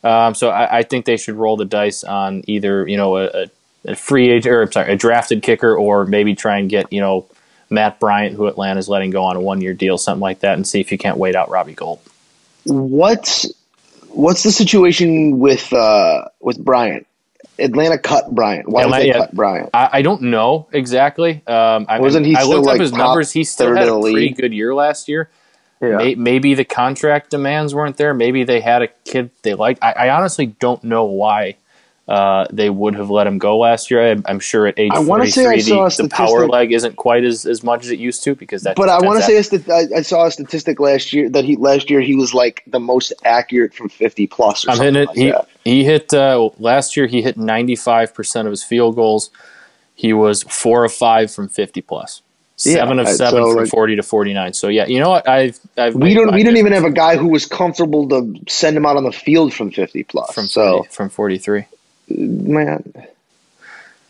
Um, 0.03 0.35
so 0.35 0.51
I, 0.51 0.79
I, 0.79 0.83
think 0.83 1.07
they 1.07 1.17
should 1.17 1.37
roll 1.37 1.57
the 1.57 1.65
dice 1.65 2.05
on 2.05 2.45
either 2.47 2.87
you 2.87 2.99
know 2.99 3.17
a, 3.17 3.47
a 3.87 3.97
free 3.97 4.31
agent 4.31 4.53
or 4.53 4.61
I'm 4.61 4.71
sorry 4.71 4.93
a 4.93 4.97
drafted 4.97 5.43
kicker 5.43 5.75
or 5.75 6.05
maybe 6.05 6.35
try 6.35 6.59
and 6.59 6.69
get 6.69 6.93
you 6.93 7.01
know 7.01 7.25
Matt 7.71 8.01
Bryant, 8.01 8.37
who 8.37 8.47
Atlanta's 8.47 8.89
letting 8.89 9.11
go 9.11 9.25
on 9.25 9.37
a 9.37 9.41
one 9.41 9.61
year 9.61 9.75
deal, 9.75 9.99
something 9.99 10.21
like 10.21 10.41
that, 10.41 10.55
and 10.55 10.67
see 10.67 10.81
if 10.81 10.93
you 10.93 10.99
can't 10.99 11.19
wait 11.19 11.35
out 11.35 11.51
Robbie 11.51 11.75
Gould. 11.75 12.01
What's 12.65 13.53
what's 14.09 14.43
the 14.43 14.51
situation 14.51 15.39
with 15.39 15.73
uh, 15.73 16.27
with 16.41 16.59
Bryant? 16.59 17.07
Atlanta 17.59 17.99
cut 17.99 18.35
Bryant. 18.35 18.69
Why 18.69 18.83
Atlanta, 18.83 19.05
did 19.05 19.13
they 19.13 19.19
yeah, 19.19 19.27
cut 19.27 19.35
Bryant? 19.35 19.71
I, 19.73 19.91
I, 19.93 20.03
don't 20.03 20.23
know 20.23 20.69
exactly. 20.73 21.43
Um, 21.47 21.87
I 21.89 22.01
Wasn't 22.01 22.27
he? 22.27 22.35
I 22.35 22.43
looked 22.43 22.67
like 22.67 22.77
up 22.77 22.81
his 22.81 22.93
numbers. 22.93 23.31
He 23.31 23.45
still 23.45 23.75
had 23.75 23.89
a 23.89 24.01
pretty 24.01 24.31
good 24.31 24.53
year 24.53 24.75
last 24.75 25.09
year. 25.09 25.31
Yeah. 25.81 25.97
Maybe, 25.97 26.15
maybe 26.17 26.55
the 26.55 26.65
contract 26.65 27.31
demands 27.31 27.75
weren't 27.75 27.97
there. 27.97 28.15
Maybe 28.15 28.45
they 28.45 28.61
had 28.61 28.83
a 28.83 28.89
kid 29.05 29.31
they 29.43 29.55
liked. 29.55 29.83
I, 29.85 29.93
I 29.93 30.11
honestly 30.11 30.47
don't 30.47 30.83
know 30.83 31.05
why 31.05 31.57
uh, 32.07 32.47
they 32.53 32.69
would 32.69 32.95
have 32.95 33.09
let 33.09 33.27
him 33.27 33.39
go 33.39 33.59
last 33.59 33.91
year. 33.91 34.11
I'm, 34.11 34.23
I'm 34.27 34.39
sure 34.39 34.67
at 34.67 34.79
age 34.79 34.93
I 34.93 35.03
43, 35.03 35.63
the, 35.63 36.03
the, 36.03 36.09
power 36.11 36.47
leg 36.47 36.73
isn't 36.73 36.97
quite 36.97 37.25
as, 37.25 37.47
as 37.47 37.63
much 37.63 37.85
as 37.85 37.91
it 37.91 37.99
used 37.99 38.23
to 38.25 38.35
because 38.35 38.63
that. 38.65 38.77
But 38.77 38.91
I 38.91 39.01
want 39.01 39.21
to 39.21 39.25
say 39.25 39.41
st- 39.41 39.71
I, 39.71 39.87
I, 39.97 40.03
saw 40.03 40.27
a 40.27 40.31
statistic 40.31 40.81
last 40.81 41.15
year 41.15 41.31
that 41.31 41.47
he 41.47 41.57
last 41.57 41.89
year 41.89 42.03
he 42.03 42.15
was 42.15 42.35
like 42.35 42.63
the 42.67 42.81
most 42.81 43.15
accurate 43.25 43.73
from 43.73 43.89
50 43.89 44.27
plus. 44.27 44.67
Or 44.67 44.73
I'm 44.73 44.77
something 44.77 44.97
it. 44.97 45.09
Like 45.09 45.17
he 45.17 45.31
that. 45.31 45.49
he 45.65 45.85
hit 45.85 46.13
uh, 46.13 46.51
last 46.59 46.95
year. 46.95 47.07
He 47.07 47.23
hit 47.23 47.39
95 47.39 48.13
percent 48.13 48.47
of 48.47 48.53
his 48.53 48.63
field 48.63 48.97
goals. 48.97 49.31
He 49.95 50.13
was 50.13 50.43
four 50.43 50.85
of 50.85 50.93
five 50.93 51.33
from 51.33 51.49
50 51.49 51.81
plus. 51.81 52.21
Seven 52.57 52.99
yeah, 52.99 53.03
of 53.03 53.09
seven 53.09 53.43
so 53.43 53.51
from 53.51 53.63
like, 53.63 53.71
forty 53.71 53.97
to 53.97 54.03
forty 54.05 54.33
nine. 54.33 54.55
So 54.55 54.69
yeah, 54.69 54.87
you 54.87 55.01
know 55.01 55.11
what? 55.11 55.29
I've, 55.29 55.59
I've 55.77 55.97
we 55.97 56.15
don't 56.15 56.33
we 56.33 56.45
didn't 56.45 56.59
even 56.59 56.73
have 56.73 56.85
a 56.85 56.93
guy 56.93 57.17
who 57.17 57.27
was 57.27 57.47
comfortable 57.47 58.09
to 58.11 58.33
send 58.47 58.77
him 58.77 58.87
out 58.87 58.97
on 58.97 59.03
the 59.03 59.11
field 59.11 59.53
from 59.53 59.73
fifty 59.73 60.05
plus. 60.05 60.33
From 60.33 60.47
so 60.47 60.77
40, 60.77 60.89
from 60.91 61.09
forty 61.09 61.39
three. 61.39 61.65
Matt, 62.09 62.85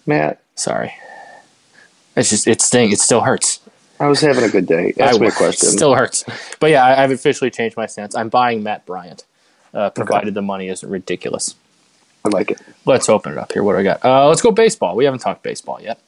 Matt. 0.07 0.40
Sorry. 0.54 0.94
It's 2.16 2.30
just 2.30 2.46
it's 2.46 2.64
sting. 2.64 2.92
It 2.92 3.00
still 3.00 3.20
hurts. 3.20 3.61
I 4.00 4.07
was 4.07 4.20
having 4.20 4.44
a 4.44 4.48
good 4.48 4.66
day. 4.66 4.92
Ask 4.98 5.16
I, 5.16 5.18
me 5.18 5.26
a 5.28 5.33
question. 5.33 5.68
Still 5.68 5.94
hurts, 5.94 6.24
but 6.61 6.70
yeah, 6.70 6.85
I, 6.85 6.94
have 7.00 7.11
officially 7.11 7.50
changed 7.50 7.76
my 7.76 7.87
stance. 7.87 8.14
I'm 8.14 8.28
buying 8.28 8.62
Matt 8.62 8.87
Bryant, 8.87 9.24
uh, 9.72 9.90
provided 9.90 10.28
okay. 10.28 10.35
the 10.35 10.42
money 10.42 10.68
isn't 10.68 10.88
ridiculous. 10.88 11.54
I 12.24 12.30
like 12.30 12.50
it. 12.50 12.61
Let's 12.87 13.09
open 13.09 13.33
it 13.33 13.38
up 13.38 13.52
here. 13.52 13.62
What 13.62 13.74
do 13.74 13.78
I 13.78 13.83
got? 13.83 14.04
Uh, 14.04 14.28
let's 14.28 14.40
go 14.40 14.50
baseball. 14.50 14.96
We 14.96 15.04
haven't 15.04 15.20
talked 15.20 15.42
baseball 15.42 15.80
yet. 15.80 16.00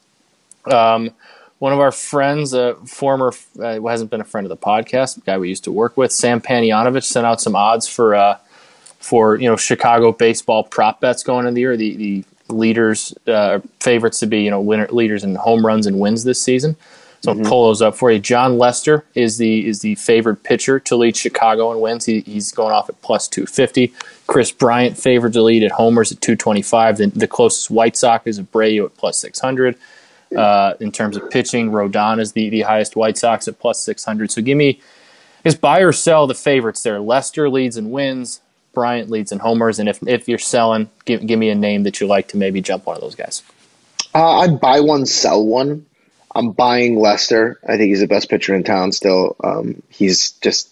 Um, 0.64 1.11
one 1.59 1.72
of 1.72 1.81
our 1.81 1.92
friends, 1.92 2.53
a 2.53 2.75
former, 2.87 3.33
uh, 3.61 3.81
hasn't 3.83 4.11
been 4.11 4.20
a 4.20 4.25
friend 4.25 4.44
of 4.44 4.49
the 4.51 4.57
podcast, 4.57 5.25
guy 5.25 5.38
we 5.38 5.49
used 5.49 5.64
to 5.64 5.72
work 5.72 5.96
with, 5.96 6.12
Sam 6.12 6.40
Panayotovich, 6.40 7.05
sent 7.05 7.27
out 7.27 7.40
some 7.40 7.55
odds 7.55 7.87
for 7.87 8.14
uh, 8.14 8.38
for 8.99 9.37
you 9.37 9.49
know 9.49 9.57
Chicago 9.57 10.13
baseball 10.13 10.65
prop 10.65 11.01
bets 11.01 11.23
going 11.23 11.47
into 11.47 11.55
the 11.55 11.61
year. 11.61 11.77
The 11.77 11.97
the 11.97 12.25
leaders 12.49 13.15
uh, 13.27 13.61
favorites 13.81 14.21
to 14.21 14.27
be 14.27 14.43
you 14.43 14.51
know 14.51 14.61
winner, 14.61 14.89
leaders 14.89 15.25
in 15.25 15.35
home 15.35 15.65
runs 15.65 15.87
and 15.87 15.99
wins 15.99 16.25
this 16.25 16.41
season. 16.41 16.77
So 17.23 17.33
mm-hmm. 17.33 17.45
I'll 17.45 17.49
pull 17.49 17.67
those 17.67 17.83
up 17.83 17.97
for 17.97 18.11
you. 18.11 18.19
Jon 18.19 18.59
Lester 18.59 19.05
is 19.15 19.39
the 19.39 19.67
is 19.67 19.81
the 19.81 19.95
favored 19.97 20.43
pitcher 20.43 20.79
to 20.81 20.97
lead 20.97 21.17
Chicago 21.17 21.73
in 21.73 21.81
wins. 21.81 22.05
He, 22.05 22.21
he's 22.21 22.53
going 22.53 22.73
off 22.73 22.89
at 22.89 23.01
plus 23.03 23.27
two 23.27 23.47
fifty. 23.47 23.93
Kris 24.27 24.53
Bryant 24.53 24.99
favored 24.99 25.33
to 25.33 25.43
lead 25.43 25.63
at 25.63 25.73
homers 25.73 26.13
at 26.13 26.21
two 26.21 26.37
twenty 26.37 26.63
five. 26.63 26.99
The, 26.99 27.07
the 27.07 27.27
closest 27.27 27.71
White 27.71 27.97
Sox 27.97 28.27
is 28.27 28.41
Abreu 28.41 28.87
at 28.87 28.97
plus 28.97 29.19
six 29.19 29.41
hundred. 29.41 29.77
Uh, 30.37 30.75
in 30.81 30.91
terms 30.91 31.17
of 31.17 31.31
pitching, 31.31 31.71
Rodon 31.71 32.21
is 32.21 32.33
the, 32.33 32.51
the 32.51 32.63
highest 32.63 32.97
White 32.97 33.17
Sox 33.17 33.47
at 33.49 33.59
plus 33.59 33.81
six 33.81 34.05
hundred. 34.05 34.31
So 34.31 34.43
give 34.43 34.59
me 34.59 34.81
is 35.45 35.55
buy 35.55 35.81
or 35.81 35.93
sell 35.93 36.27
the 36.27 36.35
favorites 36.35 36.83
there. 36.83 37.01
Lester 37.01 37.49
leads 37.49 37.77
and 37.77 37.93
wins. 37.93 38.41
Bryant 38.77 39.09
leads 39.09 39.33
in 39.33 39.39
homers, 39.39 39.79
and 39.79 39.89
if 39.89 40.07
if 40.07 40.29
you're 40.29 40.39
selling, 40.39 40.91
give 41.07 41.27
give 41.27 41.39
me 41.39 41.49
a 41.49 41.55
name 41.55 41.85
that 41.85 41.99
you 41.99 42.07
like 42.07 42.29
to 42.29 42.37
maybe 42.37 42.61
jump 42.61 42.85
one 42.85 42.95
of 42.95 43.01
those 43.01 43.15
guys. 43.15 43.43
Uh, 44.15 44.41
I'd 44.41 44.61
buy 44.61 44.81
one, 44.81 45.07
sell 45.07 45.43
one. 45.45 45.87
I'm 46.35 46.53
buying 46.53 47.01
Lester. 47.01 47.59
I 47.65 47.79
think 47.79 47.89
he's 47.89 48.01
the 48.01 48.07
best 48.07 48.29
pitcher 48.29 48.55
in 48.55 48.65
town 48.65 48.93
still. 48.93 49.35
Um, 49.43 49.83
he's 49.89 50.33
just 50.43 50.69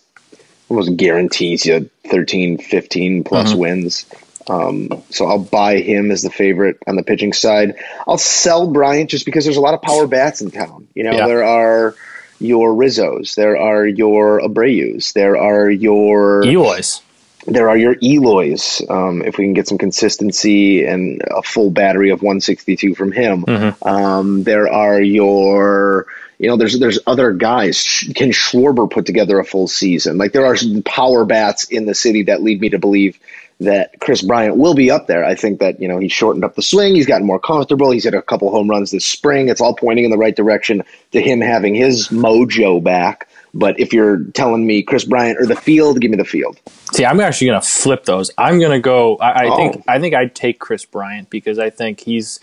almost 0.68 0.94
guarantees 0.98 1.64
you 1.64 1.88
13, 2.10 2.58
15 2.58 3.24
plus 3.24 3.50
mm-hmm. 3.50 3.58
wins. 3.58 4.04
Um, 4.50 5.02
so 5.08 5.24
I'll 5.24 5.38
buy 5.38 5.78
him 5.78 6.10
as 6.10 6.20
the 6.20 6.30
favorite 6.30 6.76
on 6.86 6.96
the 6.96 7.02
pitching 7.02 7.32
side. 7.32 7.74
I'll 8.06 8.18
sell 8.18 8.70
Bryant 8.70 9.08
just 9.08 9.24
because 9.24 9.44
there's 9.44 9.56
a 9.56 9.62
lot 9.62 9.72
of 9.72 9.80
power 9.80 10.06
bats 10.06 10.42
in 10.42 10.50
town. 10.50 10.88
You 10.94 11.04
know, 11.04 11.12
yeah. 11.12 11.26
there 11.26 11.44
are 11.44 11.94
your 12.38 12.74
Rizzos, 12.74 13.34
there 13.34 13.56
are 13.56 13.86
your 13.86 14.42
Abreu's, 14.42 15.14
there 15.14 15.38
are 15.38 15.70
your 15.70 16.44
Eloys 16.44 17.00
there 17.46 17.68
are 17.68 17.76
your 17.76 17.96
Eloys. 18.02 18.82
Um, 18.88 19.22
if 19.22 19.38
we 19.38 19.44
can 19.44 19.54
get 19.54 19.68
some 19.68 19.78
consistency 19.78 20.84
and 20.84 21.22
a 21.30 21.42
full 21.42 21.70
battery 21.70 22.10
of 22.10 22.22
162 22.22 22.94
from 22.94 23.12
him, 23.12 23.44
mm-hmm. 23.44 23.86
um, 23.86 24.42
there 24.44 24.68
are 24.68 25.00
your, 25.00 26.06
you 26.38 26.48
know, 26.48 26.56
there's 26.56 26.78
there's 26.78 26.98
other 27.06 27.32
guys. 27.32 28.04
Can 28.14 28.30
Schwarber 28.30 28.90
put 28.90 29.06
together 29.06 29.38
a 29.38 29.44
full 29.44 29.68
season? 29.68 30.18
Like 30.18 30.32
there 30.32 30.46
are 30.46 30.56
power 30.84 31.24
bats 31.24 31.64
in 31.64 31.86
the 31.86 31.94
city 31.94 32.24
that 32.24 32.42
lead 32.42 32.60
me 32.60 32.70
to 32.70 32.78
believe 32.78 33.18
that 33.60 34.00
Kris 34.00 34.22
Bryant 34.22 34.56
will 34.56 34.74
be 34.74 34.90
up 34.90 35.06
there. 35.06 35.24
I 35.24 35.34
think 35.34 35.60
that 35.60 35.80
you 35.80 35.88
know 35.88 35.98
he's 35.98 36.12
shortened 36.12 36.44
up 36.44 36.54
the 36.54 36.62
swing. 36.62 36.94
He's 36.94 37.06
gotten 37.06 37.26
more 37.26 37.38
comfortable. 37.38 37.90
He's 37.90 38.04
hit 38.04 38.14
a 38.14 38.22
couple 38.22 38.50
home 38.50 38.68
runs 38.68 38.90
this 38.90 39.06
spring. 39.06 39.48
It's 39.48 39.60
all 39.60 39.74
pointing 39.74 40.04
in 40.04 40.10
the 40.10 40.18
right 40.18 40.34
direction 40.34 40.82
to 41.12 41.20
him 41.20 41.40
having 41.40 41.74
his 41.74 42.08
mojo 42.08 42.82
back. 42.82 43.28
But 43.54 43.78
if 43.78 43.92
you're 43.92 44.24
telling 44.32 44.66
me 44.66 44.82
Kris 44.82 45.04
Bryant 45.04 45.38
or 45.40 45.46
the 45.46 45.56
field, 45.56 46.00
give 46.00 46.10
me 46.10 46.16
the 46.16 46.24
field. 46.24 46.60
See, 46.92 47.06
I'm 47.06 47.20
actually 47.20 47.46
going 47.48 47.60
to 47.60 47.66
flip 47.66 48.04
those. 48.04 48.30
I'm 48.36 48.58
going 48.58 48.72
to 48.72 48.80
go. 48.80 49.16
I, 49.18 49.30
I 49.30 49.48
oh. 49.48 49.56
think 49.56 49.84
I 49.88 50.00
think 50.00 50.14
I'd 50.14 50.34
take 50.34 50.58
Kris 50.58 50.84
Bryant 50.84 51.30
because 51.30 51.58
I 51.58 51.70
think 51.70 52.00
he's 52.00 52.40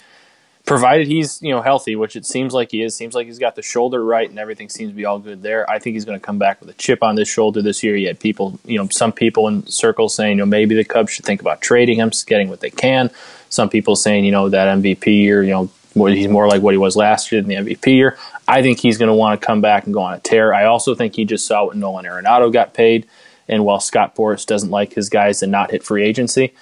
provided 0.66 1.08
he's 1.08 1.42
you 1.42 1.52
know 1.52 1.62
healthy, 1.62 1.96
which 1.96 2.16
it 2.16 2.26
seems 2.26 2.54
like 2.54 2.72
he 2.72 2.82
is. 2.82 2.96
Seems 2.96 3.14
like 3.14 3.28
he's 3.28 3.40
got 3.40 3.56
the 3.56 3.62
shoulder 3.62 4.04
right 4.04 4.30
and 4.30 4.40
everything 4.40 4.70
seems 4.70 4.92
to 4.92 4.96
be 4.96 5.06
all 5.06 5.20
good 5.20 5.44
there. 5.44 5.70
I 5.70 5.80
think 5.80 5.96
he's 5.96 6.06
going 6.06 6.20
to 6.20 6.26
come 6.26 6.40
back 6.40 6.62
with 6.62 6.70
a 6.70 6.74
chip 6.74 7.04
on 7.04 7.16
this 7.16 7.28
shoulder 7.28 7.62
this 7.62 7.84
year. 7.84 7.98
Had 8.08 8.20
people, 8.20 8.58
you 8.66 8.78
know, 8.78 8.88
some 8.88 9.12
people 9.12 9.50
in 9.50 9.68
circles 9.68 10.16
saying, 10.16 10.38
you 10.38 10.38
know, 10.38 10.46
maybe 10.46 10.76
the 10.76 10.86
Cubs 10.86 11.12
should 11.12 11.26
think 11.26 11.42
about 11.42 11.62
trading 11.62 11.98
him, 11.98 12.12
getting 12.26 12.48
what 12.48 12.62
they 12.62 12.70
can. 12.70 13.12
Some 13.50 13.70
people 13.70 13.98
saying, 13.98 14.24
you 14.24 14.32
know, 14.32 14.48
that 14.48 14.78
MVP 14.78 15.08
year, 15.08 15.44
you 15.44 15.52
know, 15.52 15.70
he's 15.94 16.28
more 16.28 16.48
like 16.48 16.62
what 16.62 16.74
he 16.74 16.78
was 16.78 16.96
last 16.96 17.32
year 17.32 17.42
than 17.42 17.50
the 17.50 17.76
MVP 17.76 17.94
year. 17.94 18.18
I 18.48 18.62
think 18.62 18.80
he's 18.80 18.98
going 18.98 19.08
to 19.08 19.14
want 19.14 19.40
to 19.40 19.46
come 19.46 19.62
back 19.62 19.86
and 19.86 19.94
go 19.94 20.02
on 20.02 20.14
a 20.14 20.20
tear. 20.20 20.54
I 20.54 20.66
also 20.66 20.96
think 20.96 21.16
he 21.16 21.26
just 21.26 21.46
saw 21.46 21.66
what 21.66 21.76
Nolan 21.76 22.06
Arenado 22.06 22.52
got 22.52 22.74
paid. 22.74 23.08
And 23.48 23.66
while 23.66 23.80
Scott 23.80 24.16
Boras 24.16 24.46
doesn't 24.46 24.70
like 24.70 24.94
his 24.94 25.10
guys 25.10 25.40
to 25.40 25.48
not 25.48 25.72
hit 25.72 25.84
free 25.84 26.04
agency, 26.04 26.54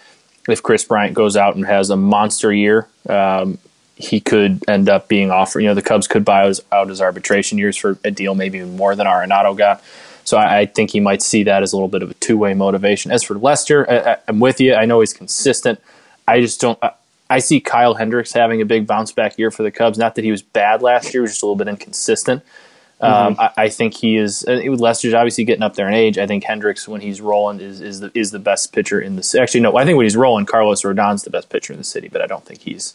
if 0.47 0.63
Kris 0.63 0.83
Bryant 0.83 1.13
goes 1.13 1.37
out 1.37 1.55
and 1.55 1.65
has 1.65 1.89
a 1.89 1.95
monster 1.95 2.51
year, 2.51 2.87
um, 3.07 3.59
he 3.95 4.19
could 4.19 4.63
end 4.67 4.89
up 4.89 5.07
being 5.07 5.29
offered. 5.29 5.59
You 5.59 5.67
know, 5.67 5.73
the 5.75 5.81
Cubs 5.81 6.07
could 6.07 6.25
buy 6.25 6.51
out 6.71 6.87
his 6.87 7.01
arbitration 7.01 7.57
years 7.57 7.77
for 7.77 7.99
a 8.03 8.11
deal 8.11 8.33
maybe 8.33 8.61
more 8.63 8.95
than 8.95 9.05
Arenado 9.05 9.55
got. 9.55 9.83
So 10.23 10.37
I, 10.37 10.59
I, 10.59 10.65
think 10.67 10.91
he 10.91 10.99
might 10.99 11.21
see 11.21 11.43
that 11.43 11.63
as 11.63 11.73
a 11.73 11.75
little 11.75 11.89
bit 11.89 12.03
of 12.03 12.11
a 12.11 12.13
two 12.15 12.37
way 12.37 12.53
motivation. 12.53 13.11
As 13.11 13.23
for 13.23 13.37
Lester, 13.37 13.89
I, 13.89 14.17
am 14.27 14.39
with 14.39 14.61
you. 14.61 14.73
I 14.75 14.85
know 14.85 14.99
he's 14.99 15.13
consistent. 15.13 15.79
I 16.27 16.39
just 16.39 16.61
don't. 16.61 16.77
I 16.83 16.91
see 17.37 17.61
Kyle 17.61 17.93
Hendricks 17.93 18.33
having 18.33 18.59
a 18.61 18.65
big 18.65 18.87
bounce 18.87 19.11
back 19.11 19.37
year 19.37 19.51
for 19.51 19.61
the 19.61 19.69
Cubs. 19.69 19.99
Not 19.99 20.15
that 20.15 20.23
he 20.23 20.31
was 20.31 20.41
bad 20.41 20.81
last 20.81 21.13
year, 21.13 21.21
he 21.21 21.25
was 21.25 21.31
just 21.31 21.43
a 21.43 21.45
little 21.45 21.55
bit 21.55 21.67
inconsistent. 21.67 22.41
Um, 23.01 23.35
mm-hmm. 23.35 23.41
I, 23.41 23.65
I, 23.65 23.69
think 23.69 23.93
he 23.93 24.17
is. 24.17 24.43
Uh, 24.45 24.61
Lester's 24.71 25.13
obviously 25.13 25.45
getting 25.45 25.63
up 25.63 25.75
there 25.75 25.87
in 25.87 25.93
age. 25.93 26.17
I 26.17 26.27
think 26.27 26.43
Hendricks, 26.43 26.85
when 26.85 26.99
he's 26.99 27.21
rolling, 27.21 27.61
is 27.61 27.79
is 27.79 28.01
the 28.01 28.11
is 28.13 28.31
the 28.31 28.39
best 28.39 28.73
pitcher 28.73 28.99
in 28.99 29.15
the. 29.15 29.23
City. 29.23 29.41
Actually, 29.41 29.61
no, 29.61 29.77
I 29.77 29.85
think 29.85 29.95
when 29.95 30.05
he's 30.05 30.17
rolling, 30.17 30.45
Carlos 30.45 30.81
Rodon's 30.81 31.23
the 31.23 31.29
best 31.29 31.49
pitcher 31.49 31.71
in 31.71 31.79
the 31.79 31.85
city, 31.85 32.09
but 32.09 32.21
I 32.21 32.27
don't 32.27 32.43
think 32.43 32.61
he's 32.61 32.93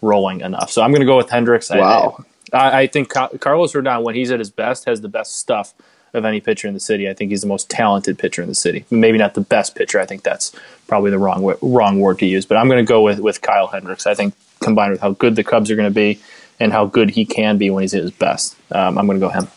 rolling 0.00 0.40
enough. 0.40 0.70
So 0.70 0.82
I'm 0.82 0.90
going 0.90 1.02
to 1.02 1.06
go 1.06 1.16
with 1.16 1.30
Hendricks. 1.30 1.70
Wow. 1.70 2.24
I, 2.52 2.58
I, 2.58 2.78
I 2.80 2.86
think 2.88 3.10
Carlos 3.10 3.72
Rodon, 3.74 4.02
when 4.02 4.16
he's 4.16 4.32
at 4.32 4.40
his 4.40 4.50
best, 4.50 4.86
has 4.86 5.02
the 5.02 5.08
best 5.08 5.38
stuff 5.38 5.72
of 6.14 6.24
any 6.24 6.40
pitcher 6.40 6.68
in 6.68 6.74
the 6.74 6.80
city. 6.80 7.08
I 7.08 7.14
think 7.14 7.30
he's 7.30 7.42
the 7.42 7.48
most 7.48 7.68
talented 7.68 8.18
pitcher 8.18 8.42
in 8.42 8.48
the 8.48 8.54
city. 8.54 8.84
Maybe 8.90 9.18
not 9.18 9.34
the 9.34 9.40
best 9.40 9.74
pitcher. 9.74 10.00
I 10.00 10.06
think 10.06 10.22
that's 10.22 10.52
probably 10.86 11.10
the 11.10 11.18
wrong 11.18 11.54
wrong 11.60 12.00
word 12.00 12.18
to 12.20 12.26
use. 12.26 12.46
But 12.46 12.56
I'm 12.56 12.68
going 12.68 12.84
to 12.84 12.88
go 12.88 13.02
with 13.02 13.20
with 13.20 13.42
Kyle 13.42 13.66
Hendricks. 13.66 14.06
I 14.06 14.14
think 14.14 14.34
combined 14.60 14.92
with 14.92 15.00
how 15.00 15.10
good 15.12 15.36
the 15.36 15.44
Cubs 15.44 15.70
are 15.70 15.76
going 15.76 15.90
to 15.90 15.94
be 15.94 16.20
and 16.60 16.72
how 16.72 16.86
good 16.86 17.10
he 17.10 17.24
can 17.24 17.58
be 17.58 17.68
when 17.70 17.82
he's 17.82 17.94
at 17.94 18.02
his 18.02 18.12
best, 18.12 18.56
um, 18.70 18.96
I'm 18.96 19.06
going 19.06 19.20
to 19.20 19.26
go 19.26 19.32
him. 19.32 19.48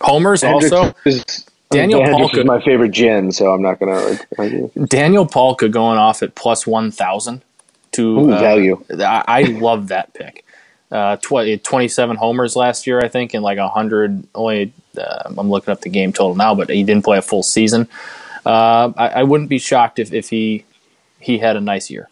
Homers 0.00 0.42
Hendricks 0.42 0.72
also. 0.72 0.94
is, 1.04 1.46
Daniel 1.70 2.02
Hendricks 2.02 2.32
Palka. 2.32 2.40
is 2.40 2.44
my 2.46 2.60
favorite 2.62 2.90
gin, 2.90 3.32
so 3.32 3.52
I'm 3.52 3.62
not 3.62 3.78
gonna 3.78 4.18
argue. 4.38 4.70
Daniel 4.86 5.26
Palka 5.26 5.68
going 5.68 5.98
off 5.98 6.22
at 6.22 6.34
plus 6.34 6.66
one 6.66 6.90
thousand 6.90 7.42
to 7.92 8.20
Ooh, 8.20 8.32
uh, 8.32 8.38
value. 8.38 8.82
I, 8.90 9.24
I 9.28 9.42
love 9.42 9.88
that 9.88 10.14
pick. 10.14 10.44
Uh, 10.90 11.16
tw- 11.16 11.62
27 11.62 12.16
homers 12.16 12.56
last 12.56 12.86
year, 12.86 13.00
I 13.00 13.08
think, 13.08 13.34
and 13.34 13.42
like 13.42 13.58
100. 13.58 14.26
Only 14.34 14.72
uh, 14.98 15.32
I'm 15.36 15.50
looking 15.50 15.70
up 15.72 15.82
the 15.82 15.90
game 15.90 16.12
total 16.12 16.34
now, 16.34 16.54
but 16.54 16.70
he 16.70 16.82
didn't 16.82 17.04
play 17.04 17.18
a 17.18 17.22
full 17.22 17.42
season. 17.42 17.88
Uh, 18.46 18.92
I, 18.96 19.08
I 19.08 19.22
wouldn't 19.24 19.50
be 19.50 19.58
shocked 19.58 19.98
if, 19.98 20.12
if 20.12 20.30
he 20.30 20.64
he 21.20 21.38
had 21.38 21.56
a 21.56 21.60
nice 21.60 21.90
year. 21.90 22.08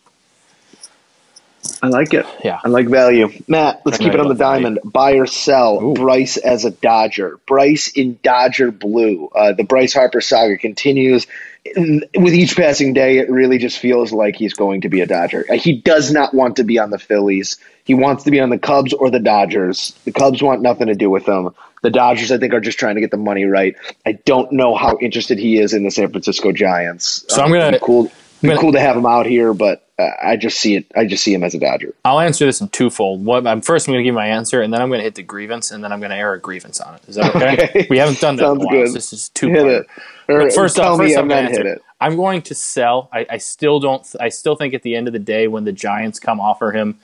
I 1.82 1.88
like 1.88 2.14
it. 2.14 2.26
Yeah. 2.44 2.60
I 2.64 2.68
like 2.68 2.88
value. 2.88 3.28
Matt, 3.48 3.82
let's 3.84 3.98
I 3.98 4.04
keep 4.04 4.14
it 4.14 4.20
on 4.20 4.28
the 4.28 4.30
love 4.30 4.38
value. 4.38 4.62
diamond. 4.64 4.80
Buy 4.84 5.12
or 5.12 5.26
sell 5.26 5.82
Ooh. 5.82 5.94
Bryce 5.94 6.36
as 6.36 6.64
a 6.64 6.70
Dodger. 6.70 7.38
Bryce 7.46 7.88
in 7.88 8.18
Dodger 8.22 8.70
blue. 8.70 9.28
Uh, 9.34 9.52
the 9.52 9.64
Bryce 9.64 9.92
Harper 9.92 10.20
saga 10.20 10.56
continues. 10.58 11.26
With 11.76 12.34
each 12.34 12.56
passing 12.56 12.92
day, 12.92 13.18
it 13.18 13.30
really 13.30 13.58
just 13.58 13.78
feels 13.78 14.12
like 14.12 14.36
he's 14.36 14.54
going 14.54 14.80
to 14.82 14.88
be 14.88 15.00
a 15.00 15.06
Dodger. 15.06 15.44
Uh, 15.50 15.54
He 15.54 15.72
does 15.80 16.10
not 16.12 16.34
want 16.34 16.56
to 16.56 16.64
be 16.64 16.78
on 16.78 16.90
the 16.90 16.98
Phillies. 16.98 17.56
He 17.84 17.94
wants 17.94 18.24
to 18.24 18.30
be 18.30 18.40
on 18.40 18.50
the 18.50 18.58
Cubs 18.58 18.92
or 18.92 19.10
the 19.10 19.20
Dodgers. 19.20 19.94
The 20.04 20.12
Cubs 20.12 20.42
want 20.42 20.62
nothing 20.62 20.86
to 20.88 20.94
do 20.94 21.08
with 21.10 21.26
him. 21.26 21.50
The 21.82 21.90
Dodgers, 21.90 22.32
I 22.32 22.38
think, 22.38 22.52
are 22.52 22.60
just 22.60 22.78
trying 22.78 22.96
to 22.96 23.00
get 23.00 23.10
the 23.10 23.16
money 23.16 23.44
right. 23.44 23.76
I 24.04 24.12
don't 24.12 24.50
know 24.52 24.74
how 24.74 24.98
interested 25.00 25.38
he 25.38 25.58
is 25.58 25.72
in 25.72 25.84
the 25.84 25.90
San 25.90 26.10
Francisco 26.10 26.50
Giants. 26.52 27.24
So 27.28 27.42
I'm 27.42 27.52
Um, 27.52 27.58
gonna- 27.58 27.72
be 27.72 27.78
cool. 27.80 28.04
be 28.42 28.48
gonna- 28.48 28.60
cool 28.60 28.72
to 28.72 28.80
have 28.80 28.96
him 28.96 29.06
out 29.06 29.26
here, 29.26 29.54
but 29.54 29.82
uh, 29.98 30.08
I 30.22 30.36
just 30.36 30.58
see 30.58 30.74
it. 30.76 30.84
I 30.94 31.06
just 31.06 31.22
see 31.24 31.32
him 31.32 31.42
as 31.42 31.54
a 31.54 31.58
Dodger. 31.58 31.94
I'll 32.04 32.20
answer 32.20 32.44
this 32.44 32.60
in 32.60 32.68
twofold. 32.68 33.24
What 33.24 33.46
I'm 33.46 33.62
first, 33.62 33.88
I'm 33.88 33.94
going 33.94 34.02
to 34.04 34.08
give 34.08 34.14
my 34.14 34.26
answer, 34.26 34.60
and 34.60 34.70
then 34.74 34.82
I'm 34.82 34.88
going 34.88 34.98
to 35.00 35.04
hit 35.04 35.14
the 35.14 35.22
grievance, 35.22 35.70
and 35.70 35.82
then 35.82 35.90
I'm 35.90 36.00
going 36.00 36.10
to 36.10 36.16
air 36.16 36.34
a 36.34 36.40
grievance 36.40 36.78
on 36.80 36.96
it. 36.96 37.02
Is 37.08 37.14
that 37.14 37.34
okay? 37.36 37.52
Okay. 37.64 37.86
We 37.88 37.96
haven't 37.98 38.20
done 38.20 38.36
that 38.36 38.44
in 38.44 38.50
a 38.50 38.54
while. 38.56 38.68
good. 38.68 38.88
so 38.88 38.92
This 38.94 39.12
is 39.14 39.28
two 39.30 39.48
Hit 39.48 39.64
it. 39.66 39.82
Or 39.82 39.86
But 40.26 40.52
first 40.52 40.78
off, 40.78 40.98
first 40.98 41.16
I'm 41.16 41.28
gonna 41.28 41.48
hit 41.48 41.66
it. 41.66 41.82
I'm 42.00 42.16
going 42.16 42.42
to 42.42 42.54
sell. 42.54 43.08
I, 43.12 43.26
I 43.30 43.38
still 43.38 43.80
don't. 43.80 44.06
I 44.20 44.28
still 44.28 44.56
think 44.56 44.74
at 44.74 44.82
the 44.82 44.96
end 44.96 45.06
of 45.06 45.12
the 45.12 45.18
day, 45.18 45.48
when 45.48 45.64
the 45.64 45.72
Giants 45.72 46.18
come 46.18 46.40
offer 46.40 46.72
him 46.72 46.98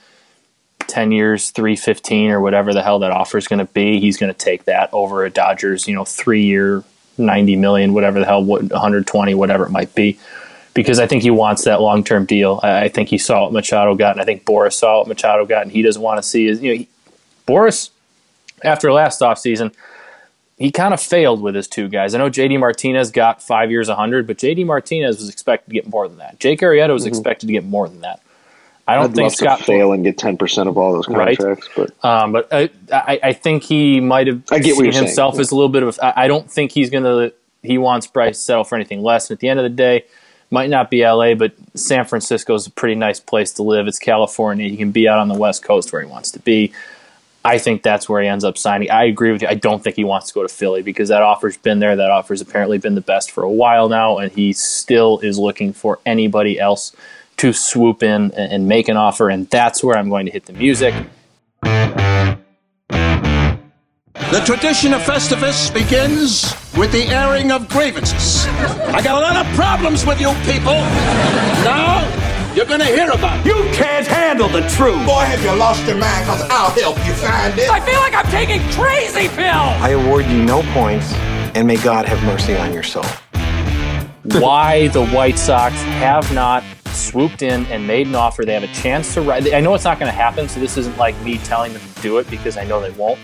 ten 0.87 1.11
years, 1.11 1.49
three 1.51 1.75
fifteen, 1.75 2.29
or 2.29 2.41
whatever 2.41 2.73
the 2.73 2.83
hell 2.83 2.99
that 2.99 3.11
offer 3.11 3.37
is 3.37 3.47
going 3.47 3.65
to 3.65 3.71
be, 3.73 3.99
he's 3.99 4.17
going 4.17 4.31
to 4.31 4.37
take 4.37 4.65
that 4.65 4.89
over 4.93 5.25
a 5.25 5.29
Dodgers, 5.29 5.87
you 5.87 5.95
know, 5.95 6.05
three 6.05 6.43
year, 6.43 6.83
ninety 7.17 7.55
million, 7.55 7.93
whatever 7.93 8.19
the 8.19 8.25
hell, 8.25 8.43
what 8.43 8.61
120, 8.63 9.33
whatever 9.33 9.65
it 9.65 9.71
might 9.71 9.93
be. 9.95 10.19
Because 10.73 10.99
I 10.99 11.05
think 11.05 11.21
he 11.21 11.29
wants 11.29 11.63
that 11.65 11.81
long 11.81 12.03
term 12.03 12.25
deal. 12.25 12.59
I, 12.61 12.85
I 12.85 12.89
think 12.89 13.09
he 13.09 13.17
saw 13.17 13.43
what 13.43 13.53
Machado 13.53 13.95
got, 13.95 14.11
and 14.11 14.21
I 14.21 14.25
think 14.25 14.45
Boras 14.45 14.73
saw 14.73 14.99
what 14.99 15.07
Machado 15.07 15.45
got, 15.45 15.63
and 15.63 15.71
he 15.71 15.81
doesn't 15.81 16.01
want 16.01 16.21
to 16.21 16.23
see 16.23 16.47
his. 16.47 16.61
You 16.61 16.71
know, 16.71 16.77
he, 16.77 16.89
Boras 17.47 17.89
after 18.63 18.91
last 18.91 19.21
offseason, 19.21 19.73
he 20.57 20.71
kind 20.71 20.93
of 20.93 21.01
failed 21.01 21.41
with 21.41 21.55
his 21.55 21.67
two 21.67 21.87
guys. 21.89 22.13
I 22.15 22.19
know 22.19 22.29
JD 22.29 22.59
Martinez 22.59 23.11
got 23.11 23.41
five 23.41 23.71
years, 23.71 23.87
100, 23.87 24.27
but 24.27 24.37
JD 24.37 24.65
Martinez 24.65 25.17
was 25.17 25.29
expected 25.29 25.69
to 25.69 25.73
get 25.73 25.87
more 25.87 26.07
than 26.07 26.17
that. 26.19 26.39
Jake 26.39 26.59
Arrieta 26.61 26.93
was 26.93 27.05
expected 27.05 27.47
to 27.47 27.53
get 27.53 27.63
more 27.65 27.87
than 27.89 28.01
that. 28.01 28.21
I 28.87 28.95
don't 28.95 29.11
I'd 29.11 29.15
think 29.15 29.33
Scott 29.33 29.59
to 29.59 29.63
fail 29.63 29.93
and 29.93 30.03
get 30.03 30.17
ten 30.17 30.37
percent 30.37 30.67
of 30.67 30.77
all 30.77 30.91
those 30.91 31.07
Right. 31.07 31.37
contracts, 31.37 31.69
but 31.75 32.05
um, 32.05 32.33
but 32.33 32.49
I, 32.51 32.69
I, 32.91 33.19
I 33.23 33.33
think 33.33 33.63
he 33.63 34.01
might 34.01 34.27
have 34.27 34.43
I 34.51 34.59
get 34.59 34.71
what 34.71 34.77
seen 34.77 34.83
you're 34.85 34.91
saying. 34.93 35.05
himself 35.05 35.39
as 35.39 35.51
a 35.51 35.55
little 35.55 35.69
bit 35.69 35.83
of. 35.83 35.97
I 36.03 36.13
I 36.17 36.27
don't 36.27 36.51
think 36.51 36.71
he's 36.73 36.89
going 36.89 37.05
to. 37.05 37.33
He 37.61 37.77
wants 37.77 38.07
Bryce 38.07 38.37
to 38.37 38.43
settle 38.43 38.63
for 38.65 38.75
anything 38.75 39.01
less. 39.01 39.29
And 39.29 39.37
at 39.37 39.39
the 39.39 39.47
end 39.47 39.57
of 39.57 39.63
the 39.63 39.69
day, 39.69 40.03
might 40.51 40.69
not 40.69 40.89
be 40.91 41.01
LA, 41.07 41.33
but 41.33 41.53
San 41.75 42.03
Francisco 42.03 42.53
is 42.55 42.67
a 42.67 42.71
pretty 42.71 42.95
nice 42.95 43.21
place 43.21 43.53
to 43.53 43.63
live. 43.63 43.87
It's 43.87 43.99
California. 43.99 44.67
He 44.67 44.75
can 44.75 44.91
be 44.91 45.07
out 45.07 45.17
on 45.17 45.29
the 45.29 45.33
West 45.37 45.63
Coast 45.63 45.93
where 45.93 46.01
he 46.01 46.07
wants 46.09 46.29
to 46.31 46.39
be. 46.39 46.73
I 47.45 47.57
think 47.57 47.83
that's 47.83 48.07
where 48.07 48.21
he 48.21 48.27
ends 48.27 48.45
up 48.45 48.57
signing. 48.57 48.89
I 48.89 49.03
agree 49.03 49.31
with 49.31 49.41
you. 49.41 49.49
I 49.49 49.55
don't 49.55 49.83
think 49.83 49.97
he 49.97 50.05
wants 50.05 50.27
to 50.27 50.33
go 50.33 50.43
to 50.43 50.47
Philly 50.47 50.81
because 50.81 51.09
that 51.09 51.21
offer's 51.21 51.57
been 51.57 51.79
there. 51.79 51.95
That 51.95 52.09
offer's 52.09 52.39
apparently 52.39 52.77
been 52.77 52.95
the 52.95 53.01
best 53.01 53.31
for 53.31 53.43
a 53.43 53.51
while 53.51 53.89
now, 53.89 54.17
and 54.17 54.31
he 54.31 54.53
still 54.53 55.19
is 55.19 55.37
looking 55.37 55.73
for 55.73 55.99
anybody 56.05 56.57
else 56.57 56.95
to 57.37 57.51
swoop 57.51 58.01
in 58.01 58.31
and, 58.31 58.67
make 58.67 58.87
an 58.87 58.95
offer. 58.95 59.29
And 59.29 59.49
that's 59.49 59.83
where 59.83 59.97
I'm 59.97 60.09
going 60.09 60.25
to 60.27 60.31
hit 60.31 60.45
the 60.45 60.53
music. 60.53 60.93
The 64.33 64.41
tradition 64.45 64.93
of 64.93 65.01
Festivus 65.01 65.73
begins 65.73 66.55
with 66.77 66.91
the 66.91 67.03
airing 67.07 67.51
of 67.51 67.67
grievances. 67.67 68.45
I 68.47 69.01
got 69.01 69.17
a 69.17 69.21
lot 69.21 69.45
of 69.45 69.53
problems 69.55 70.05
with 70.05 70.21
you 70.21 70.31
people. 70.45 70.73
Now, 71.63 72.22
you're 72.55 72.65
gonna 72.65 72.85
hear 72.85 73.09
about 73.09 73.39
it. 73.39 73.45
You 73.45 73.55
can't 73.73 74.05
handle 74.05 74.47
the 74.47 74.61
truth. 74.69 75.05
Boy, 75.05 75.25
have 75.25 75.43
you 75.43 75.53
lost 75.55 75.85
your 75.85 75.97
mind, 75.97 76.25
because 76.25 76.43
I'll 76.49 76.71
help 76.71 76.97
you 77.05 77.13
find 77.13 77.57
it. 77.57 77.69
I 77.69 77.79
feel 77.79 77.99
like 77.99 78.13
I'm 78.13 78.29
taking 78.31 78.61
crazy 78.71 79.27
pills. 79.29 79.75
I 79.81 79.89
award 79.89 80.25
you 80.27 80.43
no 80.43 80.61
points, 80.73 81.11
and 81.55 81.67
may 81.67 81.77
God 81.77 82.05
have 82.05 82.23
mercy 82.23 82.55
on 82.55 82.73
your 82.73 82.83
soul. 82.83 83.05
why 84.23 84.87
the 84.89 85.05
White 85.07 85.37
Sox 85.37 85.75
have 85.75 86.31
not 86.33 86.63
swooped 86.85 87.41
in 87.41 87.65
and 87.65 87.85
made 87.85 88.07
an 88.07 88.15
offer. 88.15 88.45
They 88.45 88.53
have 88.53 88.63
a 88.63 88.73
chance 88.73 89.13
to 89.15 89.21
write. 89.21 89.53
I 89.53 89.59
know 89.59 89.73
it's 89.73 89.83
not 89.83 89.99
going 89.99 90.11
to 90.11 90.15
happen, 90.15 90.47
so 90.47 90.59
this 90.59 90.77
isn't 90.77 90.97
like 90.97 91.19
me 91.21 91.37
telling 91.39 91.73
them 91.73 91.81
to 91.95 92.01
do 92.01 92.17
it 92.19 92.29
because 92.29 92.57
I 92.57 92.63
know 92.63 92.79
they 92.79 92.91
won't. 92.91 93.19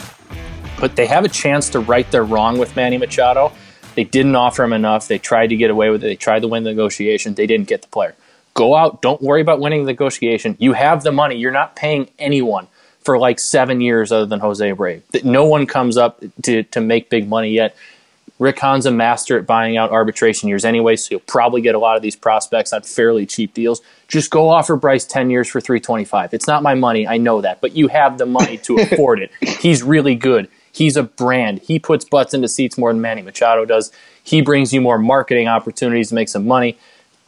But 0.80 0.96
they 0.96 1.06
have 1.08 1.26
a 1.26 1.30
chance 1.30 1.70
to 1.72 1.80
right 1.80 2.10
their 2.12 2.24
wrong 2.24 2.58
with 2.58 2.76
Manny 2.76 2.98
Machado. 2.98 3.52
They 3.96 4.04
didn't 4.04 4.36
offer 4.36 4.64
him 4.64 4.74
enough. 4.74 5.08
They 5.08 5.18
tried 5.18 5.48
to 5.48 5.56
get 5.56 5.70
away 5.70 5.90
with 5.90 6.04
it. 6.04 6.08
They 6.08 6.16
tried 6.16 6.42
to 6.42 6.48
win 6.48 6.64
the 6.64 6.72
negotiation. 6.72 7.34
They 7.34 7.48
didn't 7.48 7.68
get 7.68 7.82
the 7.82 7.88
player. 7.90 8.16
Go 8.54 8.76
out. 8.76 9.02
Don't 9.02 9.22
worry 9.22 9.42
about 9.42 9.60
winning 9.60 9.86
the 9.86 9.92
negotiation. 9.92 10.56
You 10.60 10.74
have 10.74 11.04
the 11.04 11.12
money. 11.12 11.36
You're 11.38 11.52
not 11.52 11.76
paying 11.76 12.10
anyone 12.20 12.68
for 13.02 13.18
like 13.18 13.40
seven 13.40 13.82
years 13.82 14.12
other 14.12 14.26
than 14.26 14.40
Jose 14.40 14.72
Abreu. 14.72 15.02
That 15.12 15.26
No 15.26 15.46
one 15.46 15.66
comes 15.66 15.98
up 15.98 16.22
to, 16.44 16.64
to 16.64 16.82
make 16.82 17.10
big 17.10 17.28
money 17.28 17.52
yet. 17.52 17.76
Rick 18.40 18.60
Hahn's 18.60 18.86
a 18.86 18.92
master 18.92 19.38
at 19.38 19.46
buying 19.46 19.76
out 19.76 19.92
arbitration 19.92 20.48
years 20.48 20.64
anyway, 20.64 20.96
so 20.96 21.10
you'll 21.12 21.20
probably 21.22 21.60
get 21.60 21.76
a 21.76 21.80
lot 21.80 21.98
of 21.98 22.02
these 22.02 22.16
prospects 22.16 22.72
on 22.72 22.82
fairly 22.84 23.26
cheap 23.26 23.54
deals. 23.54 23.82
Just 24.08 24.32
go 24.32 24.48
offer 24.48 24.78
Bryce 24.78 25.04
10 25.04 25.30
years 25.30 25.50
for 25.50 25.60
325. 25.60 26.34
It's 26.34 26.48
not 26.48 26.64
my 26.64 26.74
money, 26.74 27.06
I 27.06 27.18
know 27.18 27.42
that, 27.42 27.60
but 27.60 27.76
you 27.76 27.90
have 27.90 28.18
the 28.18 28.26
money 28.26 28.58
to 28.60 28.78
afford 28.80 29.20
it. 29.20 29.32
He's 29.42 29.84
really 29.84 30.16
good. 30.16 30.50
He's 30.72 30.96
a 30.96 31.04
brand. 31.04 31.60
He 31.60 31.80
puts 31.80 32.06
butts 32.06 32.34
into 32.34 32.48
seats 32.48 32.78
more 32.78 32.94
than 32.94 33.02
Manny 33.02 33.22
Machado 33.22 33.66
does. 33.66 33.92
He 34.24 34.42
brings 34.42 34.72
you 34.72 34.80
more 34.80 34.98
marketing 34.98 35.50
opportunities 35.50 36.10
to 36.10 36.16
make 36.16 36.30
some 36.30 36.48
money. 36.48 36.78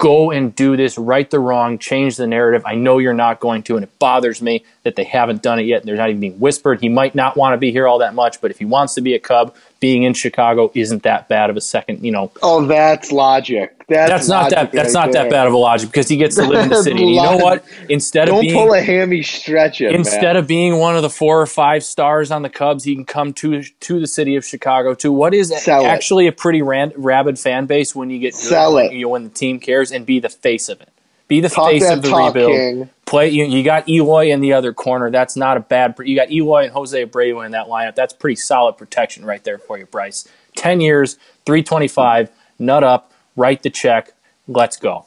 Go 0.02 0.32
and 0.32 0.56
do 0.56 0.76
this, 0.76 0.98
right 0.98 1.30
the 1.30 1.40
wrong, 1.40 1.78
change 1.78 2.18
the 2.18 2.26
narrative. 2.26 2.64
I 2.66 2.74
know 2.74 2.98
you're 2.98 3.14
not 3.14 3.40
going 3.40 3.62
to, 3.64 3.76
and 3.76 3.84
it 3.84 4.00
bothers 4.00 4.42
me 4.42 4.66
that 4.82 4.96
they 4.96 5.04
haven't 5.04 5.44
done 5.44 5.60
it 5.60 5.68
yet. 5.68 5.82
And 5.82 5.88
They're 5.88 5.96
not 5.96 6.10
even 6.10 6.20
being 6.20 6.40
whispered. 6.40 6.82
He 6.82 6.90
might 6.90 7.14
not 7.14 7.38
want 7.38 7.54
to 7.54 7.58
be 7.60 7.72
here 7.72 7.88
all 7.88 8.00
that 8.00 8.16
much, 8.16 8.42
but 8.42 8.50
if 8.50 8.58
he 8.58 8.66
wants 8.66 8.96
to 8.96 9.02
be 9.02 9.14
a 9.14 9.20
Cub, 9.20 9.54
being 9.82 10.04
in 10.04 10.13
Chicago 10.13 10.72
isn't 10.76 11.04
that 11.04 11.28
bad 11.28 11.50
of 11.50 11.58
a 11.58 11.62
second, 11.62 12.06
you 12.06 12.12
know, 12.12 12.32
oh, 12.44 12.65
that's 12.67 13.12
logic. 13.12 13.76
That's, 13.89 14.10
that's 14.10 14.28
not 14.30 14.52
that 14.52 14.72
that's 14.72 14.96
right 14.96 15.06
not 15.08 15.12
that 15.13 15.30
bad 15.30 15.48
of 15.48 15.54
a 15.54 15.58
logic 15.58 15.89
because 15.89 16.08
he 16.08 16.15
gets 16.15 16.36
to 16.38 16.44
live 16.44 16.63
in 16.63 16.70
the 16.70 16.82
city. 16.84 17.04
You 17.04 17.22
know 17.22 17.36
what? 17.38 17.65
Instead 17.89 18.30
of 18.30 18.36
Don't 18.36 18.52
pull 18.54 18.74
a 18.74 18.80
hammy 18.80 19.22
stretch 19.24 19.82
it. 19.82 19.94
instead 19.94 20.38
of 20.38 20.48
being 20.48 20.78
one 20.78 20.96
of 20.96 21.02
the 21.02 21.10
four 21.10 21.41
or 21.41 21.46
five 21.48 21.84
stars 21.84 22.32
on 22.32 22.44
the 22.44 22.50
Cubs, 22.50 22.86
he 22.86 22.96
can 22.96 23.04
come 23.04 23.34
to 23.34 23.63
to 23.63 24.00
the 24.00 24.08
city 24.08 24.38
of 24.38 24.46
Chicago 24.46 24.94
to 24.94 25.12
what 25.12 25.34
is 25.34 25.50
Sell 25.50 25.84
it. 25.84 25.88
actually 25.88 26.28
a 26.28 26.32
pretty 26.32 26.62
ran, 26.62 26.94
rabid 26.96 27.38
fan 27.38 27.65
base 27.65 27.94
when 27.96 28.10
you 28.12 28.20
get 28.20 28.36
Sell 28.36 28.76
when, 28.76 28.86
it. 28.86 28.94
you 28.94 29.02
know, 29.02 29.10
when 29.10 29.24
the 29.24 29.30
team 29.30 29.60
cares 29.60 29.91
and 29.91 30.06
be 30.06 30.20
the 30.20 30.30
face 30.30 30.70
of 30.70 30.80
it. 30.80 30.89
Be 31.32 31.39
the 31.39 31.48
Talk 31.48 31.70
face 31.72 31.89
of 31.89 32.02
the 32.02 32.13
rebuild. 32.13 32.52
King. 32.52 32.89
Play 33.06 33.30
you, 33.30 33.46
you 33.46 33.63
got 33.63 33.88
Eloy 33.88 34.32
in 34.34 34.41
the 34.41 34.52
other 34.52 34.74
corner. 34.74 35.10
That's 35.10 35.38
not 35.38 35.56
a 35.56 35.62
bad. 35.62 35.96
You 36.04 36.13
got 36.13 36.30
Eloy 36.30 36.63
and 36.65 36.74
Jose 36.74 37.06
Abreu 37.06 37.46
in 37.46 37.54
that 37.54 37.67
lineup. 37.67 37.96
That's 37.96 38.12
pretty 38.12 38.36
solid 38.36 38.74
protection 38.74 39.24
right 39.24 39.41
there 39.46 39.58
for 39.58 39.78
you, 39.78 39.86
Bryce. 39.86 40.28
Ten 40.58 40.82
years, 40.82 41.17
three 41.46 41.63
twenty 41.63 41.88
five. 41.88 42.30
Nut 42.60 42.84
up. 42.84 43.13
Write 43.38 43.63
the 43.63 43.70
check. 43.70 44.12
Let's 44.50 44.76
go. 44.76 44.91
All 44.91 45.06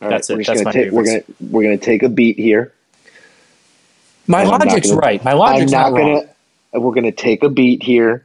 right, 0.00 0.08
That's 0.08 0.30
it. 0.30 0.46
That's 0.46 0.64
my 0.64 0.72
take, 0.72 0.90
we're 0.92 1.04
gonna 1.04 1.22
we're 1.40 1.62
gonna 1.64 1.76
take 1.76 2.02
a 2.02 2.08
beat 2.08 2.38
here. 2.38 2.72
My 4.26 4.44
logic's 4.44 4.88
gonna- 4.88 4.98
right. 4.98 5.22
My 5.22 5.34
logic's 5.34 5.74
I'm 5.74 5.92
not, 5.92 5.92
not, 5.92 5.98
wrong. 6.00 6.26
gonna. 6.72 6.80
We're 6.86 6.94
gonna 6.94 7.12
take 7.12 7.42
a 7.42 7.50
beat 7.50 7.82
here. 7.82 8.24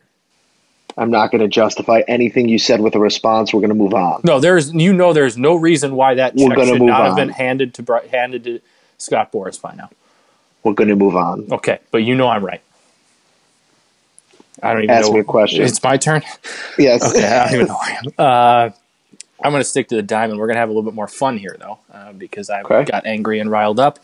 I'm 0.97 1.09
not 1.11 1.31
gonna 1.31 1.47
justify 1.47 2.01
anything 2.07 2.49
you 2.49 2.59
said 2.59 2.81
with 2.81 2.95
a 2.95 2.99
response. 2.99 3.53
We're 3.53 3.61
gonna 3.61 3.73
move 3.73 3.93
on. 3.93 4.21
No, 4.23 4.39
there's 4.39 4.73
you 4.73 4.93
know 4.93 5.13
there's 5.13 5.37
no 5.37 5.55
reason 5.55 5.95
why 5.95 6.15
that 6.15 6.37
check 6.37 6.57
should 6.57 6.81
not 6.81 7.05
have 7.05 7.15
been 7.15 7.29
handed 7.29 7.73
to 7.75 8.01
handed 8.11 8.43
to 8.45 8.59
Scott 8.97 9.31
Boras 9.31 9.61
by 9.61 9.73
now. 9.75 9.89
We're 10.63 10.73
gonna 10.73 10.95
move 10.95 11.15
on. 11.15 11.47
Okay, 11.51 11.79
but 11.91 11.99
you 11.99 12.15
know 12.15 12.27
I'm 12.27 12.43
right. 12.45 12.61
I 14.63 14.73
don't 14.73 14.83
even 14.83 14.95
Ask 14.95 15.07
know. 15.07 15.13
me 15.13 15.19
a 15.21 15.23
question. 15.23 15.63
It's 15.63 15.81
my 15.81 15.97
turn. 15.97 16.21
Yes. 16.77 17.03
Okay, 17.09 17.25
I 17.25 17.45
don't 17.45 17.53
even 17.53 17.67
know 17.67 17.73
where 17.73 17.95
I 17.95 17.97
am. 17.97 18.13
Uh, 18.17 18.69
I'm 19.43 19.51
going 19.51 19.61
to 19.63 19.67
stick 19.67 19.87
to 19.87 19.95
the 19.95 20.03
diamond. 20.03 20.39
We're 20.39 20.45
going 20.45 20.55
to 20.55 20.59
have 20.59 20.69
a 20.69 20.71
little 20.71 20.83
bit 20.83 20.93
more 20.93 21.07
fun 21.07 21.37
here, 21.37 21.57
though, 21.59 21.79
uh, 21.91 22.13
because 22.13 22.51
I 22.51 22.61
Okay. 22.61 22.83
got 22.83 23.07
angry 23.07 23.39
and 23.39 23.49
riled 23.49 23.79
up. 23.79 23.97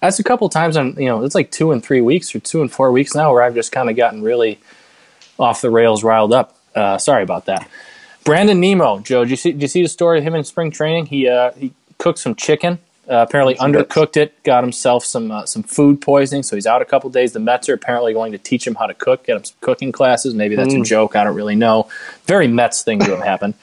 That's 0.00 0.20
a 0.20 0.22
couple 0.22 0.48
times 0.48 0.76
on, 0.76 0.94
you 0.96 1.06
know, 1.06 1.24
it's 1.24 1.34
like 1.34 1.50
two 1.50 1.72
and 1.72 1.82
three 1.82 2.00
weeks 2.00 2.32
or 2.34 2.38
two 2.38 2.60
and 2.60 2.70
four 2.70 2.92
weeks 2.92 3.12
now 3.12 3.32
where 3.32 3.42
I've 3.42 3.54
just 3.56 3.72
kind 3.72 3.90
of 3.90 3.96
gotten 3.96 4.22
really 4.22 4.60
off 5.38 5.60
the 5.60 5.70
rails 5.70 6.04
riled 6.04 6.32
up. 6.32 6.56
Uh, 6.74 6.98
sorry 6.98 7.22
about 7.22 7.46
that. 7.46 7.68
Brandon 8.24 8.58
Nimmo, 8.58 9.00
Joe. 9.00 9.24
Did 9.24 9.30
you 9.30 9.36
see? 9.36 9.52
Did 9.52 9.62
you 9.62 9.68
see 9.68 9.82
the 9.82 9.88
story 9.88 10.18
of 10.18 10.24
him 10.24 10.34
in 10.34 10.44
spring 10.44 10.70
training? 10.70 11.06
He 11.06 11.28
uh, 11.28 11.52
he 11.52 11.72
cooked 11.98 12.18
some 12.18 12.34
chicken. 12.34 12.78
Uh, 13.06 13.16
apparently 13.16 13.54
undercooked 13.56 14.16
it. 14.16 14.42
Got 14.44 14.64
himself 14.64 15.04
some 15.04 15.30
uh, 15.30 15.44
some 15.44 15.62
food 15.62 16.00
poisoning, 16.00 16.42
so 16.42 16.56
he's 16.56 16.66
out 16.66 16.80
a 16.80 16.86
couple 16.86 17.10
days. 17.10 17.32
The 17.32 17.38
Mets 17.38 17.68
are 17.68 17.74
apparently 17.74 18.14
going 18.14 18.32
to 18.32 18.38
teach 18.38 18.66
him 18.66 18.74
how 18.76 18.86
to 18.86 18.94
cook, 18.94 19.26
get 19.26 19.36
him 19.36 19.44
some 19.44 19.56
cooking 19.60 19.92
classes. 19.92 20.32
Maybe 20.32 20.56
that's 20.56 20.72
a 20.72 20.80
joke. 20.80 21.14
I 21.14 21.24
don't 21.24 21.34
really 21.34 21.54
know. 21.54 21.88
Very 22.24 22.48
Mets 22.48 22.82
thing 22.82 23.00
to 23.00 23.16
have 23.16 23.24
happened. 23.24 23.54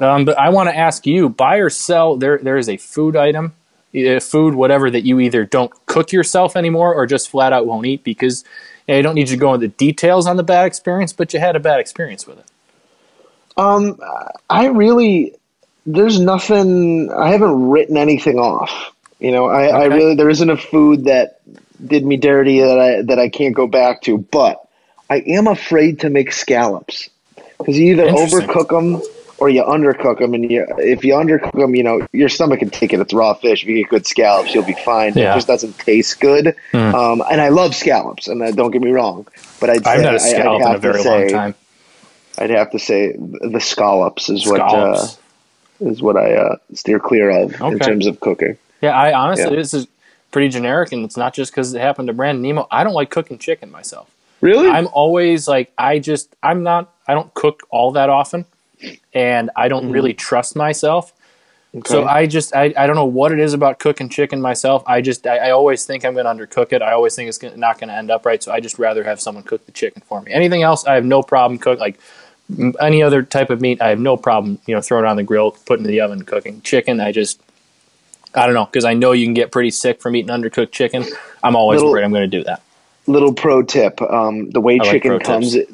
Um, 0.00 0.24
but 0.24 0.38
I 0.38 0.48
want 0.48 0.70
to 0.70 0.76
ask 0.76 1.06
you: 1.06 1.28
buy 1.28 1.56
or 1.56 1.68
sell? 1.68 2.16
There 2.16 2.38
there 2.38 2.56
is 2.56 2.70
a 2.70 2.78
food 2.78 3.16
item, 3.16 3.52
uh, 3.94 4.18
food 4.18 4.54
whatever 4.54 4.90
that 4.90 5.02
you 5.04 5.20
either 5.20 5.44
don't 5.44 5.70
cook 5.84 6.10
yourself 6.10 6.56
anymore 6.56 6.94
or 6.94 7.06
just 7.06 7.28
flat 7.28 7.52
out 7.52 7.66
won't 7.66 7.86
eat 7.86 8.02
because. 8.02 8.44
You 8.86 8.94
know, 8.94 8.98
I 8.98 9.02
don't 9.02 9.14
need 9.14 9.28
you 9.28 9.36
to 9.36 9.40
go 9.40 9.54
into 9.54 9.68
details 9.68 10.26
on 10.26 10.36
the 10.36 10.42
bad 10.42 10.66
experience, 10.66 11.12
but 11.12 11.32
you 11.32 11.40
had 11.40 11.56
a 11.56 11.60
bad 11.60 11.80
experience 11.80 12.26
with 12.26 12.38
it. 12.38 12.46
Um, 13.56 13.98
I 14.48 14.66
really, 14.66 15.34
there's 15.86 16.18
nothing. 16.18 17.12
I 17.12 17.30
haven't 17.30 17.68
written 17.68 17.96
anything 17.96 18.38
off. 18.38 18.94
You 19.18 19.32
know, 19.32 19.46
I, 19.46 19.66
I 19.66 19.84
really 19.86 20.14
there 20.14 20.30
isn't 20.30 20.48
a 20.48 20.56
food 20.56 21.04
that 21.04 21.40
did 21.86 22.04
me 22.04 22.16
dirty 22.16 22.60
that 22.60 22.78
I 22.78 23.02
that 23.02 23.18
I 23.18 23.28
can't 23.28 23.54
go 23.54 23.66
back 23.66 24.02
to. 24.02 24.16
But 24.16 24.66
I 25.10 25.16
am 25.26 25.46
afraid 25.46 26.00
to 26.00 26.10
make 26.10 26.32
scallops 26.32 27.10
because 27.58 27.78
you 27.78 27.92
either 27.92 28.06
overcook 28.06 28.68
them 28.68 29.02
or 29.40 29.48
you 29.48 29.62
undercook 29.62 30.18
them, 30.18 30.34
and 30.34 30.48
you 30.50 30.66
if 30.78 31.04
you 31.04 31.14
undercook 31.14 31.52
them, 31.52 31.74
you 31.74 31.82
know 31.82 32.06
your 32.12 32.28
stomach 32.28 32.60
can 32.60 32.70
take 32.70 32.92
it. 32.92 33.00
It's 33.00 33.12
raw 33.12 33.34
fish. 33.34 33.62
If 33.62 33.68
you 33.68 33.76
get 33.82 33.88
good 33.88 34.06
scallops, 34.06 34.54
you'll 34.54 34.64
be 34.64 34.76
fine. 34.84 35.14
Yeah. 35.14 35.32
It 35.32 35.36
just 35.36 35.46
doesn't 35.46 35.78
taste 35.78 36.20
good. 36.20 36.54
Um, 36.74 37.22
and 37.30 37.40
I 37.40 37.48
love 37.48 37.74
scallops, 37.74 38.28
and 38.28 38.42
uh, 38.42 38.50
don't 38.52 38.70
get 38.70 38.82
me 38.82 38.90
wrong. 38.90 39.26
But 39.60 39.70
I'd 39.70 39.86
I've 39.86 40.02
not 40.02 40.12
a 40.14 40.16
I- 40.16 40.18
scallop 40.18 40.62
in 40.62 40.74
a 40.74 40.78
very 40.78 41.02
say- 41.02 41.20
long 41.22 41.28
time. 41.30 41.54
I'd 42.38 42.50
have 42.50 42.70
to 42.70 42.78
say 42.78 43.14
the 43.18 43.60
scallops 43.60 44.30
is 44.30 44.46
what 44.46 44.60
uh, 44.60 45.06
is 45.80 46.00
what 46.00 46.16
I 46.16 46.34
uh, 46.34 46.56
steer 46.74 46.98
clear 46.98 47.28
of 47.30 47.60
in 47.60 47.78
terms 47.78 48.06
of 48.06 48.20
cooking. 48.20 48.56
Yeah, 48.80 48.92
I 48.98 49.12
honestly, 49.12 49.50
Yeah. 49.50 49.56
this 49.56 49.74
is 49.74 49.86
pretty 50.30 50.48
generic, 50.48 50.92
and 50.92 51.04
it's 51.04 51.16
not 51.16 51.34
just 51.34 51.52
because 51.52 51.74
it 51.74 51.80
happened 51.80 52.06
to 52.06 52.14
Brandon 52.14 52.40
Nimmo. 52.42 52.66
I 52.70 52.84
don't 52.84 52.94
like 52.94 53.10
cooking 53.10 53.38
chicken 53.38 53.70
myself. 53.70 54.08
Really? 54.40 54.68
I'm 54.68 54.88
always 54.92 55.46
like, 55.48 55.70
I 55.76 55.98
just, 55.98 56.34
I'm 56.42 56.62
not, 56.62 56.90
I 57.06 57.12
don't 57.12 57.34
cook 57.34 57.64
all 57.68 57.90
that 57.92 58.08
often, 58.08 58.46
and 59.14 59.50
I 59.56 59.68
don't 59.68 59.90
really 59.90 60.14
trust 60.14 60.56
myself. 60.56 61.12
So 61.86 62.02
Mm. 62.02 62.06
I 62.08 62.26
just, 62.26 62.52
I, 62.56 62.74
I 62.76 62.88
don't 62.88 62.96
know 62.96 63.04
what 63.04 63.30
it 63.30 63.38
is 63.38 63.54
about 63.54 63.78
cooking 63.78 64.08
chicken 64.08 64.40
myself. 64.40 64.82
I 64.88 65.00
just, 65.00 65.24
I, 65.24 65.36
I 65.36 65.50
always 65.52 65.86
think 65.86 66.04
I'm 66.04 66.14
going 66.14 66.24
to 66.24 66.32
undercook 66.46 66.72
it. 66.72 66.82
I 66.82 66.90
always 66.92 67.14
think 67.14 67.28
it's 67.28 67.38
gonna, 67.38 67.56
not 67.56 67.78
going 67.78 67.90
to 67.90 67.94
end 67.94 68.10
up 68.10 68.26
right. 68.26 68.42
So 68.42 68.50
I 68.50 68.58
just 68.58 68.76
rather 68.80 69.04
have 69.04 69.20
someone 69.20 69.44
cook 69.44 69.64
the 69.66 69.70
chicken 69.72 70.02
for 70.04 70.20
me. 70.20 70.32
Anything 70.32 70.64
else, 70.64 70.84
I 70.84 70.94
have 70.94 71.04
no 71.04 71.22
problem 71.22 71.60
cook 71.60 71.78
like 71.78 72.00
m- 72.58 72.74
any 72.80 73.04
other 73.04 73.22
type 73.22 73.50
of 73.50 73.60
meat. 73.60 73.80
I 73.80 73.90
have 73.90 74.00
no 74.00 74.16
problem, 74.16 74.58
you 74.66 74.74
know, 74.74 74.80
throwing 74.80 75.04
it 75.04 75.08
on 75.08 75.16
the 75.16 75.22
grill, 75.22 75.52
putting 75.52 75.84
it 75.84 75.88
in 75.88 75.92
the 75.92 76.00
oven, 76.00 76.24
cooking 76.24 76.60
chicken. 76.62 76.98
I 76.98 77.12
just, 77.12 77.40
I 78.34 78.46
don't 78.46 78.54
know 78.54 78.64
because 78.66 78.84
I 78.84 78.94
know 78.94 79.12
you 79.12 79.24
can 79.26 79.34
get 79.34 79.52
pretty 79.52 79.70
sick 79.70 80.00
from 80.00 80.16
eating 80.16 80.30
undercooked 80.34 80.72
chicken. 80.72 81.04
I'm 81.44 81.54
always 81.54 81.78
Little- 81.78 81.92
worried 81.92 82.02
I'm 82.04 82.10
going 82.10 82.28
to 82.28 82.36
do 82.38 82.42
that. 82.44 82.62
Little 83.06 83.32
pro 83.32 83.62
tip: 83.62 84.02
um, 84.02 84.50
the 84.50 84.60
way 84.60 84.78
like 84.78 84.90
chicken 84.90 85.10
pro 85.10 85.18
comes, 85.20 85.52
tips. 85.52 85.72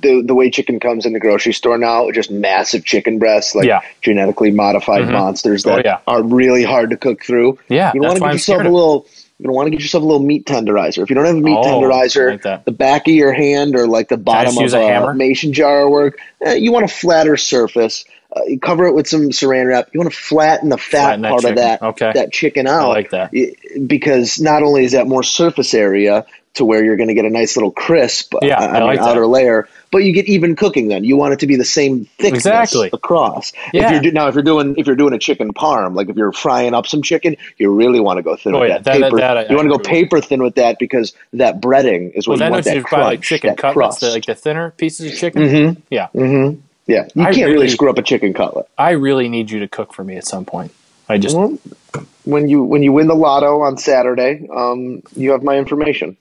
The 0.00 0.22
the 0.24 0.34
way 0.34 0.50
chicken 0.50 0.80
comes 0.80 1.06
in 1.06 1.12
the 1.12 1.20
grocery 1.20 1.52
store 1.52 1.78
now, 1.78 2.10
just 2.10 2.30
massive 2.30 2.84
chicken 2.84 3.18
breasts, 3.18 3.54
like 3.54 3.66
Yeah. 3.66 3.80
genetically 4.00 4.50
modified 4.50 5.08
monsters 5.08 5.66
Oh, 5.66 5.76
that 5.76 5.84
yeah. 5.84 5.98
are 6.06 6.22
really 6.22 6.62
hard 6.64 6.90
to 6.90 6.96
cook 6.96 7.24
through. 7.24 7.58
Yeah, 7.68 7.92
you 7.94 8.00
want 8.00 8.14
to 8.16 8.20
get 8.20 8.32
yourself 8.32 8.60
a 8.60 8.68
little. 8.68 9.06
You 9.40 9.52
want 9.52 9.66
to 9.66 9.70
get 9.70 9.80
yourself 9.80 10.02
a 10.02 10.06
little 10.06 10.22
meat 10.22 10.46
tenderizer. 10.46 11.00
If 11.04 11.10
you 11.10 11.14
don't 11.14 11.24
have 11.24 11.36
a 11.36 11.40
meat 11.40 11.56
Oh, 11.56 11.62
tenderizer, 11.80 12.44
like 12.44 12.64
the 12.64 12.72
back 12.72 13.06
of 13.06 13.14
your 13.14 13.32
hand 13.32 13.76
or 13.76 13.86
like 13.86 14.08
the 14.08 14.16
bottom 14.16 14.58
of 14.58 14.74
a 14.74 14.76
a, 15.10 15.14
mason 15.14 15.52
jar 15.52 15.88
work. 15.88 16.18
Eh, 16.44 16.54
you 16.54 16.72
want 16.72 16.84
a 16.84 16.88
flatter 16.88 17.36
surface. 17.36 18.04
Uh, 18.34 18.40
you 18.48 18.58
cover 18.58 18.86
it 18.86 18.94
with 18.94 19.06
some 19.06 19.30
saran 19.30 19.68
wrap. 19.68 19.88
You 19.94 20.00
want 20.00 20.12
to 20.12 20.18
flatten 20.18 20.68
the 20.70 20.76
fat 20.76 21.20
Flatten 21.20 21.22
part 21.22 21.40
chicken. 21.42 21.50
of 21.52 21.56
that 21.56 21.82
Okay. 21.82 22.10
that 22.14 22.32
chicken 22.32 22.66
out. 22.66 22.88
like 22.88 23.10
that. 23.10 23.30
Because 23.86 24.40
not 24.40 24.62
only 24.62 24.84
is 24.84 24.92
that 24.92 25.06
more 25.06 25.22
surface 25.22 25.72
area 25.72 26.26
to 26.58 26.64
where 26.64 26.84
you're 26.84 26.96
going 26.96 27.08
to 27.08 27.14
get 27.14 27.24
a 27.24 27.30
nice 27.30 27.56
little 27.56 27.72
crisp 27.72 28.34
Yeah, 28.42 28.58
uh, 28.60 28.66
I 28.68 28.80
on 28.80 28.86
like 28.86 28.96
your 28.98 29.04
that. 29.06 29.10
outer 29.10 29.26
layer, 29.26 29.68
but 29.90 29.98
you 29.98 30.12
get 30.12 30.26
even 30.26 30.54
cooking. 30.54 30.86
Then 30.88 31.02
you 31.02 31.16
want 31.16 31.32
it 31.32 31.40
to 31.40 31.46
be 31.48 31.56
the 31.56 31.64
same 31.64 32.04
thickness 32.18 32.44
Exactly. 32.46 32.90
across. 32.92 33.52
Yeah. 33.72 33.86
If 33.86 33.92
you're 33.92 34.00
do, 34.02 34.10
now 34.12 34.28
if 34.28 34.34
you're 34.34 34.44
doing 34.44 34.74
if 34.76 34.86
you're 34.86 34.96
doing 34.96 35.14
a 35.14 35.18
chicken 35.18 35.52
parm, 35.54 35.94
like 35.94 36.08
if 36.08 36.16
you're 36.16 36.30
frying 36.32 36.74
up 36.74 36.86
some 36.86 37.02
chicken, 37.02 37.36
you 37.56 37.72
really 37.74 37.98
want 38.00 38.18
to 38.18 38.22
go 38.22 38.36
thin 38.36 38.54
Oh, 38.54 38.60
with 38.60 38.68
yeah, 38.68 38.78
that, 38.78 38.84
that- 38.84 39.00
paper. 39.02 39.16
that 39.18 39.36
I- 39.38 39.46
you 39.48 39.56
want 39.56 39.66
to 39.70 39.76
go 39.76 39.82
paper 39.82 40.20
thin 40.20 40.42
with 40.42 40.54
that 40.56 40.78
because 40.78 41.14
that 41.32 41.60
breading 41.60 42.12
is 42.14 42.28
what 42.28 42.38
then 42.38 42.48
you 42.48 42.52
want. 42.52 42.64
That 42.66 42.74
just 42.74 42.90
buy 42.90 42.98
like 42.98 43.06
crunch, 43.20 43.26
chicken 43.26 43.50
that 43.50 43.58
cutlets, 43.58 44.00
the, 44.00 44.10
like 44.10 44.26
the 44.26 44.34
thinner 44.34 44.70
pieces 44.72 45.12
of 45.12 45.18
chicken? 45.18 45.42
Mm-hmm. 45.42 45.80
Yeah, 45.90 46.08
yeah, 46.86 47.08
you 47.14 47.22
I 47.22 47.26
can't 47.26 47.36
really, 47.46 47.52
really- 47.52 47.68
screw 47.68 47.90
up 47.90 47.98
a 47.98 48.02
chicken 48.02 48.34
cutlet. 48.34 48.66
I 48.78 48.90
really 48.92 49.28
need 49.28 49.50
you 49.50 49.60
to 49.60 49.68
cook 49.68 49.92
for 49.94 50.04
me 50.04 50.16
at 50.16 50.26
some 50.26 50.44
point. 50.44 50.72
I 51.10 51.16
just, 51.16 51.34
Well, 51.34 51.56
when 52.24 52.48
you 52.50 52.62
when 52.64 52.82
you 52.82 52.92
win 52.92 53.06
the 53.06 53.14
lotto 53.14 53.62
on 53.62 53.78
Saturday, 53.78 54.46
um, 54.54 55.02
you 55.16 55.30
have 55.30 55.42
my 55.42 55.56
information. 55.56 56.18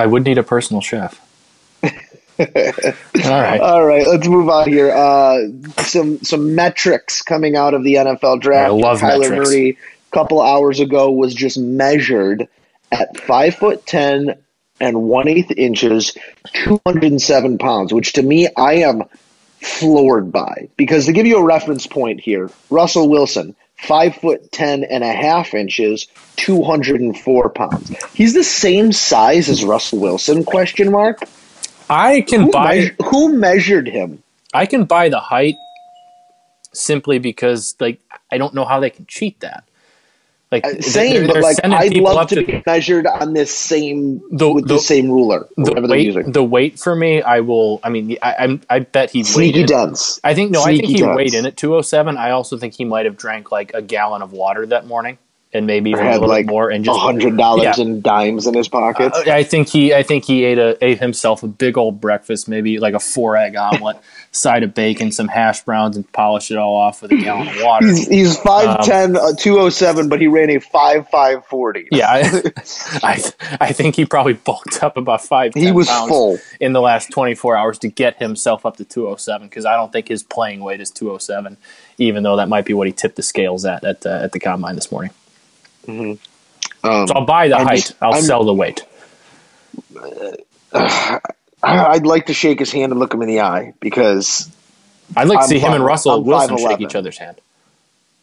I 0.00 0.06
would 0.06 0.24
need 0.24 0.38
a 0.38 0.42
personal 0.42 0.80
chef. 0.80 1.20
All 1.84 2.46
right. 3.26 3.60
All 3.60 3.84
right, 3.84 4.06
let's 4.06 4.26
move 4.26 4.48
on 4.48 4.66
here. 4.66 4.90
Uh, 4.90 5.40
some 5.82 6.22
some 6.22 6.54
metrics 6.54 7.20
coming 7.20 7.54
out 7.54 7.74
of 7.74 7.84
the 7.84 7.94
NFL 7.96 8.40
draft. 8.40 8.70
I 8.70 8.72
love 8.72 9.00
Kyler 9.00 9.30
metrics. 9.30 9.50
Murray 9.50 9.70
a 9.70 10.14
couple 10.14 10.40
hours 10.40 10.80
ago 10.80 11.10
was 11.10 11.34
just 11.34 11.58
measured 11.58 12.48
at 12.90 13.20
five 13.20 13.56
foot 13.56 13.84
ten 13.84 14.38
and 14.80 15.02
one 15.02 15.28
eighth 15.28 15.50
inches, 15.50 16.16
two 16.54 16.80
hundred 16.86 17.04
and 17.04 17.20
seven 17.20 17.58
pounds, 17.58 17.92
which 17.92 18.14
to 18.14 18.22
me 18.22 18.48
I 18.56 18.74
am 18.76 19.04
floored 19.60 20.32
by. 20.32 20.70
Because 20.78 21.06
to 21.06 21.12
give 21.12 21.26
you 21.26 21.36
a 21.38 21.44
reference 21.44 21.86
point 21.86 22.20
here, 22.20 22.50
Russell 22.70 23.10
Wilson, 23.10 23.54
five 23.86 24.16
foot 24.16 24.50
ten 24.52 24.84
and 24.84 25.02
a 25.04 25.12
half 25.12 25.54
inches, 25.54 26.06
two 26.36 26.62
hundred 26.62 27.00
and 27.00 27.18
four 27.18 27.48
pounds. 27.50 27.90
He's 28.14 28.34
the 28.34 28.44
same 28.44 28.92
size 28.92 29.48
as 29.48 29.64
Russell 29.64 29.98
Wilson? 30.00 30.44
Question 30.44 30.90
mark. 30.90 31.20
I 31.88 32.20
can 32.20 32.42
Who, 32.42 32.50
buy. 32.52 32.74
meas- 32.78 32.90
who 33.06 33.36
measured 33.36 33.88
him? 33.88 34.22
I 34.54 34.66
can 34.66 34.84
buy 34.84 35.08
the 35.08 35.20
height 35.20 35.54
simply 36.72 37.18
because, 37.18 37.74
like, 37.80 38.00
I 38.30 38.38
don't 38.38 38.54
know 38.54 38.64
how 38.64 38.78
they 38.80 38.90
can 38.90 39.06
cheat 39.06 39.40
that. 39.40 39.64
Like, 40.52 40.66
uh, 40.66 40.72
they're- 40.72 40.82
Same, 40.82 41.26
but 41.26 41.32
they're 41.34 41.42
like 41.42 41.56
I'd 41.62 41.96
love 41.96 42.16
up 42.16 42.28
to 42.30 42.44
be 42.44 42.60
measured 42.66 43.06
on 43.06 43.34
this 43.34 43.56
same 43.56 44.20
The- 44.30 44.50
with 44.52 44.66
the, 44.66 44.74
the- 44.74 44.80
same 44.80 45.08
ruler, 45.08 45.48
the 45.56 45.74
weight. 45.88 46.32
The 46.32 46.42
weight 46.42 46.78
for 46.78 46.96
me, 46.96 47.22
I 47.22 47.40
will. 47.40 47.78
I 47.84 47.88
mean, 47.90 48.16
I, 48.20 48.34
I'm. 48.40 48.60
I 48.68 48.80
bet 48.80 49.10
he 49.10 49.22
Sneaky 49.22 49.64
dense. 49.64 50.18
I 50.24 50.34
think 50.34 50.50
no. 50.50 50.62
I 50.62 50.76
think 50.76 50.86
he 50.88 51.02
weighed 51.04 51.34
in 51.34 51.46
at 51.46 51.56
207. 51.56 52.16
I 52.16 52.30
also 52.30 52.58
think 52.58 52.74
he 52.74 52.84
might 52.84 53.04
have 53.06 53.16
drank 53.16 53.52
like 53.52 53.72
a 53.74 53.82
gallon 53.82 54.22
of 54.22 54.32
water 54.32 54.66
that 54.66 54.86
morning, 54.86 55.18
and 55.52 55.66
maybe 55.66 55.90
even 55.90 56.06
a 56.06 56.12
little 56.12 56.28
like 56.28 56.46
bit 56.46 56.52
more, 56.52 56.70
and 56.70 56.84
a 56.84 56.86
just 56.86 56.98
hundred 57.00 57.36
dollars 57.36 57.76
Yeah. 57.78 57.84
in 57.84 58.00
dimes 58.02 58.46
in 58.46 58.54
his 58.54 58.68
pockets. 58.68 59.18
Uh, 59.26 59.32
I 59.32 59.42
think 59.42 59.68
he, 59.68 59.92
I 59.92 60.02
think 60.04 60.24
he 60.24 60.44
ate 60.44 60.58
a 60.58 60.76
ate 60.84 61.00
himself 61.00 61.42
a 61.42 61.48
big 61.48 61.76
old 61.76 62.00
breakfast, 62.00 62.48
maybe 62.48 62.78
like 62.78 62.94
a 62.94 63.00
four 63.00 63.36
egg 63.36 63.56
omelet, 63.56 63.96
side 64.32 64.62
of 64.62 64.74
bacon, 64.74 65.10
some 65.10 65.26
hash 65.26 65.62
browns, 65.64 65.96
and 65.96 66.10
polished 66.12 66.52
it 66.52 66.56
all 66.56 66.76
off 66.76 67.02
with 67.02 67.10
a 67.10 67.16
gallon 67.16 67.48
of 67.48 67.62
water. 67.62 67.86
he's 67.88 68.06
he's 68.06 68.38
5'10", 68.38 69.16
uh, 69.16 69.34
207, 69.36 70.08
but 70.08 70.20
he 70.20 70.28
ran 70.28 70.50
a 70.50 70.60
five 70.60 71.08
five 71.08 71.44
forty. 71.46 71.88
yeah, 71.90 72.08
I, 72.10 72.52
I, 73.02 73.22
I 73.60 73.72
think 73.72 73.96
he 73.96 74.04
probably 74.04 74.34
bulked 74.34 74.82
up 74.84 74.96
about 74.96 75.24
five. 75.24 75.52
He 75.54 75.72
was 75.72 75.90
full. 75.90 76.38
in 76.60 76.72
the 76.74 76.80
last 76.80 77.10
twenty 77.10 77.34
four 77.34 77.56
hours 77.56 77.78
to 77.80 77.88
get 77.88 78.18
himself 78.18 78.64
up 78.64 78.76
to 78.76 78.84
two 78.84 79.06
hundred 79.06 79.18
seven 79.18 79.48
because 79.48 79.64
I 79.66 79.74
don't 79.76 79.90
think 79.92 80.06
his 80.06 80.22
playing 80.22 80.60
weight 80.60 80.80
is 80.80 80.92
two 80.92 81.08
hundred 81.08 81.22
seven, 81.22 81.56
even 81.98 82.22
though 82.22 82.36
that 82.36 82.48
might 82.48 82.64
be 82.64 82.72
what 82.72 82.86
he 82.86 82.92
tipped 82.92 83.16
the 83.16 83.22
scales 83.24 83.64
at 83.64 83.82
at, 83.82 84.06
uh, 84.06 84.10
at 84.22 84.30
the 84.32 84.38
combine 84.38 84.76
this 84.76 84.92
morning. 84.92 85.10
Um, 85.88 86.18
So 86.82 87.14
I'll 87.14 87.24
buy 87.26 87.48
the 87.48 87.56
I'm 87.56 87.66
height. 87.66 87.76
just- 87.78 87.94
I'll 88.00 88.14
I'm- 88.14 88.22
sell 88.22 88.44
the 88.44 88.54
weight. 88.54 88.84
I- 90.72 91.20
I'd 91.62 92.06
like 92.06 92.26
to 92.26 92.34
shake 92.34 92.58
his 92.58 92.72
hand 92.72 92.92
and 92.92 92.98
look 92.98 93.12
him 93.12 93.22
in 93.22 93.28
the 93.28 93.40
eye 93.40 93.74
because 93.80 94.48
I'd 95.16 95.28
like 95.28 95.40
to 95.40 95.42
I'm 95.44 95.48
see 95.48 95.58
him 95.58 95.72
and 95.74 95.84
Russell 95.84 96.12
I'm 96.12 96.24
Wilson 96.24 96.56
shake 96.58 96.80
each 96.80 96.94
other's 96.94 97.18
hand. 97.18 97.40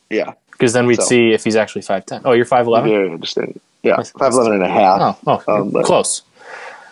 yeah, 0.10 0.34
Because 0.52 0.74
then 0.74 0.88
we'd 0.88 1.02
So- 1.02 1.08
see 1.08 1.32
if 1.34 1.44
he's 1.44 1.56
actually 1.56 1.84
5'10. 1.84 2.22
Oh, 2.26 2.32
you're 2.32 2.46
5'11? 2.46 2.90
very 2.90 3.12
interesting. 3.12 3.60
Yeah, 3.84 3.98
5'11 3.98 4.54
and 4.54 4.64
a 4.64 4.68
half. 4.70 5.20
Oh, 5.28 5.44
oh 5.48 5.54
Um, 5.62 5.72
close. 5.84 6.24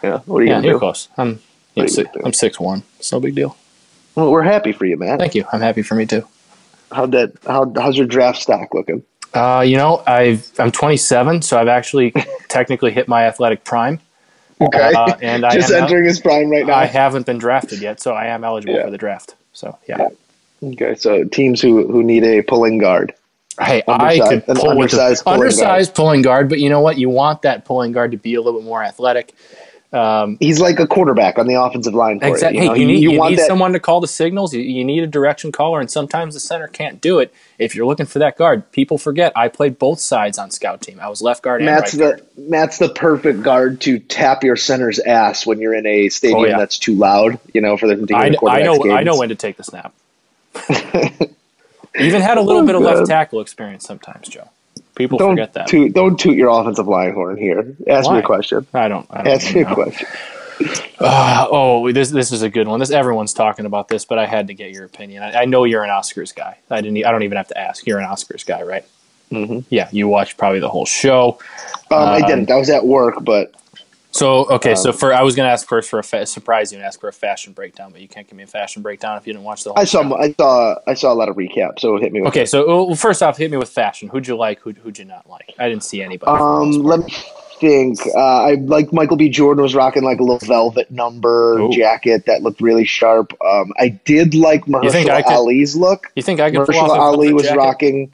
Yeah, 0.03 0.19
what 0.25 0.37
are 0.37 0.43
you 0.43 0.49
Yeah, 0.51 0.59
you're 0.61 0.73
do? 0.73 0.79
close. 0.79 1.07
I'm, 1.17 1.39
yeah, 1.73 1.83
you 1.83 1.89
six. 1.89 2.09
I'm 2.23 2.31
6'1. 2.33 2.83
It's 2.99 3.11
no 3.11 3.19
big 3.19 3.33
deal. 3.33 3.55
Well, 4.13 4.31
we're 4.31 4.43
happy 4.43 4.71
for 4.71 4.85
you, 4.85 4.97
man. 4.97 5.17
Thank 5.17 5.33
you. 5.33 5.45
I'm 5.51 5.61
happy 5.61 5.81
for 5.81 5.95
me 5.95 6.05
too. 6.05 6.27
How 6.91 7.07
that? 7.07 7.31
How 7.47 7.71
how's 7.75 7.97
your 7.97 8.05
draft 8.05 8.39
stock 8.41 8.73
looking? 8.73 9.01
Uh, 9.35 9.61
you 9.61 9.77
know, 9.77 10.01
I've, 10.07 10.49
I'm 10.57 10.71
27, 10.71 11.41
so 11.41 11.59
I've 11.59 11.67
actually 11.67 12.11
technically 12.47 12.91
hit 12.91 13.07
my 13.07 13.25
athletic 13.25 13.63
prime. 13.63 13.99
Okay, 14.61 14.93
Uh, 14.95 15.17
and 15.21 15.45
I 15.45 15.53
just 15.53 15.71
entering 15.71 16.05
his 16.05 16.19
prime 16.21 16.49
right 16.49 16.65
now. 16.65 16.75
I 16.75 16.85
haven't 16.85 17.25
been 17.25 17.37
drafted 17.37 17.81
yet, 17.81 17.99
so 17.99 18.13
I 18.13 18.27
am 18.27 18.43
eligible 18.45 18.75
Yeah. 18.75 18.85
for 18.85 18.91
the 18.91 18.97
draft. 18.97 19.35
So, 19.51 19.77
yeah. 19.87 20.07
Okay, 20.63 20.95
so 20.95 21.25
teams 21.25 21.61
who 21.61 21.85
who 21.91 22.01
need 22.03 22.23
a 22.23 22.41
pulling 22.41 22.77
guard. 22.77 23.13
Hey, 23.59 23.83
I 23.87 24.17
Undersized- 24.19 24.45
could 24.45 24.49
an 24.49 24.55
pull 24.61 24.77
with 24.77 24.91
the 24.91 24.97
undersized 24.97 25.23
pulling 25.25 25.39
undersized 25.41 25.95
pulling 25.95 26.21
guard, 26.21 26.49
but 26.49 26.59
you 26.59 26.69
know 26.69 26.79
what? 26.81 26.97
You 26.97 27.09
want 27.09 27.41
that 27.43 27.65
pulling 27.65 27.91
guard 27.91 28.11
to 28.11 28.17
be 28.17 28.35
a 28.35 28.41
little 28.41 28.59
bit 28.59 28.65
more 28.65 28.81
athletic. 28.83 29.33
Um, 29.95 30.37
He's 30.41 30.59
like 30.59 30.79
a 30.79 30.87
quarterback 30.87 31.37
on 31.39 31.47
the 31.47 31.53
offensive 31.55 31.93
line. 31.93 32.19
For 32.19 32.27
Exactly. 32.27 32.59
You, 32.61 32.67
know? 32.67 32.73
Hey, 32.73 32.79
you 32.81 32.85
need, 32.87 32.99
you 33.01 33.11
want 33.17 33.29
need 33.31 33.39
that. 33.39 33.47
someone 33.47 33.71
to 33.73 33.79
call 33.79 34.01
the 34.01 34.07
signals. 34.07 34.53
You, 34.53 34.59
you 34.61 34.83
need 34.83 35.03
a 35.03 35.07
direction 35.07 35.51
caller, 35.53 35.79
and 35.79 35.89
sometimes 35.89 36.33
the 36.33 36.39
center 36.41 36.67
can't 36.67 36.99
do 36.99 37.19
it. 37.19 37.33
If 37.57 37.75
you're 37.75 37.85
looking 37.85 38.05
for 38.05 38.19
that 38.19 38.37
guard, 38.37 38.69
people 38.73 38.97
forget 38.97 39.31
I 39.35 39.47
played 39.47 39.79
both 39.79 39.99
sides 40.01 40.37
on 40.37 40.51
scout 40.51 40.81
team. 40.81 40.99
I 40.99 41.07
was 41.07 41.21
left 41.21 41.41
guard 41.43 41.61
and 41.61 41.67
Matt's 41.71 41.93
right 41.95 42.17
guard. 42.17 42.27
the 42.35 42.41
Matt's 42.49 42.77
the 42.77 42.89
perfect 42.89 43.41
guard 43.43 43.79
to 43.81 43.99
tap 43.99 44.43
your 44.43 44.57
center's 44.57 44.99
ass 44.99 45.45
when 45.45 45.59
you're 45.59 45.73
in 45.73 45.85
a 45.87 46.09
stadium 46.09 46.39
Oh, 46.41 46.45
yeah. 46.45 46.57
that's 46.57 46.77
too 46.77 46.95
loud. 46.95 47.39
You 47.53 47.61
know, 47.61 47.77
for 47.77 47.87
them 47.87 48.05
to 48.05 48.13
hear 48.13 48.21
I, 48.23 48.29
the 48.31 48.37
kn- 48.37 48.51
I 48.51 48.63
quarterback's 48.65 48.85
know. 48.85 48.95
I 48.95 49.03
know 49.03 49.17
when 49.17 49.29
to 49.29 49.35
take 49.35 49.55
the 49.55 49.63
snap. 49.63 49.93
Even 51.97 52.21
had 52.21 52.37
a 52.37 52.41
little 52.41 52.63
Oh, 52.63 52.65
bit 52.65 52.75
of 52.75 52.81
left 52.81 53.07
tackle 53.07 53.39
experience 53.39 53.85
sometimes, 53.85 54.27
Joe. 54.27 54.49
People 54.95 55.17
Don't 55.17 55.31
forget 55.31 55.53
that. 55.53 55.67
toot, 55.67 55.93
don't 55.93 56.17
toot 56.17 56.35
your 56.35 56.49
offensive 56.49 56.87
line 56.87 57.13
horn 57.13 57.37
here. 57.37 57.75
Ask 57.87 58.09
me 58.09 58.19
a 58.19 58.21
question. 58.21 58.65
I 58.73 58.87
don't. 58.87 59.05
I 59.09 59.23
don't 59.23 59.33
Ask 59.33 59.53
me 59.53 59.61
a 59.61 59.73
question. 59.73 60.07
Uh, 60.99 61.47
oh, 61.51 61.91
this 61.91 62.11
this 62.11 62.31
is 62.31 62.41
a 62.41 62.49
good 62.49 62.67
one. 62.67 62.79
This 62.79 62.89
everyone's 62.91 63.33
talking 63.33 63.65
about 63.65 63.89
this, 63.89 64.05
but 64.05 64.17
I 64.17 64.25
had 64.25 64.47
to 64.47 64.53
get 64.53 64.71
your 64.71 64.85
opinion. 64.85 65.21
I, 65.21 65.41
I 65.41 65.45
know 65.45 65.65
you're 65.65 65.83
an 65.83 65.89
Oscars 65.89 66.33
guy. 66.33 66.57
I 66.69 66.79
didn't. 66.79 67.05
I 67.05 67.11
don't 67.11 67.23
even 67.23 67.35
have 67.35 67.49
to 67.49 67.57
ask. 67.57 67.85
You're 67.85 67.99
an 67.99 68.07
Oscars 68.07 68.45
guy, 68.45 68.63
right? 68.63 68.85
Mm-hmm. 69.31 69.59
Yeah, 69.69 69.89
you 69.91 70.07
watched 70.07 70.37
probably 70.37 70.59
the 70.61 70.69
whole 70.69 70.85
show. 70.85 71.39
Um, 71.91 72.07
I 72.07 72.21
didn't. 72.21 72.49
I 72.49 72.55
was 72.55 72.69
at 72.69 72.85
work, 72.85 73.15
but 73.21 73.53
So 74.15 74.45
okay, 74.49 74.71
Um, 74.71 74.75
so 74.77 74.93
for 74.93 75.13
I 75.13 75.23
was 75.23 75.35
going 75.35 75.45
to 75.45 75.51
ask 75.51 75.67
first 75.67 75.89
for 75.89 75.99
a 75.99 76.03
fa- 76.03 76.25
surprise 76.25 76.71
you 76.71 76.77
and 76.77 76.85
ask 76.87 77.01
for 77.01 77.09
a 77.09 77.13
fashion 77.13 77.51
breakdown, 77.51 77.91
but 77.91 77.99
you 77.99 78.07
can't 78.07 78.25
give 78.25 78.37
me 78.37 78.43
a 78.43 78.47
fashion 78.47 78.81
breakdown 78.81 79.17
if 79.17 79.27
you 79.27 79.33
didn't 79.33 79.43
watch 79.45 79.65
the 79.65 79.71
whole. 79.71 79.79
I 79.79 79.83
saw 79.83 80.03
show. 80.03 80.15
I 80.15 80.31
saw 80.31 80.75
I 80.87 80.93
saw 80.93 81.11
a 81.11 81.15
lot 81.15 81.27
of 81.27 81.35
recap, 81.35 81.79
so 81.79 81.97
it 81.97 82.01
hit 82.01 82.13
me. 82.13 82.21
With 82.21 82.29
Okay, 82.29 82.45
so 82.45 82.65
well, 82.85 82.95
first 82.95 83.21
off, 83.21 83.37
hit 83.37 83.51
me 83.51 83.57
with 83.57 83.69
fashion. 83.69 84.07
Who'd 84.07 84.25
you 84.25 84.37
like? 84.37 84.59
Who'd, 84.61 84.77
who'd 84.77 84.97
you 84.97 85.03
not 85.05 85.29
like? 85.29 85.53
I 85.59 85.67
didn't 85.67 85.83
see 85.83 86.01
anybody. 86.01 86.31
Um, 86.31 86.71
let 86.83 87.01
me 87.01 87.13
think. 87.59 87.99
Uh, 88.15 88.19
I 88.19 88.53
like 88.53 88.93
Michael 88.93 89.17
B. 89.17 89.27
Jordan 89.27 89.61
was 89.63 89.75
rocking 89.75 90.03
like 90.05 90.19
a 90.19 90.23
little 90.23 90.39
velvet 90.47 90.89
number 90.91 91.59
Ooh. 91.59 91.71
jacket 91.73 92.25
that 92.27 92.41
looked 92.41 92.61
really 92.61 92.85
sharp. 92.85 93.33
Um, 93.45 93.73
I 93.77 93.89
did 93.89 94.33
like 94.33 94.63
Mahershala 94.65 95.23
could- 95.25 95.33
Ali,'s 95.33 95.75
look. 95.75 96.11
you 96.15 96.23
think 96.23 96.39
I 96.39 96.51
could 96.51 96.59
Mahershala 96.61 96.97
Ali 96.97 97.33
was 97.33 97.43
jacket? 97.43 97.57
rocking. 97.57 98.11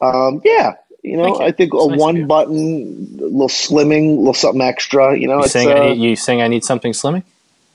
Um, 0.00 0.40
yeah, 0.44 0.74
you 1.02 1.16
know, 1.16 1.26
you. 1.26 1.40
I 1.40 1.52
think 1.52 1.72
That's 1.72 1.84
a 1.84 1.88
nice 1.88 1.98
one 1.98 2.26
button, 2.26 3.16
a 3.18 3.24
little 3.24 3.48
slimming, 3.48 4.16
a 4.16 4.18
little 4.18 4.34
something 4.34 4.60
extra. 4.60 5.18
You 5.18 5.28
know, 5.28 5.38
You 5.38 5.48
saying, 5.48 5.68
uh, 5.68 5.72
I 5.72 5.88
need, 5.90 6.02
you 6.02 6.16
saying 6.16 6.42
I 6.42 6.48
need 6.48 6.64
something 6.64 6.92
slimming? 6.92 7.24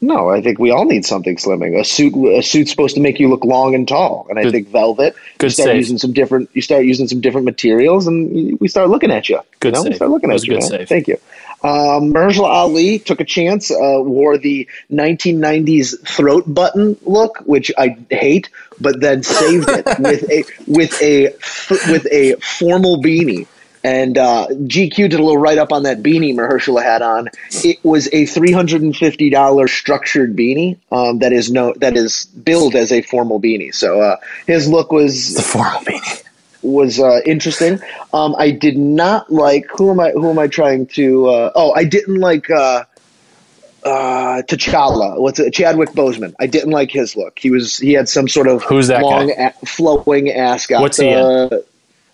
No. 0.01 0.29
I 0.29 0.41
think 0.41 0.59
we 0.59 0.71
all 0.71 0.85
need 0.85 1.05
something 1.05 1.35
slimming. 1.37 1.79
A 1.79 1.83
suit, 1.85 2.13
a 2.37 2.41
suit's 2.43 2.71
supposed 2.71 2.95
to 2.95 3.01
make 3.01 3.19
you 3.19 3.29
look 3.29 3.43
long 3.45 3.73
and 3.75 3.87
tall, 3.87 4.27
and 4.29 4.37
I 4.39 4.43
Good- 4.43 4.51
think 4.53 4.67
velvet. 4.69 5.15
good 5.37 5.47
you 5.47 5.49
start 5.51 5.67
save. 5.69 5.77
using 5.77 5.97
some 5.97 6.13
different. 6.13 6.49
You 6.53 6.61
start 6.61 6.85
using 6.85 7.07
some 7.07 7.21
different 7.21 7.45
materials, 7.45 8.07
and 8.07 8.59
we 8.59 8.67
start 8.67 8.89
looking 8.89 9.11
at 9.11 9.29
you. 9.29 9.39
Good 9.59 9.75
you 9.75 9.83
know? 9.83 9.89
We 9.89 9.95
start 9.95 10.11
looking 10.11 10.31
at 10.31 10.43
you. 10.43 10.53
good 10.53 10.59
man. 10.61 10.69
save. 10.69 10.89
Thank 10.89 11.07
you. 11.07 11.17
Um, 11.63 12.13
Mahershala 12.13 12.43
Ali 12.49 12.99
took 12.99 13.19
a 13.21 13.25
chance, 13.25 13.71
uh, 13.71 13.97
wore 13.99 14.37
the 14.37 14.67
1990s 14.91 15.95
throat 16.07 16.43
button 16.47 16.95
look, 17.05 17.39
which 17.45 17.71
I 17.77 17.97
hate, 18.11 18.49
but 18.79 18.99
then 19.01 19.23
saved 19.23 19.67
it 19.69 19.85
with 19.97 20.29
a 20.29 20.43
with 20.67 21.01
a 21.01 21.33
with 21.91 22.05
a 22.11 22.35
formal 22.41 23.01
beanie. 23.01 23.47
And 23.85 24.17
uh, 24.17 24.47
GQ 24.49 24.95
did 25.11 25.13
a 25.13 25.23
little 25.23 25.37
write 25.37 25.59
up 25.59 25.71
on 25.71 25.83
that 25.83 26.01
beanie 26.01 26.33
Mahershala 26.33 26.81
had 26.81 27.03
on. 27.03 27.29
It 27.63 27.77
was 27.83 28.09
a 28.11 28.25
three 28.25 28.51
hundred 28.51 28.81
and 28.81 28.95
fifty 28.97 29.29
dollars 29.29 29.71
structured 29.71 30.35
beanie 30.35 30.79
um, 30.91 31.19
that 31.19 31.31
is 31.31 31.51
no 31.51 31.73
that 31.77 31.95
is 31.95 32.25
billed 32.25 32.73
as 32.75 32.91
a 32.91 33.03
formal 33.03 33.39
beanie. 33.39 33.75
So 33.75 34.01
uh, 34.01 34.15
his 34.47 34.67
look 34.67 34.91
was 34.91 35.35
The 35.35 35.43
formal 35.43 35.81
beanie. 35.81 36.23
was 36.63 36.99
uh, 36.99 37.21
interesting. 37.27 37.79
Um, 38.11 38.35
I 38.39 38.49
did 38.49 38.75
not 38.75 39.31
like 39.31 39.65
who 39.77 39.91
am 39.91 39.99
I 39.99 40.09
who 40.11 40.31
am 40.31 40.39
I 40.39 40.47
trying 40.47 40.87
to? 40.97 41.27
Uh, 41.27 41.51
oh, 41.53 41.71
I 41.73 41.83
didn't 41.83 42.15
like 42.19 42.49
uh, 42.49 42.85
uh, 43.83 44.41
T'Challa. 44.47 45.19
What's 45.19 45.39
it? 45.39 45.53
Chadwick 45.53 45.89
Boseman. 45.91 46.33
I 46.39 46.47
didn't 46.47 46.71
like 46.71 46.89
his 46.89 47.15
look. 47.15 47.37
He 47.37 47.51
was 47.51 47.77
he 47.77 47.93
had 47.93 48.09
some 48.09 48.27
sort 48.27 48.47
of 48.47 48.63
Who's 48.63 48.87
that 48.87 49.03
long 49.03 49.27
guy? 49.27 49.53
a- 49.61 49.65
flowing 49.65 50.31
ascot. 50.31 50.81
What's 50.81 50.97
he 50.97 51.09
in? 51.09 51.17
uh, 51.19 51.49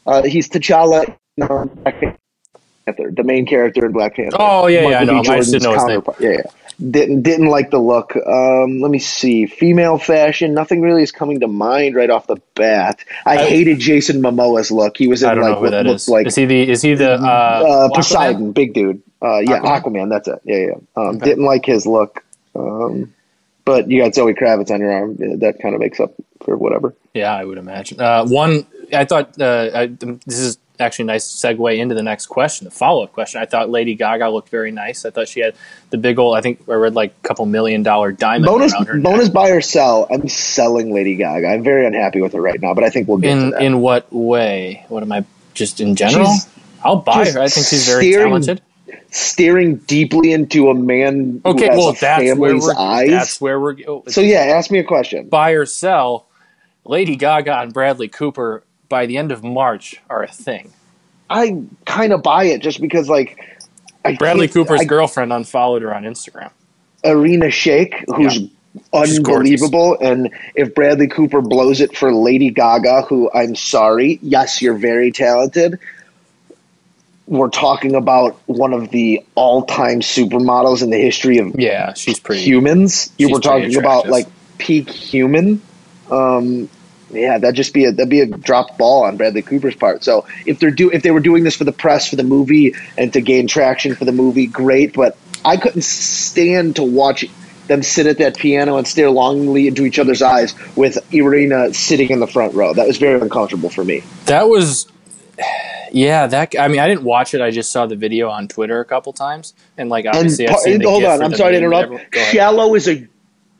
uh, 0.05 0.23
he's 0.23 0.49
T'Challa. 0.49 1.15
Panther, 1.37 3.11
the 3.11 3.23
main 3.23 3.45
character 3.45 3.85
in 3.85 3.91
Black 3.91 4.15
Panther. 4.15 4.37
Oh, 4.39 4.67
yeah, 4.67 4.81
yeah, 4.89 4.97
I 4.99 5.05
Michael 5.05 5.15
know 5.15 5.21
B. 5.23 5.29
I 5.29 5.37
just 5.37 5.51
didn't 5.51 5.63
know 5.63 5.73
his 5.73 5.85
name. 5.85 6.01
Yeah, 6.19 6.29
yeah. 6.31 6.41
Didn't 6.89 7.21
didn't 7.21 7.45
like 7.47 7.69
the 7.69 7.77
look. 7.77 8.15
Um, 8.15 8.79
let 8.81 8.89
me 8.89 8.97
see. 8.97 9.45
Female 9.45 9.99
fashion. 9.99 10.55
Nothing 10.55 10.81
really 10.81 11.03
is 11.03 11.11
coming 11.11 11.39
to 11.41 11.47
mind 11.47 11.93
right 11.95 12.09
off 12.09 12.25
the 12.25 12.37
bat. 12.55 13.05
I, 13.25 13.37
I- 13.37 13.45
hated 13.45 13.79
Jason 13.79 14.19
Momoa's 14.21 14.71
look. 14.71 14.97
He 14.97 15.07
was 15.07 15.21
in 15.21 15.29
I 15.29 15.35
don't 15.35 15.43
like 15.43 15.51
know 15.51 15.55
who 15.57 15.61
what 15.65 15.71
that 15.71 15.85
looked 15.85 15.95
is. 16.01 16.09
like 16.09 16.25
is 16.27 16.35
he 16.35 16.45
the? 16.45 16.69
Is 16.69 16.81
he 16.81 16.95
the? 16.95 17.13
Uh, 17.13 17.17
uh, 17.17 17.89
Poseidon, 17.93 18.51
big 18.51 18.73
dude. 18.73 19.01
Uh, 19.21 19.37
yeah, 19.39 19.59
Aquaman? 19.59 19.81
Aquaman. 19.83 20.09
That's 20.09 20.27
it. 20.27 20.41
Yeah, 20.43 20.57
yeah. 20.57 20.73
Um, 20.95 21.17
Okay. 21.17 21.25
Didn't 21.25 21.45
like 21.45 21.65
his 21.65 21.85
look. 21.85 22.23
Um, 22.55 23.13
but 23.63 23.87
you 23.87 24.01
got 24.01 24.15
Zoe 24.15 24.33
Kravitz 24.33 24.71
on 24.71 24.79
your 24.79 24.91
arm. 24.91 25.17
That 25.39 25.59
kind 25.61 25.75
of 25.75 25.81
makes 25.81 25.99
up 25.99 26.13
for 26.43 26.57
whatever. 26.57 26.95
Yeah, 27.13 27.31
I 27.35 27.45
would 27.45 27.59
imagine. 27.59 28.01
Uh, 28.01 28.25
one, 28.25 28.65
I 28.91 29.05
thought 29.05 29.39
uh, 29.39 29.69
I, 29.75 29.85
this 30.25 30.39
is 30.39 30.57
actually 30.81 31.03
a 31.03 31.07
nice 31.07 31.25
segue 31.31 31.77
into 31.77 31.95
the 31.95 32.03
next 32.03 32.25
question, 32.25 32.65
the 32.65 32.71
follow 32.71 33.03
up 33.03 33.13
question. 33.13 33.41
I 33.41 33.45
thought 33.45 33.69
Lady 33.69 33.95
Gaga 33.95 34.29
looked 34.29 34.49
very 34.49 34.71
nice. 34.71 35.05
I 35.05 35.11
thought 35.11 35.27
she 35.29 35.39
had 35.39 35.55
the 35.91 35.97
big 35.97 36.19
old. 36.19 36.35
I 36.35 36.41
think 36.41 36.61
I 36.67 36.73
read 36.73 36.93
like 36.95 37.13
a 37.23 37.27
couple 37.27 37.45
million 37.45 37.83
dollar 37.83 38.11
diamond 38.11 38.45
Bonus, 38.45 38.73
around 38.73 38.87
her 38.87 38.95
neck. 38.95 39.03
bonus 39.03 39.29
buy 39.29 39.49
or 39.51 39.61
sell. 39.61 40.07
I'm 40.11 40.27
selling 40.27 40.93
Lady 40.93 41.15
Gaga. 41.15 41.47
I'm 41.47 41.63
very 41.63 41.85
unhappy 41.85 42.21
with 42.21 42.33
her 42.33 42.41
right 42.41 42.59
now, 42.61 42.73
but 42.73 42.83
I 42.83 42.89
think 42.89 43.07
we'll 43.07 43.17
get 43.19 43.31
In 43.31 43.49
that. 43.51 43.61
in 43.61 43.79
what 43.79 44.11
way? 44.11 44.85
What 44.89 45.03
am 45.03 45.11
I? 45.11 45.23
Just 45.53 45.79
in 45.79 45.95
general? 45.95 46.25
She's 46.33 46.47
I'll 46.83 46.95
buy 46.97 47.29
her. 47.29 47.39
I 47.39 47.47
think 47.47 47.67
she's 47.67 47.85
very 47.87 48.09
staring 48.11 48.29
talented. 48.29 48.61
Staring 49.11 49.75
deeply 49.77 50.31
into 50.31 50.69
a 50.69 50.73
man 50.73 51.41
Okay, 51.45 51.65
who 51.65 51.71
has 51.71 51.77
well 51.77 51.93
that's 51.93 52.37
where 52.39 52.57
we're. 52.57 52.75
eyes. 52.77 53.09
That's 53.09 53.41
where 53.41 53.59
we're. 53.59 53.75
Oh, 53.87 54.03
so 54.07 54.21
yeah, 54.21 54.39
ask 54.55 54.71
me 54.71 54.79
a 54.79 54.83
question. 54.83 55.27
buy 55.27 55.51
or 55.51 55.65
sell. 55.65 56.27
Lady 56.85 57.15
Gaga 57.15 57.59
and 57.59 57.73
Bradley 57.73 58.07
Cooper 58.07 58.63
by 58.91 59.07
the 59.07 59.17
end 59.17 59.31
of 59.31 59.43
March 59.43 59.99
are 60.09 60.21
a 60.21 60.27
thing. 60.27 60.71
I 61.29 61.63
kind 61.85 62.13
of 62.13 62.21
buy 62.21 62.43
it 62.43 62.61
just 62.61 62.79
because 62.79 63.09
like 63.09 63.39
I 64.05 64.15
Bradley 64.17 64.47
Cooper's 64.49 64.81
I- 64.81 64.85
girlfriend 64.85 65.33
unfollowed 65.33 65.81
her 65.81 65.95
on 65.95 66.03
Instagram. 66.03 66.51
Irina 67.03 67.47
Shayk, 67.47 68.03
who's 68.15 68.33
She's 68.33 68.49
gorgeous. 68.83 69.17
unbelievable. 69.17 69.97
And 69.99 70.29
if 70.55 70.75
Bradley 70.75 71.07
Cooper 71.07 71.41
blows 71.41 71.81
it 71.81 71.97
for 71.97 72.13
Lady 72.13 72.51
Gaga, 72.51 73.01
who 73.03 73.31
I'm 73.33 73.55
sorry, 73.55 74.19
yes, 74.21 74.61
you're 74.61 74.77
very 74.77 75.11
talented. 75.11 75.79
We're 77.27 77.49
talking 77.49 77.95
about 77.95 78.37
one 78.47 78.73
of 78.73 78.89
the 78.91 79.23
all-time 79.35 80.01
supermodels 80.01 80.83
in 80.83 80.89
the 80.89 80.97
history 80.97 81.37
of 81.37 81.55
Yeah, 81.57 81.93
she's 81.93 82.19
pretty. 82.19 82.41
humans. 82.43 83.11
You 83.17 83.27
she's 83.27 83.33
were 83.35 83.39
talking 83.41 83.75
about 83.77 84.07
like 84.09 84.27
peak 84.57 84.89
human. 84.89 85.61
Um, 86.09 86.69
yeah, 87.13 87.37
that'd 87.37 87.55
just 87.55 87.73
be 87.73 87.85
a 87.85 87.91
that'd 87.91 88.09
be 88.09 88.21
a 88.21 88.25
dropped 88.25 88.77
ball 88.77 89.03
on 89.03 89.17
Bradley 89.17 89.41
Cooper's 89.41 89.75
part. 89.75 90.03
So 90.03 90.25
if 90.45 90.59
they're 90.59 90.71
do 90.71 90.91
if 90.91 91.03
they 91.03 91.11
were 91.11 91.19
doing 91.19 91.43
this 91.43 91.55
for 91.55 91.63
the 91.63 91.71
press 91.71 92.09
for 92.09 92.15
the 92.15 92.23
movie 92.23 92.75
and 92.97 93.11
to 93.13 93.21
gain 93.21 93.47
traction 93.47 93.95
for 93.95 94.05
the 94.05 94.11
movie, 94.11 94.47
great. 94.47 94.93
But 94.93 95.17
I 95.43 95.57
couldn't 95.57 95.83
stand 95.83 96.77
to 96.77 96.83
watch 96.83 97.25
them 97.67 97.83
sit 97.83 98.05
at 98.07 98.17
that 98.17 98.37
piano 98.37 98.77
and 98.77 98.87
stare 98.87 99.09
longingly 99.09 99.67
into 99.67 99.85
each 99.85 99.99
other's 99.99 100.21
eyes 100.21 100.53
with 100.75 100.97
Irina 101.13 101.73
sitting 101.73 102.09
in 102.09 102.19
the 102.19 102.27
front 102.27 102.53
row. 102.53 102.73
That 102.73 102.87
was 102.87 102.97
very 102.97 103.19
uncomfortable 103.19 103.69
for 103.69 103.83
me. 103.83 104.03
That 104.25 104.49
was, 104.49 104.87
yeah. 105.91 106.27
That 106.27 106.59
I 106.59 106.67
mean, 106.67 106.79
I 106.79 106.87
didn't 106.87 107.03
watch 107.03 107.33
it. 107.33 107.41
I 107.41 107.51
just 107.51 107.71
saw 107.71 107.85
the 107.85 107.95
video 107.95 108.29
on 108.29 108.47
Twitter 108.47 108.79
a 108.79 108.85
couple 108.85 109.13
times, 109.13 109.53
and 109.77 109.89
like 109.89 110.05
And 110.05 110.15
obviously, 110.15 110.47
I've 110.47 110.59
seen 110.59 110.79
the 110.79 110.89
hold 110.89 111.03
on. 111.03 111.21
I'm 111.21 111.33
sorry 111.33 111.53
to 111.53 111.57
interrupt. 111.57 112.15
Shallow 112.15 112.75
is 112.75 112.87
a 112.87 113.07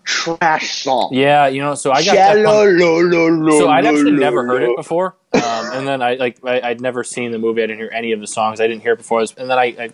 trash 0.04 0.84
song. 0.84 1.10
Yeah, 1.14 1.48
you 1.48 1.62
know, 1.62 1.76
so 1.76 1.92
I 1.92 2.04
got 2.04 2.16
that 2.16 2.36
Shallow, 2.36 2.66
pumped- 2.66 2.82
lo, 2.82 3.00
lo, 3.00 3.28
lo, 3.28 3.60
So 3.60 3.70
I'd 3.70 3.86
actually 3.86 4.12
never 4.12 4.46
heard 4.46 4.64
it 4.64 4.76
before, 4.76 5.16
um, 5.34 5.42
and 5.74 5.88
then 5.88 6.02
I 6.02 6.16
like 6.16 6.38
I, 6.46 6.62
I'd 6.62 6.82
never 6.82 7.04
seen 7.04 7.32
the 7.32 7.40
movie. 7.40 7.64
I 7.64 7.68
didn't 7.68 7.80
hear 7.80 7.92
any 7.94 8.12
of 8.12 8.20
the 8.20 8.28
songs. 8.28 8.60
I 8.60 8.68
didn't 8.68 8.82
hear 8.82 8.94
it 8.94 8.98
before, 8.98 9.20
I 9.20 9.22
was- 9.22 9.34
and 9.38 9.50
then 9.50 9.58
I, 9.58 9.64
I 9.80 9.90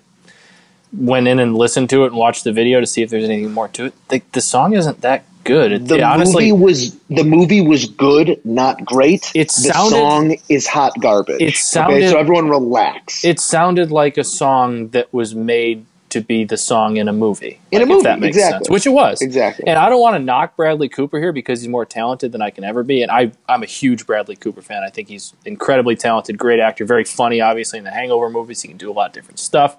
went 0.93 1.28
in 1.28 1.39
and 1.39 1.55
listened 1.58 1.89
to 1.89 2.03
it 2.03 2.08
and 2.08 2.16
watched 2.16 2.43
the 2.45 2.51
video 2.53 2.80
to 2.80 2.86
see 2.88 3.01
if 3.01 3.10
there's 3.10 3.26
anything 3.26 3.51
more 3.53 3.68
to 3.70 3.86
it. 3.86 3.93
The, 4.08 4.22
the 4.32 4.41
song 4.41 4.74
isn't 4.74 5.01
that 5.01 5.26
good. 5.43 5.72
It, 5.74 5.88
The 5.88 5.95
it 5.97 6.01
honestly, 6.01 6.51
movie 6.51 6.64
was 6.64 6.95
the 7.10 7.24
movie 7.24 7.62
was 7.62 7.86
good, 7.86 8.39
not 8.45 8.84
great. 8.86 9.32
It 9.36 9.47
the 9.49 9.74
song 9.74 10.38
is 10.49 10.66
hot 10.68 10.93
garbage. 10.99 11.41
It 11.41 11.55
sounded- 11.55 11.97
okay, 12.03 12.10
so 12.12 12.18
everyone 12.18 12.49
relax. 12.49 13.24
it 13.26 13.39
sounded 13.39 13.91
like 13.91 14.18
a 14.18 14.24
song 14.24 14.89
that 14.89 15.14
was 15.14 15.36
made 15.36 15.86
to 16.20 16.26
be 16.26 16.43
the 16.43 16.57
song 16.57 16.97
in 16.97 17.07
a 17.07 17.13
movie. 17.13 17.59
In 17.72 17.82
a 17.82 17.86
movie, 17.86 17.99
if 17.99 18.03
that 18.03 18.20
makes 18.20 18.38
exactly. 18.38 18.65
sense. 18.65 18.70
Which 18.70 18.86
it 18.86 18.89
was. 18.89 19.22
Exactly. 19.22 19.68
And 19.68 19.78
I 19.78 19.89
don't 19.89 20.01
want 20.01 20.15
to 20.15 20.20
knock 20.20 20.55
Bradley 20.55 20.89
Cooper 20.89 21.20
here 21.20 21.32
because 21.32 21.61
he's 21.61 21.70
more 21.70 21.86
talented 21.86 22.32
than 22.32 22.41
I 22.41 22.49
can 22.49 22.63
ever 22.63 22.84
be. 22.84 23.01
And 23.01 23.11
I, 23.11 23.32
I'm 23.47 23.63
a 23.63 23.68
huge 23.68 24.05
Bradley 24.05 24.36
Cooper 24.36 24.61
fan. 24.61 24.84
I 24.84 24.89
think 24.89 25.07
he's 25.07 25.34
incredibly 25.45 25.95
talented, 25.95 26.38
great 26.38 26.59
actor, 26.59 26.86
very 26.86 27.03
funny, 27.03 27.39
obviously, 27.41 27.78
in 27.80 27.86
the 27.86 27.91
Hangover 27.91 28.30
movies. 28.30 28.61
He 28.61 28.68
can 28.68 28.78
do 28.78 28.91
a 28.91 28.93
lot 28.93 29.07
of 29.07 29.13
different 29.13 29.39
stuff. 29.39 29.78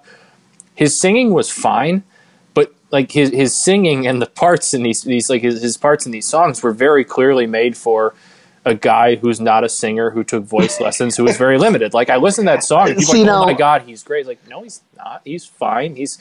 His 0.75 0.99
singing 0.99 1.35
was 1.35 1.51
fine, 1.51 2.05
but 2.55 2.73
like 2.91 3.13
his, 3.13 3.31
his 3.31 3.57
singing 3.57 4.07
and 4.07 4.23
the 4.23 4.27
parts 4.27 4.73
in 4.73 4.85
these, 4.85 5.03
these 5.03 5.29
like 5.29 5.43
his, 5.43 5.61
his 5.61 5.77
parts 5.77 6.07
in 6.07 6.13
these 6.13 6.27
songs 6.27 6.63
were 6.63 6.73
very 6.73 7.05
clearly 7.05 7.47
made 7.47 7.77
for 7.77 8.15
a 8.69 8.75
guy 8.75 9.17
who's 9.17 9.41
not 9.41 9.65
a 9.65 9.69
singer 9.69 10.11
who 10.11 10.23
took 10.25 10.45
voice 10.45 10.81
lessons 10.87 11.17
who 11.17 11.27
is 11.27 11.37
very 11.37 11.59
limited. 11.59 11.95
Like 11.95 12.11
I 12.11 12.17
listen 12.17 12.45
to 12.45 12.51
that 12.53 12.65
song 12.65 12.89
and 12.91 12.99
people 12.99 13.15
like, 13.15 13.29
"Oh 13.29 13.45
my 13.47 13.53
god, 13.55 13.83
he's 13.83 14.03
great." 14.03 14.27
Like 14.27 14.47
no, 14.49 14.63
he's 14.63 14.81
not. 14.97 15.23
He's 15.25 15.45
fine. 15.47 15.97
He's 15.97 16.19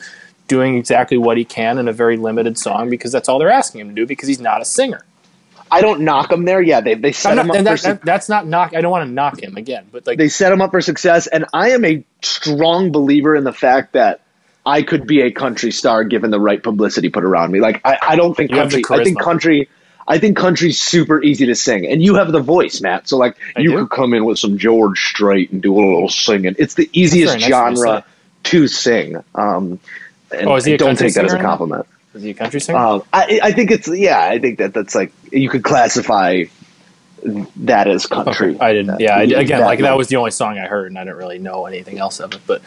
doing 0.48 0.78
exactly 0.78 1.18
what 1.18 1.38
he 1.38 1.44
can 1.46 1.78
in 1.78 1.88
a 1.88 1.94
very 1.94 2.16
limited 2.18 2.58
song 2.58 2.90
because 2.90 3.12
that's 3.12 3.28
all 3.28 3.38
they're 3.40 3.50
asking 3.50 3.82
him 3.82 3.90
to 3.90 3.94
do 3.96 4.06
because 4.06 4.28
he's 4.28 4.40
not 4.40 4.62
a 4.62 4.66
singer. 4.66 5.04
I 5.70 5.82
don't 5.82 6.02
knock 6.02 6.32
him 6.32 6.46
there. 6.46 6.62
Yeah, 6.62 6.80
they 6.80 6.94
they 6.96 7.12
set 7.12 7.34
I'm 7.38 7.46
him 7.46 7.52
up 7.52 7.64
that- 7.66 7.80
for 7.80 7.88
that- 7.88 8.02
that's 8.06 8.30
not 8.30 8.48
knock. 8.48 8.74
I 8.76 8.80
don't 8.82 8.92
want 8.92 9.06
to 9.08 9.12
knock 9.12 9.42
him 9.44 9.58
again, 9.58 9.86
but 9.92 10.08
like 10.08 10.18
they 10.18 10.30
set 10.30 10.52
him 10.52 10.62
up 10.62 10.72
for 10.72 10.80
success, 10.82 11.28
and 11.28 11.46
I 11.54 11.72
am 11.72 11.84
a 11.84 12.04
strong 12.22 12.92
believer 12.92 13.36
in 13.36 13.44
the 13.44 13.52
fact 13.54 13.94
that 13.94 14.22
I 14.66 14.82
could 14.82 15.06
be 15.08 15.22
a 15.22 15.32
country 15.32 15.72
star 15.72 16.04
given 16.06 16.30
the 16.32 16.40
right 16.40 16.62
publicity 16.62 17.10
put 17.10 17.24
around 17.26 17.52
me. 17.52 17.60
Like 17.60 17.82
I, 17.86 17.98
I 18.02 18.16
don't 18.16 18.34
think 18.36 18.52
You 18.52 18.58
have 18.58 18.72
the 18.72 18.82
country. 18.82 19.02
I 19.02 19.04
think 19.06 19.20
country. 19.22 19.70
I 20.08 20.20
think 20.20 20.38
country's 20.38 20.80
super 20.80 21.22
easy 21.22 21.48
to 21.48 21.56
sing, 21.56 21.86
and 21.86 22.02
you 22.02 22.16
have 22.16 22.32
the 22.32 22.40
voice, 22.40 22.80
Matt. 22.82 23.08
So 23.10 23.18
like 23.18 23.38
I 23.56 23.60
you 23.62 23.72
do. 23.72 23.78
could 23.80 23.90
come 23.90 24.14
in 24.14 24.24
with 24.26 24.40
some 24.40 24.58
George 24.58 25.00
Strait 25.10 25.52
and 25.52 25.62
do 25.62 25.74
a 25.74 25.82
little 25.84 26.10
singing. 26.10 26.56
It's 26.58 26.76
the 26.76 26.90
easiest 26.94 27.34
nice 27.40 27.44
genre 27.44 28.06
to 28.44 28.68
sing. 28.68 29.18
Um, 29.36 29.80
and 30.32 30.48
Oh, 30.48 30.56
is 30.56 30.66
he 30.66 30.74
a 30.74 30.78
don't 30.78 30.98
take 30.98 31.14
that 31.16 31.26
as 31.26 31.34
a 31.34 31.38
singer 31.38 31.40
or 31.40 31.44
not? 31.44 31.44
compliment. 31.44 31.86
is 32.14 32.24
he 32.24 32.30
a 32.30 32.34
country 32.34 32.62
singer? 32.62 32.78
Um, 32.80 33.04
I, 33.12 33.40
I 33.44 33.52
think 33.52 33.72
it's 33.72 33.88
yeah. 33.88 34.20
I 34.22 34.40
think 34.40 34.60
that 34.60 34.74
that's 34.74 34.96
like 34.96 35.12
you 35.32 35.50
could 35.50 35.64
classify 35.64 36.44
that 37.58 37.88
as 37.88 38.06
country. 38.06 38.56
Okay. 38.56 38.60
I 38.60 38.74
didn't. 38.74 39.00
Yeah, 39.00 39.16
I, 39.18 39.24
again, 39.24 39.60
That 39.60 39.66
like 39.66 39.80
that 39.80 39.98
was 39.98 40.08
the 40.08 40.16
only 40.18 40.32
song 40.32 40.58
I 40.58 40.68
heard, 40.68 40.88
and 40.88 40.98
I 40.98 41.04
didn't 41.04 41.18
really 41.18 41.40
know 41.40 41.66
anything 41.66 41.98
else 42.00 42.20
of 42.20 42.34
it. 42.34 42.42
But 42.46 42.62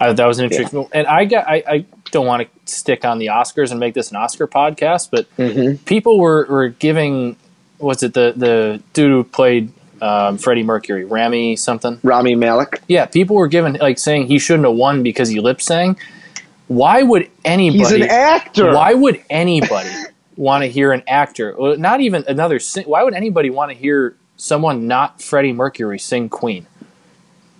I, 0.00 0.12
that 0.12 0.26
was 0.26 0.38
an 0.38 0.44
interesting. 0.46 0.86
And 0.92 1.06
I 1.06 1.24
got. 1.24 1.48
I, 1.48 1.62
I 1.66 1.84
don't 2.12 2.26
want 2.26 2.42
to 2.66 2.72
stick 2.72 3.04
on 3.04 3.18
the 3.18 3.26
Oscars 3.26 3.72
and 3.72 3.80
make 3.80 3.94
this 3.94 4.10
an 4.10 4.16
Oscar 4.16 4.46
podcast, 4.46 5.08
but 5.10 5.26
Mm-hmm. 5.36 5.82
people 5.84 6.18
were 6.20 6.46
were 6.48 6.68
giving. 6.68 7.36
What's 7.78 8.04
it? 8.04 8.14
The 8.14 8.32
the 8.36 8.80
dude 8.92 9.10
who 9.10 9.24
played 9.24 9.72
um, 10.00 10.38
Freddie 10.38 10.62
Mercury, 10.62 11.04
Rami 11.04 11.56
something. 11.56 11.98
Rami 12.04 12.36
Malek. 12.36 12.80
Yeah, 12.86 13.06
people 13.06 13.34
were 13.36 13.48
giving 13.48 13.74
like 13.74 13.98
saying 13.98 14.28
he 14.28 14.38
shouldn't 14.38 14.66
have 14.68 14.76
won 14.76 15.02
because 15.02 15.28
he 15.28 15.40
lip 15.40 15.60
sang. 15.60 15.98
Why 16.68 17.02
would 17.02 17.28
anybody? 17.44 17.78
He's 17.78 17.90
an 17.92 18.02
actor. 18.02 18.72
Why 18.72 18.94
would 18.94 19.22
anybody 19.28 19.90
want 20.36 20.62
to 20.62 20.68
hear 20.68 20.92
an 20.92 21.02
actor? 21.08 21.54
Not 21.76 22.00
even 22.00 22.24
another. 22.28 22.60
Why 22.86 23.02
would 23.02 23.14
anybody 23.14 23.50
want 23.50 23.72
to 23.72 23.76
hear 23.76 24.16
someone 24.36 24.86
not 24.86 25.20
Freddie 25.20 25.52
Mercury 25.52 25.98
sing 25.98 26.28
Queen? 26.28 26.66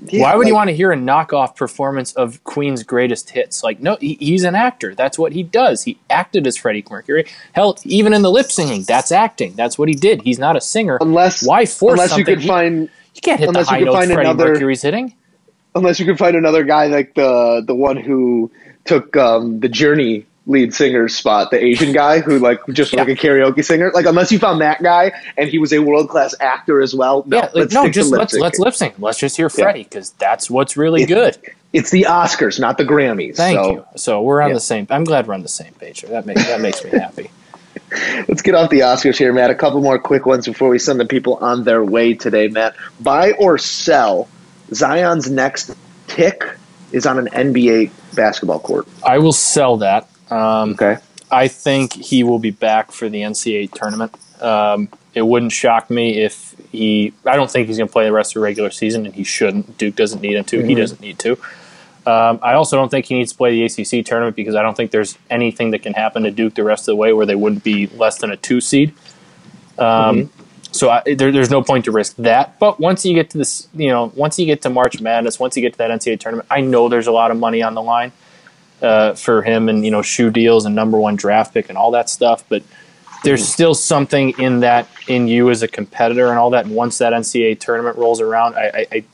Yeah, 0.07 0.23
why 0.23 0.35
would 0.37 0.49
you 0.49 0.55
want 0.55 0.69
to 0.69 0.75
hear 0.77 0.91
a 0.93 0.97
knockoff 0.97 1.55
performance 1.57 2.13
of 2.15 2.43
Queen's 2.45 2.83
greatest 2.83 3.31
hits? 3.31 3.63
Like, 3.63 3.81
no, 3.81 3.97
he, 4.01 4.15
he's 4.21 4.45
an 4.45 4.55
actor. 4.55 4.95
That's 4.95 5.19
what 5.19 5.33
he 5.33 5.43
does. 5.43 5.85
He 5.85 5.99
acted 6.11 6.47
as 6.47 6.57
Freddie 6.57 6.85
Mercury. 6.91 7.27
Hell, 7.53 7.79
even 7.85 8.13
in 8.13 8.23
the 8.23 8.31
lip 8.31 8.51
singing, 8.51 8.83
that's 8.83 9.13
acting. 9.13 9.55
That's 9.55 9.79
what 9.79 9.89
he 9.89 9.95
did. 9.95 10.23
He's 10.23 10.39
not 10.39 10.57
a 10.57 10.61
singer. 10.61 10.99
Unless 11.01 11.47
why 11.47 11.67
force 11.67 11.93
unless 11.93 12.11
you 12.11 12.25
something? 12.25 12.35
could 12.35 12.43
He- 12.43 12.49
find 12.49 12.89
you 13.15 13.21
can't 13.23 13.39
hit 13.39 13.47
the 13.47 13.51
unless 13.51 13.67
you 13.67 13.71
high 13.75 13.79
could 13.81 13.85
notes 13.87 13.97
find 13.99 14.13
Freddie 14.13 14.31
another- 14.31 14.53
Mercury's 14.55 14.83
hitting. 14.83 15.15
unless 15.75 16.01
you 16.01 16.07
could 16.07 16.19
find 16.19 16.37
another 16.37 16.65
guy 16.65 16.87
like 16.87 17.15
the 17.15 17.63
the 17.67 17.75
one 17.75 17.97
who 17.97 18.51
took 18.85 19.17
um, 19.17 19.61
the 19.61 19.69
Journey 19.69 20.27
lead 20.47 20.75
singer's 20.75 21.15
spot, 21.15 21.51
the 21.51 21.63
Asian 21.65 21.93
guy 21.93 22.19
who 22.21 22.39
like 22.39 22.59
just 22.73 22.93
like 22.93 23.09
a 23.09 23.15
karaoke 23.15 23.65
singer. 23.65 23.91
Like 23.95 24.07
unless 24.07 24.33
you 24.33 24.39
found 24.39 24.61
that 24.61 24.83
guy 24.83 25.13
and 25.37 25.49
he 25.49 25.59
was 25.59 25.73
a 25.73 25.79
world 25.81 26.09
class 26.09 26.35
actor 26.41 26.81
as 26.81 26.95
well. 26.95 27.23
No, 27.27 27.37
yeah, 27.37 27.43
like, 27.45 27.55
let's 27.55 27.75
no, 27.75 27.89
just 27.89 28.11
lip 28.11 28.19
let's 28.21 28.35
let's 28.35 28.59
lip 28.59 28.75
sync. 28.75 28.95
Let's 28.99 29.19
just 29.19 29.37
hear 29.37 29.47
Yeah. 29.47 29.65
Freddie 29.65 29.85
because 29.85 30.11
that's 30.19 30.51
what's 30.51 30.77
really 30.77 31.03
It- 31.05 31.07
good. 31.07 31.39
It's 31.73 31.91
the 31.91 32.03
Oscars, 32.09 32.61
not 32.61 32.77
the 32.77 32.85
Grammys. 32.85 33.37
Thank 33.37 33.57
so 33.59 33.71
you. 33.73 33.85
So 33.97 34.21
we're 34.21 34.43
on 34.43 34.49
Yeah. 34.51 34.55
the 34.55 34.61
same. 34.61 34.87
I'm 34.91 35.05
glad 35.05 35.27
we're 35.27 35.33
on 35.35 35.43
the 35.43 35.49
same 35.49 35.73
page. 35.79 36.03
That 36.03 36.27
makes 36.27 36.45
that 36.47 36.61
makes 36.61 36.85
me 36.85 36.91
happy. 36.99 37.31
Let's 38.29 38.43
get 38.43 38.55
off 38.55 38.69
the 38.71 38.81
Oscars 38.81 39.17
here, 39.17 39.33
Matt. 39.33 39.51
A 39.51 39.55
couple 39.55 39.81
more 39.81 39.99
quick 39.99 40.27
ones 40.27 40.47
before 40.47 40.69
we 40.69 40.79
send 40.79 40.99
the 41.01 41.05
people 41.07 41.37
on 41.37 41.65
their 41.65 41.83
way 41.85 42.15
today, 42.15 42.49
Matt. 42.49 42.75
Buy 43.01 43.33
or 43.33 43.59
sell 43.59 44.29
Zion's 44.75 45.31
next 45.31 45.75
tick 46.09 46.45
is 46.91 47.07
on 47.07 47.19
an 47.19 47.29
NBA 47.29 47.91
basketball 48.15 48.59
court. 48.61 48.87
I 49.07 49.19
will 49.19 49.33
sell 49.33 49.79
that. 49.79 50.09
Um, 50.33 50.73
Okay. 50.73 50.99
I 51.31 51.49
think 51.49 51.95
he 51.95 52.23
will 52.23 52.39
be 52.39 52.51
back 52.51 52.93
for 52.93 53.09
the 53.09 53.23
NCAA 53.23 53.73
tournament. 53.73 54.15
Um, 54.43 54.89
it 55.15 55.23
wouldn't 55.23 55.53
shock 55.53 55.89
me 55.89 56.21
if 56.21 56.55
he. 56.71 57.15
I 57.25 57.37
don't 57.37 57.51
think 57.51 57.69
he's 57.69 57.79
going 57.79 57.89
to 57.89 57.93
play 57.93 58.05
the 58.05 58.13
rest 58.13 58.33
of 58.33 58.35
the 58.35 58.41
regular 58.41 58.71
season, 58.71 59.07
and 59.07 59.15
he 59.15 59.25
shouldn't. 59.25 59.79
Duke 59.79 59.97
doesn't 59.97 60.21
need 60.21 60.37
him 60.37 60.45
to. 60.45 60.59
Mm-hmm. 60.59 60.69
He 60.69 60.75
doesn't 60.75 61.01
need 61.01 61.19
to. 61.21 61.33
Um, 62.05 62.39
I 62.43 62.55
also 62.55 62.77
don't 62.77 62.91
think 62.91 63.07
he 63.07 63.15
needs 63.15 63.33
to 63.33 63.39
play 63.39 63.53
the 63.53 63.65
ACC 63.65 64.05
tournament 64.05 64.37
because 64.37 64.55
I 64.55 64.63
don't 64.63 64.77
think 64.77 64.91
there's 64.91 65.17
anything 65.31 65.71
that 65.71 65.83
can 65.83 65.95
happen 65.95 66.25
to 66.25 66.31
Duke 66.31 66.55
the 66.55 66.65
rest 66.65 66.83
of 66.83 66.93
the 66.93 66.97
way 66.97 67.13
where 67.13 67.25
they 67.25 67.37
wouldn't 67.37 67.63
be 67.65 67.87
less 67.87 68.19
than 68.19 68.31
a 68.31 68.37
two 68.37 68.61
seed. 68.61 68.95
Um, 69.79 69.85
Mm-hmm. 70.17 70.39
So 70.73 70.89
I, 70.89 71.03
there, 71.05 71.31
there's 71.31 71.51
no 71.51 71.63
point 71.63 71.85
to 71.85 71.93
risk 71.93 72.17
that. 72.17 72.59
But 72.59 72.81
once 72.81 73.05
you 73.05 73.13
get 73.13 73.29
to 73.31 73.39
this, 73.39 73.69
you 73.75 73.89
know, 73.89 74.11
once 74.17 74.39
you 74.39 74.47
get 74.47 74.63
to 74.63 74.71
March 74.71 75.03
Madness, 75.03 75.39
once 75.39 75.55
you 75.55 75.61
get 75.61 75.73
to 75.73 75.79
that 75.79 75.91
NCAA 75.91 76.19
tournament, 76.19 76.49
I 76.51 76.63
know 76.63 76.89
there's 76.89 77.07
a 77.07 77.13
lot 77.13 77.31
of 77.31 77.37
money 77.37 77.63
on 77.63 77.75
the 77.75 77.83
line 77.83 78.11
uh, 78.83 79.15
for 79.15 79.43
him 79.43 79.69
and 79.69 79.85
you 79.85 79.91
know 79.91 80.03
shoe 80.03 80.31
deals 80.31 80.65
and 80.67 80.75
number 80.75 80.99
one 80.99 81.17
draft 81.17 81.55
pick 81.55 81.69
and 81.69 81.79
all 81.79 81.91
that 81.93 82.11
stuff. 82.11 82.45
But 82.49 82.63
there's 83.25 83.47
still 83.47 83.75
something 83.75 84.31
in 84.39 84.61
that 84.61 84.89
in 85.07 85.29
you 85.29 85.51
as 85.51 85.63
a 85.63 85.69
competitor 85.69 86.29
and 86.31 86.39
all 86.39 86.51
that. 86.51 86.67
And 86.67 86.75
once 86.75 86.99
that 86.99 87.13
NCAA 87.13 87.61
tournament 87.61 87.97
rolls 87.97 88.21
around, 88.21 88.57
I, 88.57 88.67
I, 88.75 88.87
I 88.93 89.05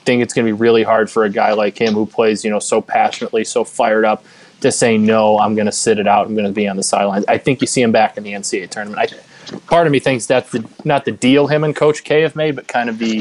think 0.00 0.22
it's 0.22 0.34
going 0.34 0.46
to 0.46 0.52
be 0.52 0.58
really 0.58 0.82
hard 0.82 1.10
for 1.10 1.24
a 1.24 1.30
guy 1.30 1.52
like 1.52 1.78
him 1.80 1.94
who 1.94 2.06
plays 2.06 2.44
you 2.44 2.50
know 2.50 2.58
so 2.58 2.80
passionately, 2.80 3.44
so 3.44 3.64
fired 3.64 4.04
up. 4.04 4.24
To 4.60 4.72
say 4.72 4.96
no, 4.96 5.38
I'm 5.38 5.54
going 5.54 5.66
to 5.66 5.72
sit 5.72 5.98
it 5.98 6.06
out. 6.06 6.26
I'm 6.26 6.34
going 6.34 6.46
to 6.46 6.52
be 6.52 6.66
on 6.66 6.76
the 6.76 6.82
sidelines. 6.82 7.26
I 7.28 7.36
think 7.36 7.60
you 7.60 7.66
see 7.66 7.82
him 7.82 7.92
back 7.92 8.16
in 8.16 8.22
the 8.22 8.32
NCAA 8.32 8.70
tournament. 8.70 9.12
I, 9.12 9.56
part 9.66 9.86
of 9.86 9.92
me 9.92 9.98
thinks 9.98 10.24
that's 10.24 10.52
the, 10.52 10.66
not 10.86 11.04
the 11.04 11.12
deal 11.12 11.48
him 11.48 11.64
and 11.64 11.76
Coach 11.76 12.02
K 12.02 12.22
have 12.22 12.34
made, 12.34 12.56
but 12.56 12.66
kind 12.66 12.88
of 12.88 12.98
the 12.98 13.20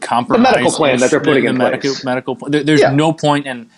compromise. 0.00 0.52
medical 0.52 0.72
plan 0.72 0.98
that 0.98 1.10
they're 1.12 1.20
putting 1.20 1.44
the, 1.44 1.50
in 1.50 1.58
medical, 1.58 1.90
place. 1.92 2.04
medical. 2.04 2.34
There, 2.34 2.64
there's 2.64 2.80
Yeah. 2.80 2.92
no 2.92 3.12
point 3.12 3.46
in 3.46 3.68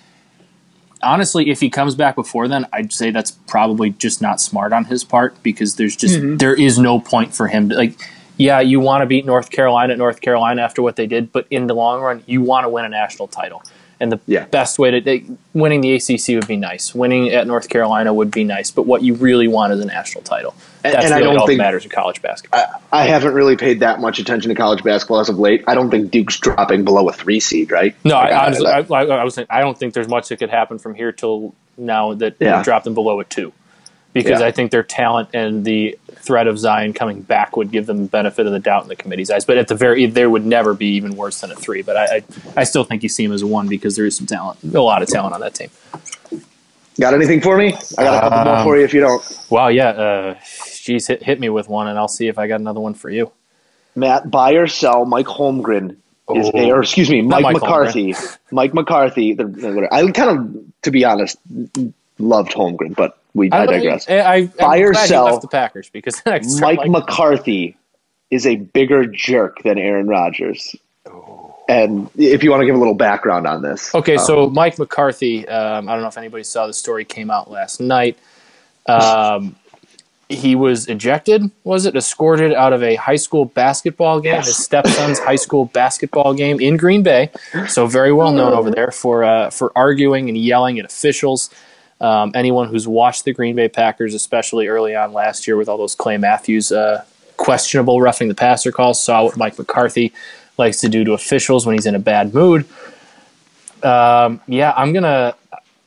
honestly, 1.02 1.50
if 1.50 1.60
he 1.60 1.70
comes 1.70 1.94
back 1.94 2.14
before 2.14 2.48
then, 2.48 2.66
I'd 2.72 2.92
say 2.92 3.10
that's 3.10 3.30
probably 3.30 3.90
just 3.90 4.20
not 4.22 4.40
smart 4.40 4.72
on 4.72 4.84
his 4.86 5.04
part 5.04 5.40
because 5.42 5.76
there's 5.76 5.96
just 5.96 6.16
Mm-hmm. 6.18 6.36
there 6.36 6.54
is 6.54 6.78
no 6.78 7.00
point 7.00 7.34
for 7.34 7.48
him 7.48 7.68
to 7.70 7.76
like. 7.76 7.98
Yeah, 8.38 8.60
you 8.60 8.80
want 8.80 9.00
to 9.00 9.06
beat 9.06 9.24
North 9.24 9.50
Carolina 9.50 9.94
at 9.94 9.98
North 9.98 10.20
Carolina 10.20 10.60
after 10.60 10.82
what 10.82 10.96
they 10.96 11.06
did, 11.06 11.32
but 11.32 11.46
in 11.50 11.68
the 11.68 11.74
long 11.74 12.02
run, 12.02 12.22
you 12.26 12.42
want 12.42 12.64
to 12.64 12.68
win 12.68 12.84
a 12.84 12.88
national 12.90 13.28
title. 13.28 13.62
And 13.98 14.12
the 14.12 14.20
Yeah. 14.26 14.44
best 14.44 14.78
way 14.78 14.90
to 14.90 15.00
they, 15.00 15.24
winning 15.54 15.80
the 15.80 15.94
ACC 15.94 16.34
would 16.34 16.46
be 16.46 16.56
nice. 16.56 16.94
Winning 16.94 17.30
at 17.30 17.46
North 17.46 17.70
Carolina 17.70 18.12
would 18.12 18.30
be 18.30 18.44
nice, 18.44 18.70
but 18.70 18.84
what 18.86 19.02
you 19.02 19.14
really 19.14 19.48
want 19.48 19.72
is 19.72 19.80
a 19.80 19.86
national 19.86 20.22
title. 20.22 20.54
That's 20.82 20.96
and 21.06 21.14
I 21.14 21.18
really 21.18 21.30
don't 21.30 21.38
all 21.40 21.46
think- 21.46 21.58
that 21.58 21.64
matters 21.64 21.84
in 21.84 21.90
college 21.90 22.20
basketball. 22.20 22.62
I 22.92 23.04
haven't 23.06 23.32
really 23.32 23.56
paid 23.56 23.80
that 23.80 24.00
much 24.00 24.18
attention 24.18 24.50
to 24.50 24.54
college 24.54 24.82
basketball 24.82 25.20
as 25.20 25.30
of 25.30 25.38
late. 25.38 25.64
I 25.66 25.74
don't 25.74 25.90
think 25.90 26.10
Duke's 26.10 26.38
dropping 26.38 26.84
below 26.84 27.08
a 27.08 27.12
three 27.12 27.40
seed, 27.40 27.70
right? 27.70 27.94
No, 28.04 28.14
Like, 28.16 28.32
I, 28.32 28.46
honestly, 28.46 28.66
I, 28.66 28.78
I, 28.80 29.04
I 29.20 29.24
was 29.24 29.34
saying, 29.34 29.46
I 29.48 29.60
don't 29.60 29.78
think 29.78 29.94
there's 29.94 30.08
much 30.08 30.28
that 30.28 30.38
could 30.38 30.50
happen 30.50 30.78
from 30.78 30.94
here 30.94 31.10
till 31.10 31.54
now 31.78 32.12
that 32.14 32.34
Yeah. 32.38 32.62
drop 32.62 32.84
them 32.84 32.92
below 32.94 33.18
a 33.20 33.24
two, 33.24 33.52
because 34.22 34.40
Yeah. 34.40 34.46
I 34.46 34.50
think 34.52 34.70
their 34.70 34.82
talent 34.82 35.28
and 35.34 35.64
the 35.64 35.98
threat 36.14 36.46
of 36.48 36.58
Zion 36.58 36.92
coming 36.92 37.20
back 37.22 37.56
would 37.56 37.70
give 37.70 37.86
them 37.86 37.98
the 38.04 38.08
benefit 38.08 38.46
of 38.46 38.52
the 38.52 38.58
doubt 38.58 38.82
in 38.82 38.88
the 38.88 38.96
committee's 38.96 39.30
eyes. 39.30 39.44
But 39.44 39.58
at 39.58 39.68
the 39.68 39.74
very, 39.74 40.06
there 40.06 40.28
would 40.30 40.44
never 40.46 40.74
be 40.74 40.88
even 40.96 41.14
worse 41.16 41.40
than 41.40 41.50
a 41.52 41.54
three. 41.54 41.82
But 41.82 41.96
I, 41.96 42.04
I, 42.16 42.22
I 42.56 42.64
still 42.64 42.84
think 42.84 43.02
you 43.02 43.08
see 43.08 43.24
him 43.24 43.32
as 43.32 43.42
a 43.42 43.46
one 43.46 43.68
because 43.68 43.94
there 43.96 44.06
is 44.06 44.16
some 44.16 44.26
talent, 44.26 44.58
a 44.74 44.80
lot 44.80 45.02
of 45.02 45.08
talent 45.08 45.34
on 45.34 45.40
that 45.40 45.54
team. 45.54 45.70
got 47.00 47.14
anything 47.14 47.40
for 47.40 47.56
me? 47.56 47.74
I 47.98 48.04
got 48.04 48.16
a 48.16 48.20
couple 48.30 48.44
more 48.44 48.56
Um, 48.56 48.64
for 48.64 48.76
you 48.78 48.84
if 48.84 48.94
you 48.94 49.00
don't. 49.00 49.22
Wow, 49.50 49.68
yeah, 49.68 49.88
uh, 49.90 50.34
geez, 50.82 51.06
hit, 51.06 51.22
hit 51.22 51.38
me 51.38 51.48
with 51.48 51.68
one, 51.68 51.88
and 51.88 51.98
I'll 51.98 52.08
see 52.08 52.26
if 52.28 52.38
I 52.38 52.46
got 52.48 52.60
another 52.60 52.80
one 52.80 52.94
for 52.94 53.10
you. 53.10 53.30
Matt, 53.94 54.30
buy 54.30 54.52
or 54.52 54.66
sell 54.66 55.04
Mike 55.04 55.26
Holmgren 55.26 55.90
is 56.34 56.50
Oh. 56.52 56.70
or 56.70 56.80
excuse 56.82 57.08
me, 57.08 57.22
Mike, 57.22 57.42
Mike 57.42 57.54
McCarthy. 57.54 58.14
Mike 58.50 58.74
McCarthy. 58.74 59.32
The, 59.34 59.44
the. 59.44 59.88
I 59.92 60.10
kind 60.10 60.30
of, 60.38 60.64
to 60.82 60.90
be 60.90 61.04
honest, 61.04 61.38
loved 62.18 62.50
Holmgren, 62.52 62.96
but 62.96 63.16
we 63.36 63.50
I, 63.52 63.66
digress. 63.66 64.08
I, 64.08 64.20
I, 64.20 64.46
Buy 64.46 64.78
or 64.78 64.94
sell 64.94 65.38
the 65.38 65.48
Packers 65.48 65.90
because 65.90 66.20
I 66.26 66.40
Mike 66.58 66.88
McCarthy 66.88 67.76
is 68.30 68.46
a 68.46 68.56
bigger 68.56 69.04
jerk 69.06 69.62
than 69.62 69.78
Aaron 69.78 70.08
Rodgers. 70.08 70.74
And 71.68 72.08
if 72.16 72.42
you 72.42 72.50
want 72.50 72.62
to 72.62 72.66
give 72.66 72.74
a 72.74 72.78
little 72.78 72.94
background 72.94 73.46
on 73.46 73.62
this, 73.62 73.94
Okay, 73.94 74.16
um, 74.16 74.24
so 74.24 74.48
Mike 74.48 74.78
McCarthy, 74.78 75.46
um, 75.48 75.88
I 75.88 75.92
don't 75.92 76.02
know 76.02 76.08
if 76.08 76.16
anybody 76.16 76.44
saw 76.44 76.66
the 76.66 76.72
story 76.72 77.04
came 77.04 77.30
out 77.30 77.50
last 77.50 77.80
night. 77.80 78.16
Um, 78.86 79.56
he 80.28 80.54
was 80.56 80.86
ejected, 80.88 81.50
was 81.62 81.86
it? 81.86 81.94
Escorted 81.94 82.52
out 82.52 82.72
of 82.72 82.82
a 82.82 82.96
high 82.96 83.16
school 83.16 83.44
basketball 83.44 84.20
game, 84.20 84.42
his 84.42 84.56
stepson's 84.56 85.18
high 85.18 85.36
school 85.36 85.66
basketball 85.66 86.34
game 86.34 86.60
in 86.60 86.76
Green 86.76 87.02
Bay. 87.02 87.30
So 87.68 87.86
very 87.86 88.12
well 88.12 88.32
known 88.32 88.52
over 88.52 88.70
there 88.70 88.90
for 88.90 89.24
uh, 89.24 89.50
for 89.50 89.72
arguing 89.76 90.28
and 90.28 90.38
yelling 90.38 90.78
at 90.78 90.84
officials. 90.84 91.50
Um, 92.00 92.32
anyone 92.34 92.68
who's 92.68 92.86
watched 92.86 93.24
the 93.24 93.32
Green 93.32 93.56
Bay 93.56 93.68
Packers, 93.68 94.14
especially 94.14 94.68
early 94.68 94.94
on 94.94 95.12
last 95.12 95.46
year 95.46 95.56
with 95.56 95.68
all 95.68 95.78
those 95.78 95.94
Clay 95.94 96.18
Matthews 96.18 96.70
uh, 96.70 97.04
questionable 97.38 98.00
roughing 98.00 98.28
the 98.28 98.34
passer 98.34 98.70
calls, 98.70 99.02
saw 99.02 99.24
what 99.24 99.36
Mike 99.36 99.58
McCarthy 99.58 100.12
likes 100.58 100.80
to 100.80 100.88
do 100.88 101.04
to 101.04 101.12
officials 101.12 101.66
when 101.66 101.74
he's 101.74 101.86
in 101.86 101.94
a 101.94 102.00
bad 102.00 102.34
mood. 102.34 102.66
Um, 103.82 104.40
yeah, 104.46 104.72
I'm 104.76 104.92
gonna. 104.92 105.34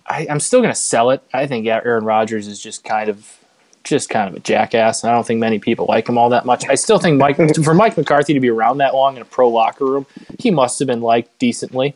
I, 0.08 0.26
I'm 0.30 0.40
still 0.40 0.62
gonna 0.62 0.76
sell 0.76 1.12
it. 1.12 1.22
I 1.34 1.46
think 1.46 1.66
yeah, 1.66 1.82
Aaron 1.86 2.06
Rodgers 2.06 2.48
is 2.48 2.60
just 2.60 2.84
kind 2.84 3.10
of, 3.10 3.38
just 3.84 4.10
kind 4.10 4.28
of 4.30 4.36
a 4.36 4.40
jackass. 4.40 5.04
and 5.04 5.12
I 5.12 5.14
don't 5.14 5.26
think 5.26 5.40
many 5.40 5.60
people 5.60 5.86
like 5.88 6.10
him 6.10 6.18
all 6.18 6.30
that 6.30 6.46
much. 6.46 6.68
I 6.68 6.76
still 6.76 6.98
think 6.98 7.20
Mike 7.20 7.38
for 7.64 7.74
Mike 7.76 7.98
McCarthy 7.98 8.34
to 8.34 8.40
be 8.40 8.50
around 8.50 8.80
that 8.80 8.96
long 8.96 9.16
in 9.16 9.22
a 9.22 9.26
pro 9.26 9.48
locker 9.50 9.86
room, 9.86 10.06
he 10.40 10.50
must 10.50 10.80
have 10.80 10.88
been 10.88 11.02
liked 11.02 11.38
decently. 11.38 11.96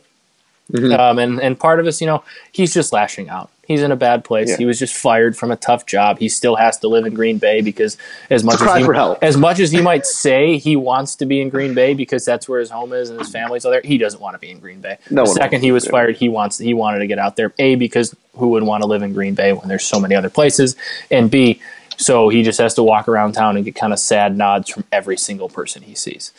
Um, 0.72 1.18
and 1.18 1.40
and 1.40 1.58
part 1.58 1.80
of 1.80 1.86
us, 1.86 2.00
you 2.00 2.06
know, 2.06 2.22
he's 2.52 2.72
just 2.72 2.92
lashing 2.92 3.28
out. 3.28 3.50
He's 3.66 3.82
in 3.82 3.90
a 3.92 3.96
bad 3.96 4.24
place. 4.24 4.50
Yeah. 4.50 4.56
He 4.58 4.64
was 4.66 4.78
just 4.78 4.94
fired 4.94 5.36
from 5.36 5.50
a 5.50 5.56
tough 5.56 5.86
job. 5.86 6.18
He 6.18 6.28
still 6.28 6.56
has 6.56 6.78
to 6.78 6.88
live 6.88 7.06
in 7.06 7.14
Green 7.14 7.38
Bay 7.38 7.60
because 7.60 7.96
as 8.30 8.44
much 8.44 8.60
as 8.60 8.76
he, 8.76 8.84
as 9.22 9.36
much 9.36 9.58
as 9.60 9.72
he 9.72 9.80
might 9.80 10.06
say 10.06 10.58
he 10.58 10.76
wants 10.76 11.16
to 11.16 11.26
be 11.26 11.40
in 11.40 11.48
Green 11.48 11.74
Bay 11.74 11.94
because 11.94 12.24
that's 12.24 12.48
where 12.48 12.60
his 12.60 12.70
home 12.70 12.92
is 12.92 13.10
and 13.10 13.18
his 13.18 13.30
family's 13.30 13.64
all 13.64 13.70
there, 13.72 13.80
he 13.82 13.98
doesn't 13.98 14.20
want 14.20 14.34
to 14.34 14.38
be 14.38 14.50
in 14.50 14.58
Green 14.58 14.80
Bay. 14.80 14.98
No 15.10 15.24
the 15.24 15.32
second 15.32 15.62
he 15.62 15.72
was 15.72 15.86
fired, 15.86 16.16
he 16.16 16.28
wants 16.28 16.58
he 16.58 16.74
wanted 16.74 16.98
to 17.00 17.06
get 17.06 17.18
out 17.18 17.36
there. 17.36 17.52
A 17.58 17.74
because 17.76 18.14
who 18.36 18.48
would 18.48 18.62
want 18.62 18.82
to 18.82 18.88
live 18.88 19.02
in 19.02 19.12
Green 19.12 19.34
Bay 19.34 19.52
when 19.52 19.68
there's 19.68 19.84
so 19.84 20.00
many 20.00 20.14
other 20.14 20.30
places, 20.30 20.76
and 21.10 21.30
B 21.30 21.60
so 21.96 22.28
he 22.28 22.42
just 22.42 22.60
has 22.60 22.74
to 22.74 22.82
walk 22.82 23.08
around 23.08 23.32
town 23.32 23.56
and 23.56 23.64
get 23.64 23.74
kind 23.74 23.92
of 23.92 23.98
sad 23.98 24.36
nods 24.36 24.68
from 24.68 24.84
every 24.90 25.16
single 25.16 25.48
person 25.48 25.82
he 25.82 25.94
sees. 25.94 26.32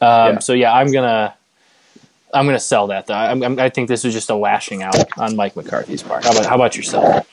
Um, 0.00 0.34
Yeah. 0.34 0.38
So 0.40 0.52
yeah, 0.52 0.72
I'm 0.72 0.92
gonna 0.92 1.34
I'm 2.32 2.46
gonna 2.46 2.60
sell 2.60 2.88
that. 2.88 3.06
Though. 3.06 3.14
I'm, 3.14 3.42
I'm, 3.42 3.58
I 3.58 3.68
think 3.68 3.88
this 3.88 4.04
is 4.04 4.14
just 4.14 4.30
a 4.30 4.34
lashing 4.34 4.82
out 4.82 5.18
on 5.18 5.36
Mike 5.36 5.56
McCarthy's 5.56 6.02
part. 6.02 6.24
How 6.24 6.32
about 6.32 6.46
how 6.46 6.54
about 6.54 6.76
yourself? 6.76 7.26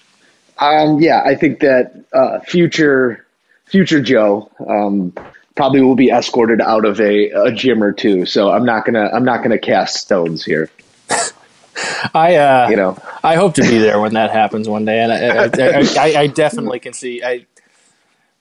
Um, 0.58 1.00
yeah, 1.02 1.22
I 1.26 1.36
think 1.36 1.60
that 1.60 1.93
uh, 2.14 2.39
future 2.41 3.26
future 3.66 4.02
Joe 4.02 4.50
um, 4.68 5.14
probably 5.56 5.82
will 5.82 5.96
be 5.96 6.10
escorted 6.12 6.62
out 6.62 6.86
of 6.86 7.00
a, 7.02 7.30
a 7.32 7.52
gym 7.52 7.84
or 7.84 7.91
two. 7.91 8.26
So 8.26 8.52
I'm 8.52 8.66
not 8.66 8.86
gonna 8.86 9.10
I'm 9.14 9.26
not 9.26 9.43
gonna 9.43 9.60
cast 9.60 9.98
stones 9.98 10.46
here. 10.46 10.70
I 12.14 12.36
uh, 12.36 12.70
You 12.70 12.78
know, 12.78 12.98
I 13.24 13.36
hope 13.36 13.56
to 13.56 13.62
be 13.62 13.80
there 13.80 14.00
when 14.00 14.14
that 14.14 14.32
happens 14.32 14.70
one 14.70 14.86
day, 14.86 15.02
and 15.02 15.12
I, 15.12 15.18
I, 15.18 15.80
I, 15.80 15.84
I, 15.98 16.22
I 16.22 16.28
definitely 16.28 16.80
can 16.80 16.93
see 16.93 17.24
I. 17.24 17.46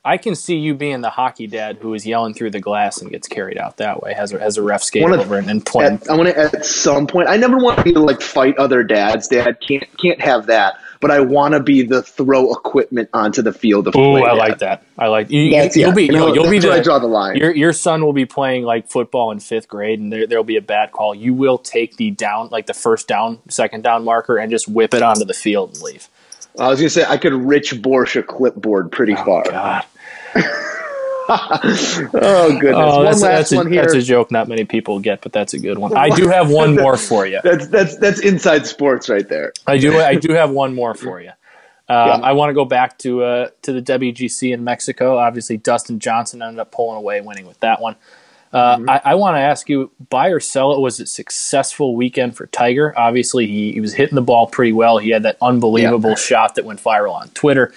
I 0.06 0.18
can 0.18 0.34
see 0.34 0.56
you 0.56 0.74
being 0.74 1.00
the 1.00 1.08
hockey 1.08 1.46
dad 1.46 1.78
who 1.80 1.94
is 1.94 2.06
yelling 2.06 2.34
through 2.34 2.50
the 2.50 2.60
glass 2.60 3.00
and 3.00 3.10
gets 3.10 3.26
carried 3.26 3.56
out 3.56 3.78
that 3.78 4.02
way. 4.02 4.12
Has 4.12 4.34
a, 4.34 4.38
has 4.38 4.58
a 4.58 4.62
ref 4.62 4.82
skate 4.82 5.02
of- 5.02 5.18
over 5.18 5.38
and, 5.38 5.48
and 5.48 5.64
point. 5.64 6.02
at, 6.02 6.10
I 6.10 6.14
want 6.14 6.28
to 6.28 6.38
at 6.38 6.66
some 6.66 7.06
point. 7.06 7.28
I 7.28 7.38
never 7.38 7.56
want 7.56 7.78
to 7.78 7.84
be 7.84 7.92
like 7.92 8.20
fight 8.20 8.58
other 8.58 8.82
dads. 8.82 9.28
Dad 9.28 9.58
can't 9.66 9.84
can't 9.96 10.20
have 10.20 10.46
that. 10.46 10.78
But 11.00 11.10
I 11.10 11.20
want 11.20 11.52
to 11.52 11.60
be 11.60 11.82
the 11.82 12.02
throw 12.02 12.52
equipment 12.52 13.10
onto 13.12 13.42
the 13.42 13.52
field 13.52 13.88
of 13.88 13.96
Ooh. 13.96 14.16
I 14.16 14.20
dad. 14.20 14.32
like 14.32 14.58
that. 14.60 14.84
I 14.98 15.08
like 15.08 15.30
you, 15.30 15.40
you'll 15.40 15.52
yeah, 15.74 15.92
be 15.92 16.04
you 16.04 16.12
know, 16.12 16.26
you'll, 16.28 16.34
you'll 16.36 16.50
be 16.50 16.58
the, 16.58 16.72
I 16.72 16.80
draw 16.80 16.98
the 16.98 17.06
line. 17.06 17.36
Your 17.36 17.54
your 17.54 17.72
son 17.72 18.04
will 18.04 18.12
be 18.12 18.26
playing 18.26 18.64
like 18.64 18.90
football 18.90 19.30
in 19.30 19.40
fifth 19.40 19.68
grade, 19.68 20.00
and 20.00 20.12
there 20.12 20.26
there'll 20.26 20.44
be 20.44 20.56
a 20.56 20.62
bad 20.62 20.92
call. 20.92 21.14
You 21.14 21.34
will 21.34 21.58
take 21.58 21.96
the 21.96 22.10
down, 22.10 22.48
like 22.50 22.66
the 22.66 22.74
first 22.74 23.08
down, 23.08 23.40
second 23.48 23.82
down 23.82 24.04
marker, 24.04 24.36
and 24.36 24.50
just 24.50 24.68
whip 24.68 24.92
it 24.92 25.02
onto 25.02 25.24
the 25.24 25.34
field 25.34 25.74
and 25.74 25.82
leave. 25.82 26.08
I 26.58 26.68
was 26.68 26.78
gonna 26.78 26.90
say 26.90 27.04
I 27.04 27.16
could 27.16 27.32
Rich 27.32 27.82
Borsch 27.82 28.16
a 28.16 28.22
clipboard 28.22 28.92
pretty 28.92 29.14
oh, 29.14 29.24
far. 29.24 29.44
God. 29.44 29.84
Oh 31.26 32.58
goodness! 32.60 32.74
Oh, 32.76 32.96
one 32.96 33.04
that's, 33.06 33.22
last 33.22 33.22
that's, 33.22 33.52
a, 33.52 33.56
one 33.56 33.72
here. 33.72 33.80
that's 33.80 33.94
a 33.94 34.02
joke 34.02 34.30
not 34.30 34.46
many 34.46 34.66
people 34.66 35.00
get, 35.00 35.22
but 35.22 35.32
that's 35.32 35.54
a 35.54 35.58
good 35.58 35.78
one. 35.78 35.96
I 35.96 36.10
do 36.16 36.28
have 36.28 36.50
one 36.50 36.76
more 36.76 36.98
for 36.98 37.26
you. 37.26 37.40
That's 37.42 37.66
that's 37.68 37.96
that's 37.96 38.20
inside 38.20 38.66
sports 38.66 39.08
right 39.08 39.26
there. 39.26 39.54
I 39.66 39.78
do. 39.78 39.98
I 39.98 40.16
do 40.16 40.34
have 40.34 40.50
one 40.50 40.74
more 40.74 40.94
for 40.94 41.22
you. 41.22 41.30
Um, 41.88 42.22
I 42.22 42.32
want 42.32 42.50
to 42.50 42.54
go 42.54 42.64
back 42.64 42.98
to 42.98 43.22
uh, 43.22 43.48
to 43.62 43.72
the 43.72 43.82
WGC 43.82 44.52
in 44.52 44.64
Mexico. 44.64 45.18
Obviously, 45.18 45.56
Dustin 45.56 45.98
Johnson 45.98 46.42
ended 46.42 46.58
up 46.58 46.72
pulling 46.72 46.96
away, 46.96 47.20
winning 47.20 47.46
with 47.46 47.60
that 47.60 47.80
one. 47.80 47.96
Uh, 48.54 48.78
I, 48.86 49.00
I 49.04 49.14
want 49.16 49.36
to 49.36 49.40
ask 49.40 49.68
you: 49.68 49.90
buy 50.08 50.28
or 50.28 50.40
sell 50.40 50.72
it? 50.72 50.80
Was 50.80 51.00
it 51.00 51.08
successful 51.08 51.96
weekend 51.96 52.36
for 52.36 52.46
Tiger? 52.46 52.98
Obviously, 52.98 53.46
he, 53.46 53.72
he 53.72 53.80
was 53.80 53.92
hitting 53.92 54.14
the 54.14 54.22
ball 54.22 54.46
pretty 54.46 54.72
well. 54.72 54.98
He 54.98 55.10
had 55.10 55.24
that 55.24 55.36
unbelievable 55.42 56.14
shot 56.16 56.54
that 56.54 56.64
went 56.64 56.82
viral 56.82 57.14
on 57.14 57.28
Twitter, 57.30 57.74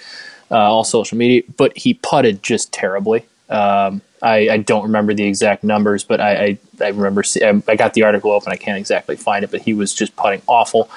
uh, 0.50 0.56
all 0.56 0.84
social 0.84 1.18
media, 1.18 1.42
but 1.56 1.76
he 1.76 1.94
putted 1.94 2.42
just 2.42 2.72
terribly. 2.72 3.24
Um, 3.48 4.02
I, 4.22 4.48
I 4.48 4.56
don't 4.58 4.82
remember 4.82 5.14
the 5.14 5.24
exact 5.24 5.64
numbers, 5.64 6.04
but 6.04 6.20
I, 6.20 6.44
I, 6.44 6.58
I 6.80 6.88
remember 6.88 7.22
see, 7.22 7.44
I, 7.44 7.62
I 7.68 7.76
got 7.76 7.94
the 7.94 8.02
article 8.02 8.32
open. 8.32 8.52
I 8.52 8.56
can't 8.56 8.78
exactly 8.78 9.16
find 9.16 9.44
it, 9.44 9.50
but 9.50 9.62
he 9.62 9.74
was 9.74 9.94
just 9.94 10.16
putting 10.16 10.42
awful. 10.46 10.90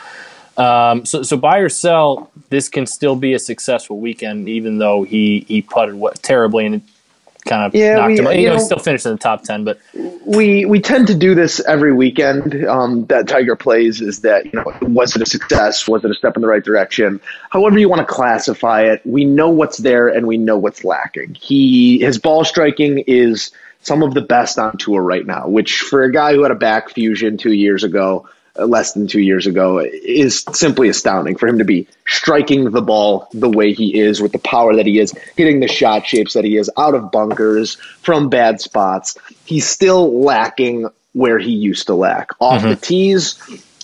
Um, 0.58 1.06
so, 1.06 1.24
so 1.24 1.38
buy 1.38 1.60
or 1.60 1.70
sell, 1.70 2.32
this 2.49 2.68
can 2.68 2.86
still 2.86 3.16
be 3.16 3.34
a 3.34 3.39
successful 3.39 3.99
weekend, 3.99 4.49
even 4.49 4.80
though 4.80 5.04
he 5.04 5.45
he 5.47 5.62
putted 5.62 5.95
what 5.95 6.22
terribly 6.22 6.66
and 6.66 6.82
kind 7.52 7.66
of 7.66 7.76
Yeah, 7.76 7.95
knocked 7.97 8.08
we- 8.10 8.18
him. 8.20 8.26
you 8.26 8.32
You 8.43 8.47
know, 8.49 8.56
know- 8.56 8.64
still 8.64 8.80
finished 8.80 9.06
in 9.06 9.12
the 9.12 9.18
top 9.18 9.43
ten, 9.43 9.64
but 9.64 9.78
we 10.26 10.66
we 10.66 10.80
tend 10.80 11.08
to 11.08 11.16
do 11.16 11.36
this 11.36 11.60
every 11.68 11.93
weekend 11.93 12.66
um, 12.66 13.06
that 13.08 13.28
Tiger 13.28 13.56
plays. 13.56 13.99
Is 14.02 14.22
that 14.22 14.45
you 14.45 14.52
know 14.54 14.64
was 14.84 15.16
it 15.16 15.22
a 15.22 15.26
success? 15.26 15.88
Was 15.88 16.04
it 16.06 16.12
a 16.12 16.14
step 16.14 16.36
in 16.36 16.41
the 16.41 16.47
right 16.47 16.64
direction? 16.64 17.20
However 17.49 17.78
you 17.78 17.89
want 17.89 17.99
to 18.08 18.12
classify 18.14 18.82
it, 18.84 19.02
we 19.06 19.26
know 19.26 19.49
what's 19.49 19.78
there 19.78 20.08
and 20.08 20.26
we 20.28 20.38
know 20.38 20.58
what's 20.58 20.84
lacking. 20.84 21.36
He 21.39 21.99
his 21.99 22.18
ball 22.18 22.45
striking 22.45 22.99
is 23.08 23.52
some 23.82 24.04
of 24.04 24.14
the 24.14 24.22
best 24.22 24.58
on 24.60 24.78
tour 24.78 25.02
right 25.02 25.26
now, 25.26 25.47
which 25.47 25.80
for 25.80 26.04
a 26.04 26.12
guy 26.12 26.34
who 26.34 26.43
had 26.43 26.52
a 26.52 26.56
back 26.56 26.89
fusion 26.91 27.36
two 27.38 27.52
years 27.54 27.84
ago. 27.84 28.28
Uh, 28.58 28.66
Less 28.66 28.93
than 28.93 29.08
two 29.08 29.22
years 29.22 29.47
ago 29.47 29.80
is 29.80 30.43
simply 30.54 30.89
astounding 30.89 31.38
for 31.38 31.47
him 31.47 31.60
to 31.60 31.66
be 31.66 31.88
striking 32.06 32.70
the 32.72 32.82
ball 32.82 33.28
the 33.34 33.49
way 33.49 33.74
he 33.74 33.99
is 33.99 34.22
with 34.22 34.32
the 34.32 34.39
power 34.39 34.76
that 34.76 34.86
he 34.86 34.99
is, 34.99 35.14
hitting 35.36 35.60
the 35.60 35.68
shot 35.68 36.06
shapes 36.06 36.34
that 36.34 36.43
he 36.43 36.58
is 36.58 36.70
out 36.78 36.95
of 36.95 37.12
bunkers 37.12 37.76
from 38.02 38.30
bad 38.30 38.60
spots. 38.60 39.18
He's 39.45 39.68
still 39.68 40.22
lacking 40.22 40.89
where 41.14 41.39
he 41.39 41.52
used 41.52 41.88
to 41.88 41.93
lack 41.93 42.30
off 42.39 42.62
the 42.62 42.76
tees. 42.76 43.38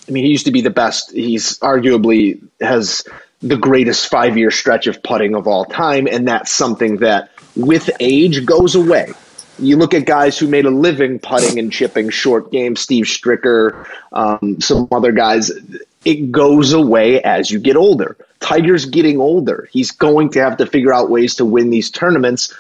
I 0.07 0.11
mean, 0.11 0.23
he 0.23 0.31
used 0.31 0.45
to 0.45 0.51
be 0.51 0.61
the 0.61 0.69
best. 0.69 1.11
He's 1.11 1.59
arguably 1.59 2.41
has 2.61 3.03
the 3.41 3.57
greatest 3.57 4.07
five 4.07 4.37
year 4.37 4.51
stretch 4.51 4.87
of 4.87 5.03
putting 5.03 5.35
of 5.35 5.47
all 5.47 5.65
time, 5.65 6.07
and 6.07 6.27
that's 6.27 6.51
something 6.51 6.97
that 6.97 7.29
with 7.55 7.89
age 7.99 8.45
goes 8.45 8.75
away. 8.75 9.13
You 9.59 9.77
look 9.77 9.93
at 9.93 10.05
guys 10.05 10.37
who 10.37 10.47
made 10.47 10.65
a 10.65 10.69
living 10.69 11.19
putting 11.19 11.59
and 11.59 11.71
chipping 11.71 12.09
short 12.09 12.51
game, 12.51 12.75
Steve 12.75 13.05
Stricker, 13.05 13.87
um, 14.11 14.61
some 14.61 14.87
other 14.91 15.11
guys. 15.11 15.51
It 16.05 16.31
goes 16.31 16.73
away 16.73 17.21
as 17.21 17.49
you 17.49 17.59
get 17.59 17.75
older. 17.75 18.17
Tiger's 18.39 18.85
getting 18.85 19.19
older. 19.19 19.67
He's 19.71 19.91
going 19.91 20.29
to 20.31 20.39
have 20.39 20.57
to 20.57 20.65
figure 20.65 20.93
out 20.93 21.09
ways 21.09 21.35
to 21.35 21.45
win 21.45 21.69
these 21.69 21.89
tournaments 21.89 22.53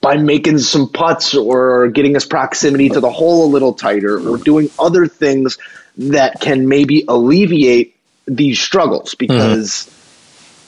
by 0.00 0.16
making 0.16 0.58
some 0.58 0.88
putts 0.88 1.34
or 1.34 1.88
getting 1.88 2.14
his 2.14 2.24
proximity 2.24 2.88
to 2.90 3.00
the 3.00 3.10
hole 3.10 3.46
a 3.46 3.50
little 3.50 3.72
tighter 3.72 4.18
or 4.28 4.36
doing 4.36 4.70
other 4.78 5.06
things 5.06 5.58
that 5.96 6.40
can 6.40 6.68
maybe 6.68 7.04
alleviate 7.08 7.96
these 8.26 8.60
struggles 8.60 9.14
because 9.14 9.90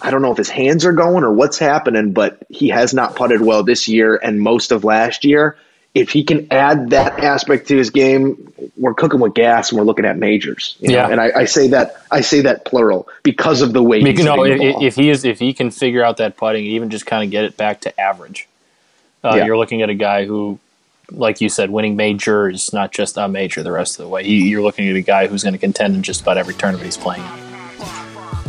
I 0.01 0.11
don't 0.11 0.23
know 0.23 0.31
if 0.31 0.39
his 0.39 0.49
hands 0.51 0.85
are 0.85 0.93
going 0.93 1.25
or 1.25 1.33
what's 1.33 1.59
happening, 1.59 2.13
but 2.13 2.39
he 2.49 2.69
has 2.69 2.95
not 2.95 3.17
putted 3.17 3.41
well 3.41 3.63
this 3.63 3.89
year 3.89 4.17
and 4.17 4.41
most 4.41 4.71
of 4.73 4.85
last 4.85 5.25
year. 5.25 5.57
If 5.95 6.11
he 6.11 6.23
can 6.23 6.47
add 6.53 6.91
that 6.91 7.19
aspect 7.19 7.69
to 7.69 7.77
his 7.77 7.91
game, 7.91 8.53
we're 8.77 8.95
cooking 8.95 9.19
with 9.19 9.35
gas 9.35 9.71
and 9.71 9.79
we're 9.79 9.87
looking 9.87 10.05
at 10.05 10.17
majors. 10.17 10.77
you 10.79 10.89
know? 10.91 10.95
Yeah. 10.95 11.09
and 11.09 11.21
I, 11.21 11.31
I 11.35 11.45
say 11.47 11.69
that 11.69 11.97
I 12.11 12.21
say 12.21 12.43
that 12.43 12.65
plural 12.65 13.09
because 13.25 13.63
of 13.63 13.73
the 13.73 13.83
way 13.83 13.99
you 13.99 14.13
know, 14.23 14.45
if, 14.45 14.83
if 14.83 14.95
he 14.97 15.11
is 15.11 15.25
if 15.25 15.39
he 15.41 15.53
can 15.55 15.71
figure 15.71 16.05
out 16.05 16.19
that 16.19 16.37
putting, 16.37 16.65
even 16.67 16.91
just 16.91 17.07
kind 17.07 17.25
of 17.25 17.31
get 17.31 17.45
it 17.45 17.57
back 17.57 17.81
to 17.81 18.01
average, 18.01 18.47
uh, 19.25 19.33
Yeah. 19.37 19.47
you're 19.47 19.57
looking 19.57 19.83
at 19.83 19.89
a 19.91 19.95
guy 19.95 20.27
who, 20.27 20.61
like 21.11 21.41
you 21.41 21.49
said, 21.49 21.71
winning 21.71 21.97
majors, 21.97 22.73
not 22.73 22.93
just 22.93 23.17
a 23.17 23.27
major 23.27 23.63
the 23.65 23.73
rest 23.73 23.99
of 23.99 24.05
the 24.05 24.09
way. 24.09 24.25
You're 24.25 24.63
looking 24.63 24.89
at 24.89 24.95
a 24.95 25.01
guy 25.01 25.27
who's 25.27 25.43
going 25.43 25.55
to 25.55 25.59
contend 25.59 25.97
in 25.97 26.03
just 26.03 26.21
about 26.21 26.37
every 26.37 26.55
tournament 26.55 26.85
he's 26.85 26.99
playing. 26.99 27.25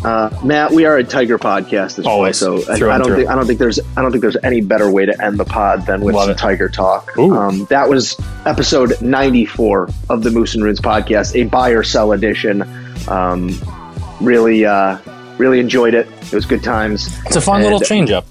Uh, 0.03 0.29
Matt, 0.45 0.71
we 0.71 0.85
are 0.85 0.95
a 0.97 1.03
Tiger 1.03 1.37
podcast 1.37 1.99
as 1.99 2.05
Always. 2.05 2.41
well, 2.41 2.61
so 2.61 2.71
I, 2.71 2.75
I 2.95 2.97
don't 2.97 3.15
think 3.15 3.29
I 3.29 3.35
don't 3.35 3.45
think 3.45 3.59
there's 3.59 3.79
I 3.97 4.01
don't 4.01 4.11
think 4.11 4.21
there's 4.21 4.37
any 4.43 4.61
better 4.61 4.89
way 4.89 5.05
to 5.05 5.21
end 5.23 5.37
the 5.37 5.43
pod 5.45 5.85
than 5.85 6.01
with 6.01 6.15
Love 6.15 6.23
some 6.25 6.31
it. 6.31 6.37
Tiger 6.37 6.69
talk. 6.69 7.17
Um, 7.17 7.65
that 7.65 7.89
was 7.89 8.15
episode 8.45 9.01
94 9.01 9.89
of 10.09 10.23
the 10.23 10.31
Moose 10.31 10.55
and 10.55 10.63
Runes 10.63 10.79
podcast, 10.79 11.35
a 11.35 11.43
buy 11.49 11.71
or 11.71 11.83
sell 11.83 12.13
edition. 12.13 12.63
Um, 13.09 13.49
really, 14.21 14.65
uh, 14.65 14.97
really 15.37 15.59
enjoyed 15.59 15.93
it. 15.93 16.07
It 16.21 16.33
was 16.33 16.45
good 16.45 16.63
times. 16.63 17.17
It's 17.25 17.35
a 17.35 17.41
fun 17.41 17.57
And- 17.57 17.65
little 17.65 17.81
change 17.81 18.09
up. 18.11 18.25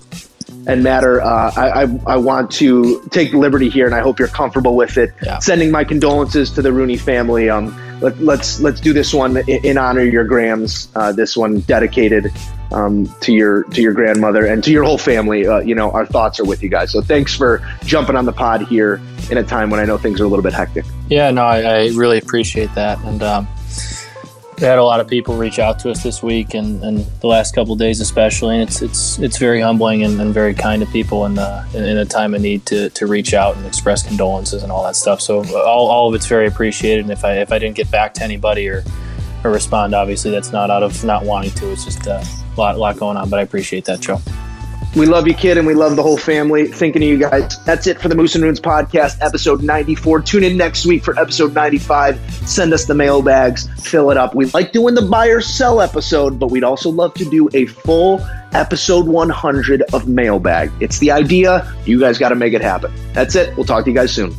and 0.66 0.82
matter. 0.82 1.20
Uh, 1.20 1.52
I, 1.54 1.82
I 1.84 2.00
I 2.06 2.16
want 2.16 2.50
to 2.52 3.06
take 3.10 3.34
liberty 3.34 3.68
here, 3.68 3.84
and 3.84 3.94
I 3.94 4.00
hope 4.00 4.18
you're 4.18 4.28
comfortable 4.28 4.74
with 4.74 4.96
it. 4.96 5.12
Yeah. 5.22 5.38
Sending 5.40 5.70
my 5.70 5.84
condolences 5.84 6.50
to 6.52 6.62
the 6.62 6.72
Rooney 6.72 6.96
family. 6.96 7.50
Um, 7.50 7.78
let, 8.01 8.18
let's 8.20 8.61
let's 8.61 8.80
do 8.80 8.92
this 8.92 9.12
one 9.12 9.36
in, 9.36 9.64
in 9.64 9.78
honor 9.78 10.01
of 10.01 10.12
your 10.12 10.24
grams. 10.24 10.88
Uh, 10.94 11.12
this 11.12 11.36
one 11.36 11.61
dedicated 11.61 12.32
um, 12.72 13.07
to 13.20 13.32
your 13.32 13.64
to 13.64 13.80
your 13.80 13.92
grandmother 13.92 14.46
and 14.46 14.62
to 14.64 14.70
your 14.70 14.84
whole 14.84 14.99
family. 14.99 15.46
Uh, 15.46 15.59
you 15.59 15.74
know, 15.74 15.90
our 15.90 16.07
thoughts 16.07 16.38
are 16.40 16.44
with 16.44 16.62
you 16.62 16.68
guys. 16.68 16.92
So 16.92 17.01
thanks 17.01 17.34
for 17.34 17.66
jumping 17.84 18.16
on 18.16 18.24
the 18.24 18.32
pod 18.32 18.62
here 18.62 19.01
in 19.30 19.38
a 19.38 19.42
time 19.42 19.70
when 19.70 19.80
I 19.80 19.84
know 19.84 19.99
things 19.99 20.20
are 20.20 20.24
a 20.24 20.28
little 20.28 20.42
bit 20.42 20.53
hectic. 20.53 20.84
Yeah, 21.09 21.30
no, 21.30 21.44
I, 21.44 21.61
I 21.61 21.88
really 21.88 22.18
appreciate 22.18 22.74
that, 22.74 22.99
and 23.05 23.22
um, 23.22 23.49
we 24.61 24.66
had 24.66 24.78
a 24.78 24.84
lot 24.84 24.98
of 24.98 25.06
people 25.06 25.36
reach 25.36 25.59
out 25.59 25.78
to 25.80 25.90
us 25.90 26.02
this 26.02 26.22
week 26.22 26.54
and, 26.54 26.82
and 26.82 26.98
the 27.20 27.26
last 27.26 27.54
couple 27.54 27.76
days, 27.76 28.00
especially. 28.00 28.59
And 28.59 28.68
it's 28.68 28.82
it's 28.82 29.18
it's 29.18 29.38
very 29.38 29.61
humbling 29.61 30.02
and, 30.02 30.20
and 30.20 30.34
very 30.34 30.54
kind 30.54 30.82
of 30.82 30.90
people 30.90 31.26
in, 31.26 31.34
the, 31.34 31.64
in 31.74 31.96
a 31.96 32.04
time 32.04 32.34
of 32.34 32.40
need 32.40 32.66
to, 32.66 32.90
to 32.90 33.06
reach 33.06 33.34
out 33.34 33.56
and 33.56 33.66
express 33.66 34.02
condolences 34.02 34.62
and 34.62 34.72
all 34.72 34.82
that 34.84 34.96
stuff. 34.96 35.20
So 35.20 35.44
uh, 35.44 35.62
all, 35.62 35.88
all 35.88 36.09
of 36.09 36.14
it's 36.14 36.26
very 36.26 36.46
appreciated. 36.46 37.04
And 37.04 37.12
if 37.12 37.24
I 37.24 37.38
if 37.38 37.52
I 37.52 37.59
didn't 37.59 37.76
get 37.76 37.90
back 37.90 38.14
to 38.14 38.24
anybody 38.24 38.68
or 38.68 38.82
or 39.44 39.52
respond, 39.52 39.94
obviously 39.94 40.30
that's 40.30 40.50
not 40.50 40.70
out 40.70 40.82
of 40.82 41.04
not 41.04 41.24
wanting 41.24 41.52
to. 41.52 41.70
It's 41.70 41.84
just 41.84 42.06
uh, 42.09 42.22
a 42.22 42.61
lot 42.61 42.78
lot 42.78 42.96
going 42.96 43.16
on. 43.16 43.30
But 43.30 43.38
I 43.38 43.42
appreciate 43.42 43.84
that, 43.84 44.00
Joe. 44.00 44.20
We 44.97 45.07
love 45.07 45.28
you, 45.28 45.34
kid, 45.34 45.59
and 45.59 45.66
we 45.66 45.74
love 45.74 45.97
the 45.97 46.03
whole 46.03 46.16
family. 46.16 46.66
Thinking 46.66 47.03
of 47.03 47.09
you 47.09 47.18
guys. 47.18 47.62
That's 47.64 47.86
it 47.86 48.01
for 48.01 48.09
the 48.09 48.14
Moose 48.14 48.34
and 48.34 48.43
Runes 48.43 48.59
podcast, 48.59 49.18
episode 49.20 49.62
94. 49.62 50.22
Tune 50.22 50.43
in 50.43 50.57
next 50.57 50.86
week 50.86 51.05
for 51.05 51.16
episode 51.18 51.55
95. 51.55 52.18
Send 52.49 52.72
us 52.72 52.86
the 52.86 52.95
mailbags, 52.95 53.68
fill 53.80 54.11
it 54.11 54.16
up. 54.16 54.34
We 54.34 54.47
like 54.47 54.72
doing 54.72 54.95
the 54.95 55.03
buy 55.03 55.28
or 55.28 55.41
sell 55.41 55.80
episode, 55.80 56.39
but 56.39 56.51
we'd 56.51 56.64
also 56.64 56.91
love 56.91 57.14
to 57.14 57.24
do 57.28 57.49
a 57.53 57.66
full 57.66 58.26
episode 58.53 59.07
100 59.07 59.82
of 59.93 60.09
mailbag. 60.09 60.72
It's 60.80 60.99
the 60.99 61.11
idea. 61.11 61.72
You 61.84 62.01
guys 62.01 62.18
got 62.18 62.30
to 62.30 62.34
make 62.34 62.55
it 62.55 62.62
happen. 62.62 62.93
That's 63.12 63.34
it. 63.34 63.55
We'll 63.57 63.66
talk 63.66 63.84
to 63.84 63.91
you 63.91 63.97
guys 63.97 64.12
soon. 64.12 64.34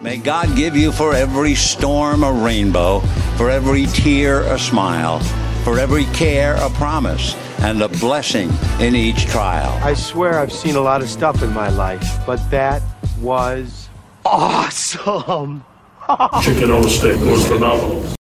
May 0.00 0.16
God 0.16 0.54
give 0.56 0.76
you 0.76 0.90
for 0.92 1.14
every 1.14 1.54
storm 1.54 2.24
a 2.24 2.32
rainbow, 2.32 3.00
for 3.36 3.50
every 3.50 3.86
tear 3.86 4.40
a 4.42 4.58
smile, 4.58 5.20
for 5.68 5.78
every 5.78 6.06
care 6.06 6.54
a 6.60 6.70
promise, 6.70 7.34
and 7.58 7.82
a 7.82 7.88
blessing 7.88 8.50
in 8.80 8.94
each 8.94 9.26
trial. 9.26 9.70
I 9.84 9.92
swear 9.92 10.38
I've 10.38 10.50
seen 10.50 10.76
a 10.76 10.80
lot 10.80 11.02
of 11.02 11.10
stuff 11.10 11.42
in 11.42 11.52
my 11.52 11.68
life, 11.68 12.20
but 12.24 12.38
that 12.50 12.80
was 13.20 13.90
awesome. 14.24 15.62
Chicken 16.42 16.70
on 16.70 16.86
a 16.86 16.88
stick 16.88 17.20
was 17.20 17.46
phenomenal. 17.46 18.08